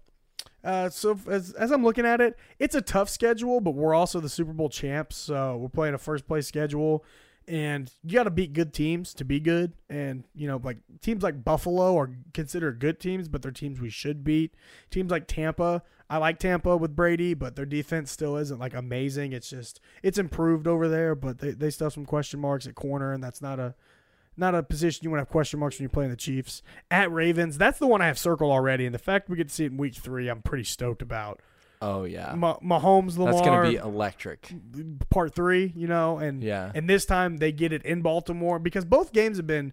Uh, 0.62 0.90
so 0.90 1.18
as, 1.30 1.54
as 1.54 1.72
I'm 1.72 1.84
looking 1.84 2.06
at 2.06 2.20
it, 2.20 2.38
it's 2.60 2.76
a 2.76 2.82
tough 2.82 3.10
schedule, 3.10 3.62
but 3.62 3.72
we're 3.72 3.94
also 3.94 4.20
the 4.20 4.30
Super 4.30 4.52
Bowl 4.52 4.68
champs, 4.68 5.16
so 5.16 5.56
we're 5.56 5.70
playing 5.70 5.94
a 5.94 5.98
first 5.98 6.28
place 6.28 6.48
schedule, 6.48 7.06
and 7.50 7.92
you 8.04 8.14
got 8.14 8.26
to 8.26 8.30
beat 8.30 8.54
good 8.54 8.74
teams 8.74 9.12
to 9.16 9.26
be 9.26 9.40
good. 9.40 9.74
And 9.90 10.24
you 10.36 10.48
know, 10.48 10.62
like 10.64 10.78
teams 11.02 11.24
like 11.24 11.44
Buffalo 11.44 11.98
are 11.98 12.12
considered 12.34 12.80
good 12.80 13.00
teams, 13.00 13.28
but 13.28 13.42
they're 13.42 13.52
teams 13.52 13.82
we 13.82 13.90
should 13.90 14.24
beat. 14.24 14.54
Teams 14.92 15.10
like 15.10 15.28
Tampa, 15.28 15.82
I 16.12 16.18
like 16.18 16.38
Tampa 16.38 16.78
with 16.78 16.96
Brady, 16.96 17.34
but 17.34 17.56
their 17.56 17.66
defense 17.66 18.12
still 18.12 18.38
isn't 18.38 18.60
like 18.60 18.76
amazing. 18.76 19.34
It's 19.34 19.50
just 19.50 19.80
it's 20.04 20.20
improved 20.20 20.68
over 20.68 20.88
there, 20.88 21.16
but 21.16 21.40
they 21.40 21.52
they 21.52 21.72
still 21.72 21.86
have 21.86 21.94
some 21.94 22.06
question 22.06 22.40
marks 22.40 22.68
at 22.68 22.76
corner, 22.76 23.14
and 23.14 23.24
that's 23.24 23.42
not 23.42 23.60
a 23.60 23.74
not 24.38 24.54
a 24.54 24.62
position 24.62 25.04
you 25.04 25.10
want 25.10 25.18
to 25.18 25.22
have 25.22 25.30
question 25.30 25.60
marks 25.60 25.78
when 25.78 25.84
you're 25.84 25.90
playing 25.90 26.12
the 26.12 26.18
Chiefs. 26.18 26.62
At 26.92 27.12
Ravens, 27.12 27.58
that's 27.58 27.80
the 27.80 27.88
one 27.88 28.02
I 28.02 28.08
have 28.08 28.20
circled 28.20 28.52
already, 28.52 28.86
and 28.86 28.94
the 28.94 29.00
fact 29.00 29.28
we 29.28 29.38
get 29.38 29.50
to 29.50 29.54
see 29.54 29.66
it 29.66 29.72
in 29.72 29.78
Week 29.78 29.96
Three, 29.96 30.30
I'm 30.30 30.44
pretty 30.44 30.66
stoked 30.66 31.02
about. 31.02 31.42
Oh 31.82 32.04
yeah, 32.04 32.34
Ma- 32.36 32.60
Mahomes, 32.60 33.18
Lamar, 33.18 33.34
that's 33.34 33.46
gonna 33.46 33.70
be 33.70 33.76
electric. 33.78 34.52
part 35.10 35.34
three, 35.34 35.72
you 35.76 35.88
know, 35.88 36.18
and 36.18 36.44
Yeah. 36.44 36.72
and 36.76 36.90
this 36.90 37.06
time 37.06 37.38
they 37.38 37.52
get 37.54 37.72
it 37.72 37.84
in 37.84 38.02
Baltimore 38.02 38.60
because 38.60 38.84
both 38.84 39.14
games 39.14 39.38
have 39.38 39.48
been 39.48 39.72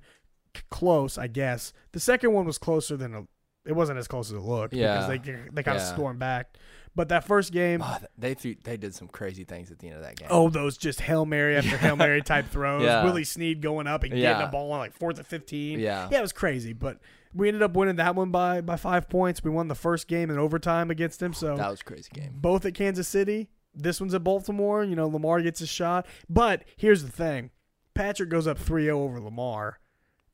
c- 0.57 0.63
close, 0.71 1.19
I 1.19 1.27
guess. 1.27 1.73
The 1.93 2.01
second 2.01 2.33
one 2.33 2.47
was 2.47 2.59
closer 2.59 2.97
than 2.97 3.13
a, 3.15 3.27
it 3.65 3.73
wasn't 3.73 3.99
as 3.99 4.07
close 4.07 4.31
as 4.31 4.37
it 4.37 4.41
looked 4.43 4.73
Yeah. 4.73 4.95
because 4.95 5.09
they 5.09 5.19
they 5.53 5.63
kind 5.65 5.77
of 5.77 5.83
Yeah. 5.83 5.93
stormed 5.95 6.21
back. 6.21 6.57
But 6.97 7.11
that 7.11 7.25
first 7.25 7.53
game, 7.53 7.83
Oh, 7.85 7.99
they 8.19 8.35
threw, 8.35 8.57
they 8.65 8.77
did 8.77 8.95
some 8.95 9.07
crazy 9.07 9.45
things 9.45 9.71
at 9.71 9.79
the 9.79 9.87
end 9.89 9.97
of 9.99 10.03
that 10.03 10.17
game. 10.17 10.29
oh, 10.31 10.49
those 10.49 10.77
just 10.79 11.01
hail 11.03 11.25
mary 11.27 11.57
after 11.57 11.77
hail 11.77 11.95
mary 11.95 12.23
type 12.23 12.49
throws. 12.51 12.83
Yeah. 12.83 13.05
Willie 13.05 13.23
Snead 13.25 13.61
going 13.61 13.87
up 13.87 14.03
and 14.03 14.11
getting 14.13 14.25
Yeah. 14.25 14.49
a 14.49 14.51
ball 14.51 14.73
on 14.73 14.79
like 14.79 14.95
fourth 14.95 15.19
and 15.19 15.27
fifteen. 15.27 15.79
yeah, 15.79 16.09
Yeah, 16.11 16.19
it 16.19 16.23
was 16.23 16.33
crazy, 16.33 16.73
but 16.73 16.99
we 17.35 17.49
ended 17.49 17.63
up 17.63 17.75
winning 17.77 17.97
that 17.97 18.15
one 18.17 18.31
by 18.31 18.63
by 18.63 18.77
five 18.77 19.09
points. 19.11 19.45
We 19.45 19.51
won 19.51 19.69
the 19.69 19.75
first 19.75 20.09
game 20.09 20.31
in 20.31 20.39
overtime 20.39 20.91
against 20.91 21.23
him, 21.23 21.35
so 21.35 21.55
that 21.57 21.71
was 21.71 21.83
a 21.83 21.85
crazy 21.85 22.09
game. 22.15 22.31
both 22.35 22.65
at 22.65 22.73
Kansas 22.75 23.07
City. 23.07 23.51
This 23.75 24.01
one's 24.01 24.15
at 24.15 24.25
Baltimore. 24.25 24.83
You 24.83 24.97
know, 24.97 25.07
Lamar 25.07 25.43
gets 25.43 25.61
a 25.61 25.67
shot. 25.67 26.07
But 26.31 26.65
here's 26.79 27.03
the 27.05 27.11
thing 27.13 27.51
Patrick 27.93 28.31
goes 28.31 28.47
up 28.47 28.57
3 28.59 28.85
0 28.85 29.03
over 29.03 29.21
Lamar. 29.21 29.81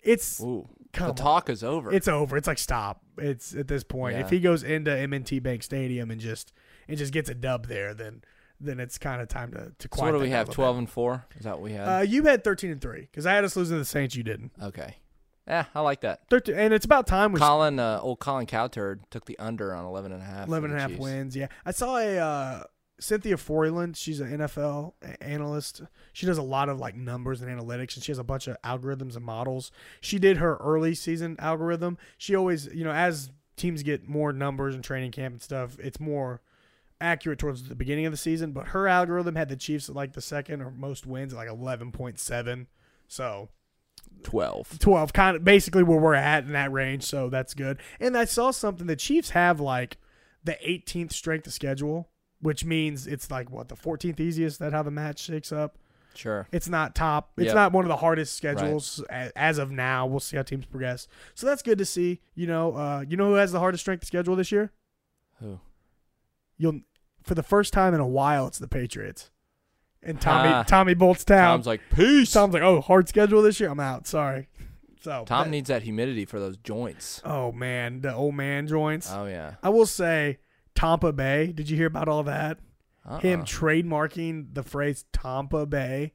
It's 0.00 0.40
Ooh, 0.40 0.68
Come 0.92 1.06
the 1.06 1.10
on. 1.12 1.16
talk 1.16 1.50
is 1.50 1.64
over. 1.64 1.92
It's 1.92 2.08
over. 2.08 2.36
It's 2.36 2.46
like 2.46 2.58
stop. 2.58 3.02
It's 3.18 3.54
at 3.54 3.68
this 3.68 3.82
point. 3.84 4.16
Yeah. 4.16 4.24
If 4.24 4.30
he 4.30 4.40
goes 4.40 4.62
into 4.62 4.90
M&T 4.96 5.38
Bank 5.38 5.62
Stadium 5.62 6.10
and 6.10 6.20
just 6.20 6.52
and 6.88 6.98
just 6.98 7.12
gets 7.12 7.30
a 7.30 7.34
dub 7.34 7.66
there, 7.66 7.94
then 7.94 8.22
then 8.60 8.78
it's 8.78 8.98
kind 8.98 9.20
of 9.22 9.28
time 9.28 9.50
to 9.52 9.58
to 9.78 9.82
so 9.82 9.88
quiet. 9.88 10.12
what 10.12 10.18
do 10.18 10.22
we 10.22 10.30
have? 10.30 10.50
Twelve 10.50 10.76
and 10.76 10.88
four. 10.88 11.24
Is 11.38 11.44
that 11.44 11.52
what 11.52 11.62
we 11.62 11.72
had? 11.72 11.86
Uh, 11.88 12.02
you 12.02 12.24
had 12.24 12.44
thirteen 12.44 12.70
and 12.70 12.80
three 12.80 13.02
because 13.02 13.26
I 13.26 13.32
had 13.32 13.44
us 13.44 13.56
losing 13.56 13.76
to 13.76 13.80
the 13.80 13.84
Saints. 13.84 14.14
You 14.14 14.22
didn't. 14.22 14.52
okay. 14.62 14.96
Yeah, 15.48 15.64
I 15.74 15.80
like 15.80 16.02
that. 16.02 16.20
13, 16.30 16.54
and 16.54 16.72
it's 16.72 16.84
about 16.84 17.08
time 17.08 17.32
we 17.32 17.40
Colin, 17.40 17.80
uh, 17.80 17.98
old 18.00 18.20
Colin 18.20 18.46
Cowturd 18.46 19.00
took 19.10 19.24
the 19.24 19.36
under 19.40 19.74
on 19.74 19.84
11 19.84 20.12
and 20.12 20.22
a 20.22 20.24
half. 20.24 20.46
11 20.46 20.70
and 20.70 20.78
a 20.78 20.80
half 20.80 20.90
Chiefs. 20.90 21.00
wins. 21.02 21.36
Yeah. 21.36 21.48
I 21.66 21.72
saw 21.72 21.96
a 21.98 22.16
uh, 22.16 22.62
Cynthia 23.00 23.36
Frelund. 23.36 23.96
She's 23.96 24.20
an 24.20 24.38
NFL 24.38 24.92
analyst. 25.20 25.82
She 26.12 26.26
does 26.26 26.38
a 26.38 26.42
lot 26.42 26.68
of 26.68 26.78
like 26.78 26.94
numbers 26.94 27.42
and 27.42 27.50
analytics, 27.50 27.94
and 27.94 28.04
she 28.04 28.12
has 28.12 28.18
a 28.18 28.24
bunch 28.24 28.46
of 28.46 28.56
algorithms 28.62 29.16
and 29.16 29.24
models. 29.24 29.70
She 30.00 30.18
did 30.18 30.36
her 30.38 30.56
early 30.56 30.94
season 30.94 31.36
algorithm. 31.38 31.98
She 32.18 32.34
always, 32.34 32.66
you 32.72 32.84
know, 32.84 32.92
as 32.92 33.30
teams 33.56 33.82
get 33.82 34.08
more 34.08 34.32
numbers 34.32 34.74
and 34.74 34.84
training 34.84 35.12
camp 35.12 35.34
and 35.34 35.42
stuff, 35.42 35.76
it's 35.78 36.00
more 36.00 36.40
accurate 37.00 37.38
towards 37.38 37.68
the 37.68 37.74
beginning 37.74 38.06
of 38.06 38.12
the 38.12 38.16
season. 38.16 38.52
But 38.52 38.68
her 38.68 38.86
algorithm 38.86 39.34
had 39.34 39.48
the 39.48 39.56
Chiefs 39.56 39.88
at 39.88 39.94
like 39.94 40.12
the 40.12 40.22
second 40.22 40.62
or 40.62 40.70
most 40.70 41.06
wins 41.06 41.32
at 41.32 41.36
like 41.36 41.48
11.7. 41.48 42.66
So 43.08 43.48
12. 44.22 44.78
12 44.78 45.12
kind 45.12 45.36
of 45.36 45.44
basically 45.44 45.82
where 45.82 45.98
we're 45.98 46.14
at 46.14 46.44
in 46.44 46.52
that 46.52 46.72
range 46.72 47.02
so 47.02 47.28
that's 47.28 47.54
good 47.54 47.78
and 48.00 48.16
i 48.16 48.24
saw 48.24 48.50
something 48.50 48.86
the 48.86 48.96
chiefs 48.96 49.30
have 49.30 49.60
like 49.60 49.96
the 50.44 50.56
18th 50.66 51.12
strength 51.12 51.46
of 51.46 51.52
schedule 51.52 52.08
which 52.42 52.64
means 52.64 53.06
it's 53.06 53.30
like 53.30 53.50
what 53.50 53.68
the 53.68 53.74
14th 53.76 54.20
easiest 54.20 54.58
that 54.58 54.72
how 54.72 54.82
the 54.82 54.90
match 54.90 55.18
shakes 55.20 55.50
up 55.52 55.78
Sure. 56.14 56.46
it's 56.52 56.68
not 56.68 56.94
top 56.94 57.30
it's 57.38 57.46
Yep. 57.46 57.54
not 57.54 57.72
one 57.72 57.86
of 57.86 57.88
the 57.88 57.96
hardest 57.96 58.36
schedules 58.36 59.02
a- 59.08 59.32
as 59.34 59.56
of 59.56 59.70
now 59.70 60.04
we'll 60.04 60.20
see 60.20 60.36
how 60.36 60.42
teams 60.42 60.66
progress 60.66 61.08
so 61.34 61.46
that's 61.46 61.62
good 61.62 61.78
to 61.78 61.86
see 61.86 62.20
you 62.34 62.46
know 62.46 62.76
uh 62.76 63.02
you 63.08 63.16
know 63.16 63.28
who 63.28 63.34
has 63.34 63.50
the 63.52 63.58
hardest 63.60 63.82
strength 63.82 64.04
schedule 64.06 64.36
this 64.36 64.52
year 64.52 64.72
Who? 65.40 65.58
you'll 66.58 66.80
for 67.22 67.34
the 67.34 67.42
first 67.42 67.72
time 67.72 67.94
in 67.94 68.00
a 68.00 68.06
while 68.06 68.46
it's 68.46 68.58
the 68.58 68.68
patriots 68.68 69.30
and 70.02 70.20
tommy 70.20 70.50
Ah. 70.50 70.64
tommy 70.64 70.92
bolts 70.94 71.24
town 71.24 71.54
Tom's 71.58 71.66
like, 71.66 71.80
peace. 71.94 72.30
Tom's 72.32 72.52
like 72.52 72.62
oh 72.62 72.80
hard 72.82 73.08
schedule 73.08 73.40
this 73.40 73.58
year 73.58 73.70
i'm 73.70 73.80
out 73.80 74.06
sorry 74.06 74.48
so 75.00 75.24
that- 75.28 75.48
needs 75.48 75.68
that 75.68 75.82
humidity 75.82 76.24
for 76.26 76.38
those 76.38 76.56
joints. 76.58 77.22
Oh 77.24 77.50
man, 77.52 78.02
the 78.02 78.14
old 78.14 78.34
man 78.36 78.68
joints. 78.68 79.10
Oh, 79.10 79.24
yeah. 79.26 79.54
I 79.62 79.68
will 79.70 79.86
say 79.86 80.38
Tampa 80.74 81.12
Bay. 81.12 81.52
Did 81.52 81.68
you 81.70 81.76
hear 81.76 81.86
about 81.86 82.08
all 82.08 82.22
that? 82.24 82.58
Uh-uh. 83.08 83.18
Him 83.20 83.42
trademarking 83.42 84.54
the 84.54 84.62
phrase 84.62 85.04
Tampa 85.12 85.66
Bay. 85.66 86.12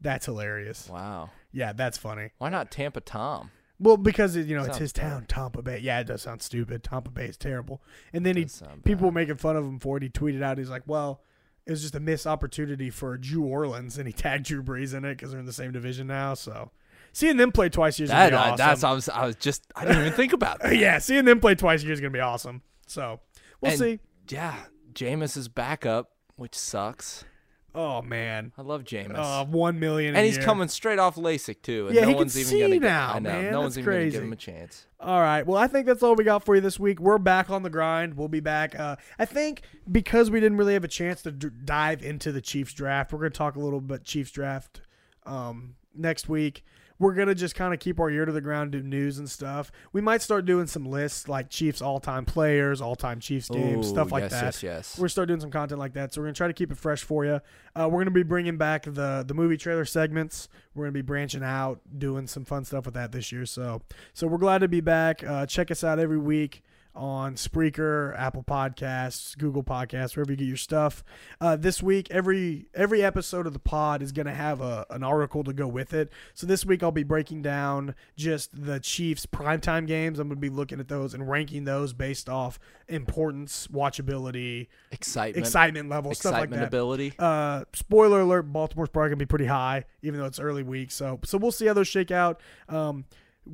That's 0.00 0.26
hilarious. 0.26 0.88
Wow. 0.88 1.30
Yeah, 1.52 1.72
that's 1.72 1.98
funny. 1.98 2.30
Why 2.38 2.48
not 2.48 2.70
Tampa 2.70 3.00
Tom? 3.00 3.50
Well, 3.78 3.96
because 3.96 4.36
it, 4.36 4.46
you 4.46 4.56
know 4.56 4.64
it's 4.64 4.76
his 4.78 4.92
better. 4.92 5.08
town, 5.08 5.26
Tampa 5.26 5.62
Bay. 5.62 5.78
Yeah, 5.78 6.00
it 6.00 6.04
does 6.06 6.22
sound 6.22 6.42
stupid. 6.42 6.84
Tampa 6.84 7.10
Bay 7.10 7.24
is 7.26 7.36
terrible. 7.36 7.82
And 8.12 8.24
then 8.24 8.36
he 8.36 8.46
people 8.84 9.06
were 9.06 9.12
making 9.12 9.36
fun 9.36 9.56
of 9.56 9.64
him 9.64 9.78
for 9.78 9.96
it. 9.96 10.02
He 10.02 10.08
tweeted 10.10 10.42
out, 10.42 10.58
he's 10.58 10.68
like, 10.70 10.82
"Well, 10.86 11.22
it 11.66 11.70
was 11.70 11.80
just 11.82 11.94
a 11.94 12.00
missed 12.00 12.26
opportunity 12.26 12.90
for 12.90 13.16
Drew 13.16 13.42
Orleans," 13.44 13.96
and 13.98 14.06
he 14.06 14.12
tagged 14.12 14.44
Drew 14.44 14.62
Brees 14.62 14.94
in 14.94 15.04
it 15.04 15.16
because 15.16 15.30
they're 15.30 15.40
in 15.40 15.46
the 15.46 15.52
same 15.52 15.72
division 15.72 16.06
now. 16.06 16.34
So 16.34 16.70
seeing 17.12 17.38
them 17.38 17.52
play 17.52 17.70
twice 17.70 17.98
a 17.98 18.02
year 18.02 18.04
is 18.04 18.10
gonna 18.10 18.24
That, 18.24 18.30
be 18.30 18.36
uh, 18.36 18.40
awesome. 18.40 18.56
That's, 18.58 18.84
I 18.84 18.92
was, 18.92 19.08
I 19.08 19.26
was 19.26 19.36
just, 19.36 19.64
I 19.74 19.84
didn't 19.86 20.02
even 20.02 20.12
think 20.12 20.34
about 20.34 20.60
that. 20.62 20.76
yeah, 20.76 20.98
seeing 20.98 21.24
them 21.24 21.40
play 21.40 21.54
twice 21.54 21.80
a 21.82 21.84
year 21.84 21.94
is 21.94 22.00
gonna 22.00 22.10
be 22.10 22.20
awesome. 22.20 22.60
So 22.86 23.20
we'll 23.60 23.72
And- 23.72 23.78
see. 23.78 24.00
Yeah. 24.28 24.56
Jameis 24.94 25.36
is 25.36 25.48
back 25.48 25.86
up, 25.86 26.10
which 26.36 26.54
sucks. 26.54 27.24
Oh 27.72 28.02
man, 28.02 28.50
I 28.58 28.62
love 28.62 28.82
Jameis. 28.82 29.14
uh, 29.14 29.44
one 29.44 29.78
million, 29.78 30.16
a 30.16 30.18
and 30.18 30.26
he's 30.26 30.36
year. 30.38 30.44
coming 30.44 30.66
straight 30.66 30.98
off 30.98 31.14
LASIK, 31.14 31.62
too. 31.62 31.86
And 31.86 31.94
Yeah, 31.94 32.00
no 32.02 32.08
he 32.08 32.14
can 32.14 32.20
even 32.22 32.28
see 32.30 32.60
gonna 32.60 32.80
now, 32.80 33.06
give, 33.14 33.16
I 33.16 33.18
know. 33.20 33.30
man. 33.30 33.42
No 33.44 33.50
That's 33.50 33.62
one's 33.62 33.78
even 33.78 33.84
going 33.92 34.04
to 34.06 34.10
give 34.10 34.22
him 34.24 34.32
a 34.32 34.36
chance. 34.36 34.86
All 34.98 35.20
right. 35.20 35.46
Well, 35.46 35.56
I 35.56 35.68
think 35.68 35.86
that's 35.86 36.02
all 36.02 36.16
we 36.16 36.24
got 36.24 36.44
for 36.44 36.56
you 36.56 36.60
this 36.60 36.80
week. 36.80 36.98
We're 36.98 37.18
back 37.18 37.48
on 37.48 37.62
the 37.62 37.70
grind. 37.70 38.14
We'll 38.16 38.26
be 38.26 38.40
back. 38.40 38.76
Uh, 38.78 38.96
I 39.20 39.24
think 39.24 39.62
because 39.90 40.32
we 40.32 40.40
didn't 40.40 40.58
really 40.58 40.72
have 40.72 40.82
a 40.82 40.88
chance 40.88 41.22
to 41.22 41.30
d- 41.30 41.48
dive 41.64 42.02
into 42.02 42.32
the 42.32 42.40
Chiefs 42.40 42.72
draft, 42.72 43.12
we're 43.12 43.20
going 43.20 43.30
to 43.30 43.38
talk 43.38 43.54
a 43.54 43.60
little 43.60 43.80
bit 43.80 44.02
Chiefs 44.02 44.32
draft 44.32 44.80
um, 45.24 45.76
next 45.94 46.28
week. 46.28 46.64
We're 47.00 47.14
going 47.14 47.28
to 47.28 47.34
just 47.34 47.56
kind 47.56 47.74
of 47.74 47.80
keep 47.80 47.98
our 47.98 48.10
ear 48.10 48.26
to 48.26 48.30
the 48.30 48.40
ground, 48.40 48.70
do 48.70 48.82
news 48.82 49.18
and 49.18 49.28
stuff. 49.28 49.72
We 49.92 50.00
might 50.00 50.22
start 50.22 50.44
doing 50.44 50.68
some 50.68 50.84
lists 50.84 51.28
like 51.28 51.48
Chiefs 51.50 51.82
all 51.82 51.98
time 51.98 52.24
players, 52.24 52.80
all 52.80 52.94
time 52.94 53.18
Chiefs 53.18 53.48
games, 53.48 53.86
Ooh, 53.86 53.90
stuff 53.90 54.12
like 54.12 54.24
yes, 54.24 54.30
that. 54.32 54.44
Yes, 54.44 54.62
yes, 54.62 54.98
We're 54.98 55.02
gonna 55.02 55.08
start 55.08 55.28
doing 55.28 55.40
some 55.40 55.50
content 55.50 55.80
like 55.80 55.94
that, 55.94 56.14
so 56.14 56.20
we're 56.20 56.26
gonna 56.26 56.34
try 56.34 56.46
to 56.46 56.52
keep 56.52 56.70
it 56.70 56.78
fresh 56.78 57.02
for 57.02 57.24
you. 57.24 57.40
Uh, 57.74 57.88
we're 57.90 58.00
gonna 58.00 58.10
be 58.12 58.22
bringing 58.22 58.56
back 58.56 58.84
the 58.84 59.24
the 59.26 59.34
movie 59.34 59.56
trailer 59.56 59.84
segments. 59.86 60.48
We're 60.74 60.84
gonna 60.84 60.92
be 60.92 61.02
branching 61.02 61.42
out, 61.42 61.80
doing 61.98 62.26
some 62.26 62.44
fun 62.44 62.64
stuff 62.64 62.84
with 62.84 62.94
that 62.94 63.12
this 63.12 63.32
year. 63.32 63.46
So 63.46 63.82
so 64.12 64.26
we're 64.26 64.38
glad 64.38 64.58
to 64.58 64.68
be 64.68 64.80
back. 64.80 65.24
Uh, 65.24 65.46
check 65.46 65.70
us 65.70 65.82
out 65.82 65.98
every 65.98 66.18
week 66.18 66.62
on 66.94 67.34
Spreaker, 67.34 68.18
Apple 68.18 68.42
Podcasts, 68.42 69.36
Google 69.38 69.62
Podcasts, 69.62 70.16
wherever 70.16 70.32
you 70.32 70.36
get 70.36 70.46
your 70.46 70.56
stuff. 70.56 71.04
Uh, 71.40 71.56
this 71.56 71.82
week, 71.82 72.10
every 72.10 72.66
every 72.74 73.02
episode 73.02 73.46
of 73.46 73.52
the 73.52 73.58
pod 73.58 74.02
is 74.02 74.12
gonna 74.12 74.34
have 74.34 74.60
a, 74.60 74.86
an 74.90 75.02
article 75.02 75.44
to 75.44 75.52
go 75.52 75.66
with 75.66 75.94
it. 75.94 76.12
So 76.34 76.46
this 76.46 76.64
week, 76.64 76.82
I'll 76.82 76.90
be 76.90 77.02
breaking 77.02 77.42
down 77.42 77.94
just 78.16 78.64
the 78.64 78.80
Chiefs 78.80 79.26
primetime 79.26 79.86
games. 79.86 80.18
I'm 80.18 80.28
gonna 80.28 80.40
be 80.40 80.50
looking 80.50 80.80
at 80.80 80.88
those 80.88 81.14
and 81.14 81.28
ranking 81.28 81.64
those 81.64 81.92
based 81.92 82.28
off 82.28 82.58
importance, 82.88 83.68
watchability, 83.68 84.68
excitement, 84.90 85.46
excitement 85.46 85.88
level, 85.88 86.14
stuff 86.14 86.32
like 86.32 86.50
that. 86.50 86.64
ability. 86.68 87.12
Uh, 87.18 87.64
spoiler 87.72 88.20
alert: 88.20 88.42
Baltimore's 88.52 88.88
probably 88.88 89.10
gonna 89.10 89.16
be 89.16 89.26
pretty 89.26 89.46
high, 89.46 89.84
even 90.02 90.18
though 90.20 90.26
it's 90.26 90.40
early 90.40 90.62
week. 90.62 90.90
So, 90.90 91.20
so 91.24 91.38
we'll 91.38 91.52
see 91.52 91.66
how 91.66 91.74
those 91.74 91.88
shake 91.88 92.10
out. 92.10 92.40
Um, 92.68 93.04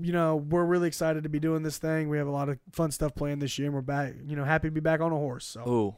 you 0.01 0.13
know, 0.13 0.37
we're 0.37 0.65
really 0.65 0.89
excited 0.89 1.23
to 1.25 1.29
be 1.29 1.41
doing 1.41 1.63
this 1.63 1.79
thing. 1.79 2.09
We 2.09 2.19
have 2.19 2.27
a 2.27 2.31
lot 2.33 2.49
of 2.49 2.59
fun 2.73 2.91
stuff 2.91 3.15
planned 3.15 3.43
this 3.43 3.59
year, 3.59 3.67
and 3.67 3.75
we're 3.75 3.81
back. 3.83 4.15
You 4.25 4.37
know, 4.37 4.45
happy 4.45 4.69
to 4.69 4.73
be 4.73 4.81
back 4.81 5.01
on 5.01 5.13
a 5.13 5.17
horse. 5.17 5.47
So, 5.47 5.69
Ooh, 5.69 5.97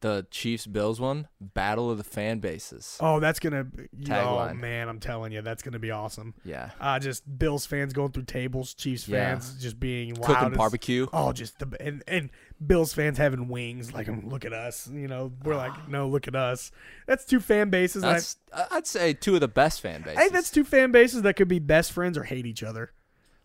the 0.00 0.26
Chiefs 0.30 0.66
Bills 0.66 1.00
one, 1.00 1.28
Battle 1.40 1.90
of 1.90 1.96
the 1.96 2.04
Fan 2.04 2.38
Bases. 2.38 2.98
oh, 3.00 3.20
that's 3.20 3.38
gonna. 3.38 3.64
be- 3.64 3.88
Oh 4.10 4.52
man, 4.52 4.88
I'm 4.90 5.00
telling 5.00 5.32
you, 5.32 5.40
that's 5.40 5.62
gonna 5.62 5.78
be 5.78 5.90
awesome. 5.90 6.34
Yeah, 6.44 6.70
Uh, 6.78 6.98
just 6.98 7.38
Bills 7.38 7.64
fans 7.64 7.92
going 7.94 8.12
through 8.12 8.24
tables, 8.24 8.74
Chiefs 8.74 9.08
Yeah. 9.08 9.30
fans 9.32 9.54
just 9.62 9.80
being 9.80 10.14
loud. 10.14 10.26
cooking 10.26 10.52
as- 10.52 10.58
barbecue. 10.58 11.06
Oh, 11.12 11.32
just 11.32 11.58
the 11.58 11.74
and 11.80 12.02
and 12.06 12.28
Bills 12.66 12.92
fans 12.92 13.16
having 13.16 13.48
wings. 13.48 13.92
Like, 13.94 14.08
um, 14.10 14.28
look 14.28 14.44
at 14.44 14.52
us. 14.52 14.88
You 14.92 15.08
know, 15.08 15.32
we're 15.42 15.56
like, 15.56 15.72
no, 15.88 16.06
look 16.08 16.28
at 16.28 16.36
us. 16.36 16.70
That's 17.06 17.24
two 17.24 17.40
fan 17.40 17.70
bases. 17.70 18.02
That's 18.02 18.36
I'd 18.70 18.86
say 18.86 19.14
two 19.14 19.34
of 19.34 19.40
the 19.40 19.48
best 19.48 19.80
fan 19.80 20.02
bases. 20.02 20.18
I 20.18 20.20
think 20.22 20.32
that's 20.34 20.50
two 20.50 20.64
fan 20.64 20.92
bases 20.92 21.22
that 21.22 21.34
could 21.34 21.48
be 21.48 21.58
best 21.60 21.92
friends 21.92 22.18
or 22.18 22.24
hate 22.24 22.44
each 22.46 22.62
other. 22.62 22.92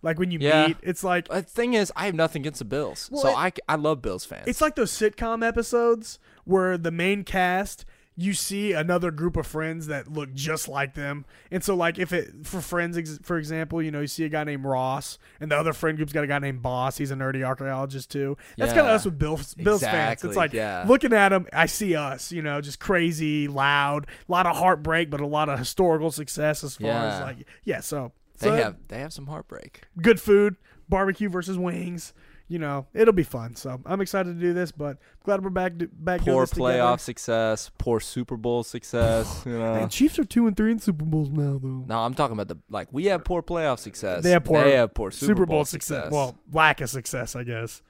Like 0.02 0.18
when 0.20 0.32
you 0.32 0.40
Yeah. 0.42 0.68
meet, 0.68 0.78
it's 0.82 1.04
like 1.04 1.28
The 1.28 1.42
thing 1.42 1.74
is, 1.74 1.92
I 1.96 2.06
have 2.06 2.16
nothing 2.16 2.42
against 2.44 2.60
the 2.60 2.66
Bills, 2.66 3.10
Well, 3.12 3.22
so 3.22 3.30
it- 3.30 3.36
I, 3.36 3.74
I 3.74 3.76
love 3.76 4.02
Bills 4.02 4.26
fans. 4.26 4.48
it's 4.48 4.62
like 4.62 4.76
those 4.76 4.92
sitcom 4.92 5.46
episodes 5.46 6.20
where 6.46 6.78
the 6.78 6.92
main 6.92 7.24
cast 7.24 7.86
you 8.16 8.34
see 8.34 8.74
another 8.74 9.12
group 9.12 9.38
of 9.38 9.48
friends 9.48 9.88
that 9.88 10.12
look 10.12 10.34
just 10.34 10.68
like 10.68 10.94
them. 10.94 11.24
And 11.52 11.64
so 11.64 11.74
like 11.74 11.98
if 11.98 12.12
it 12.12 12.46
for 12.46 12.60
friends 12.60 13.00
for 13.24 13.38
example, 13.38 13.82
you 13.82 13.92
know, 13.92 14.02
you 14.02 14.08
see 14.08 14.26
a 14.26 14.30
guy 14.30 14.44
named 14.44 14.66
Ross 14.66 15.18
and 15.40 15.50
the 15.50 15.56
other 15.58 15.72
friend 15.72 15.96
group's 15.96 16.12
got 16.12 16.26
a 16.26 16.28
guy 16.28 16.38
named 16.40 16.62
Boss. 16.62 16.98
He's 16.98 17.12
a 17.12 17.16
nerdy 17.16 17.46
archaeologist 17.46 18.12
too. 18.12 18.36
That's 18.58 18.74
kind 18.74 18.88
of 18.88 18.94
us 18.94 19.06
with 19.06 19.18
Bills 19.18 19.54
Bills 19.54 19.82
fans. 19.82 20.22
It's 20.26 20.36
like 20.36 20.52
yeah. 20.52 20.84
looking 20.86 21.14
at 21.14 21.30
them, 21.30 21.48
I 21.54 21.66
see 21.68 21.96
us, 21.96 22.30
you 22.34 22.42
know, 22.42 22.60
just 22.60 22.80
crazy, 22.80 23.48
loud, 23.48 24.06
a 24.28 24.32
lot 24.32 24.46
of 24.46 24.58
heartbreak, 24.58 25.10
but 25.10 25.22
a 25.22 25.26
lot 25.28 25.48
of 25.48 25.58
historical 25.58 26.12
success 26.12 26.62
as 26.66 26.76
far 26.76 26.90
as 26.92 27.22
like 27.22 27.48
yeah, 27.64 27.80
so 27.80 28.12
they 28.40 28.48
so 28.48 28.56
have 28.56 28.76
they 28.88 29.00
have 29.00 29.14
some 29.14 29.28
heartbreak. 29.28 29.82
good 30.02 30.20
food, 30.20 30.56
barbecue 30.88 31.30
versus 31.30 31.58
wings. 31.58 32.14
You 32.52 32.58
know, 32.58 32.88
it'll 32.96 33.14
be 33.14 33.22
fun. 33.22 33.56
So 33.56 33.80
I'm 33.86 34.02
excited 34.02 34.34
to 34.34 34.42
do 34.42 34.54
this, 34.54 34.72
but 34.72 34.98
glad 35.24 35.44
we're 35.44 35.52
back. 35.52 35.74
Back 35.94 36.24
doing 36.24 36.34
Poor 36.34 36.44
this 36.44 36.50
together. 36.50 36.80
playoff 36.80 37.00
success, 37.00 37.70
poor 37.78 38.00
Super 38.00 38.38
Bowl 38.38 38.64
success. 38.64 39.44
you 39.46 39.52
know. 39.60 39.76
Hey, 39.76 39.88
Chiefs 39.88 40.18
are 40.18 40.26
two 40.26 40.48
and 40.48 40.58
three 40.58 40.72
in 40.72 40.80
Super 40.80 41.06
Bowls 41.06 41.30
now, 41.30 41.60
though. 41.62 41.86
No, 41.88 42.00
I'm 42.00 42.16
talking 42.16 42.34
about 42.34 42.48
the 42.48 42.58
like 42.72 42.88
we 42.92 43.06
have 43.06 43.24
poor 43.24 43.44
playoff 43.44 43.78
success. 43.78 44.24
They 44.24 44.32
have 44.32 44.44
poor, 44.46 44.64
They 44.64 44.72
have 44.78 44.96
poor 44.96 45.12
Super, 45.12 45.46
Bowl, 45.46 45.64
success. 45.64 46.12
Well, 46.12 46.40
lack 46.52 46.82
of 46.82 46.90
success, 46.90 47.36
I 47.36 47.44
guess. 47.44 47.84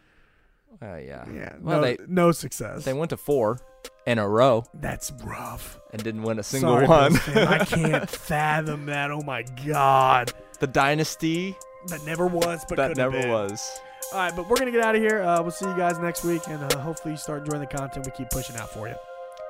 Uh, 0.81 0.95
yeah. 0.97 1.25
Yeah. 1.33 1.53
Well, 1.61 1.77
no, 1.77 1.81
they 1.81 1.97
no 2.07 2.31
success. 2.31 2.85
they 2.85 2.93
went 2.93 3.09
to 3.11 3.17
four 3.17 3.59
in 4.05 4.17
a 4.17 4.27
row 4.27 4.63
That's 4.73 5.11
rough. 5.23 5.79
and 5.91 6.03
didn't 6.03 6.23
win 6.23 6.39
a 6.39 6.43
single 6.43 6.75
Sorry, 6.75 6.87
one. 6.87 7.11
Bills 7.11 7.19
fan. 7.23 7.47
I 7.47 7.57
can't 7.65 8.09
fathom 8.09 8.85
that. 8.87 9.11
Oh 9.11 9.21
my 9.21 9.43
god, 9.65 10.31
the 10.59 10.67
dynasty 10.67 11.55
that 11.87 12.03
never 12.05 12.27
was, 12.27 12.65
but 12.67 12.75
that 12.77 12.89
could've 12.89 12.97
never 12.97 13.19
been. 13.19 13.29
was. 13.29 13.79
All 14.13 14.19
right, 14.19 14.35
but 14.35 14.49
we're 14.49 14.55
gonna 14.57 14.71
get 14.71 14.81
out 14.83 14.95
of 14.95 15.01
here. 15.01 15.21
Uh, 15.21 15.41
we'll 15.41 15.51
see 15.51 15.65
you 15.65 15.75
guys 15.77 15.99
next 15.99 16.23
week, 16.23 16.41
and 16.47 16.63
uh, 16.73 16.79
hopefully 16.79 17.13
you 17.13 17.17
start 17.17 17.43
enjoying 17.43 17.61
the 17.61 17.67
content 17.67 18.05
we 18.05 18.11
keep 18.11 18.29
pushing 18.29 18.55
out 18.55 18.69
for 18.71 18.87
you. 18.87 18.95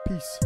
Peace. 0.07 0.39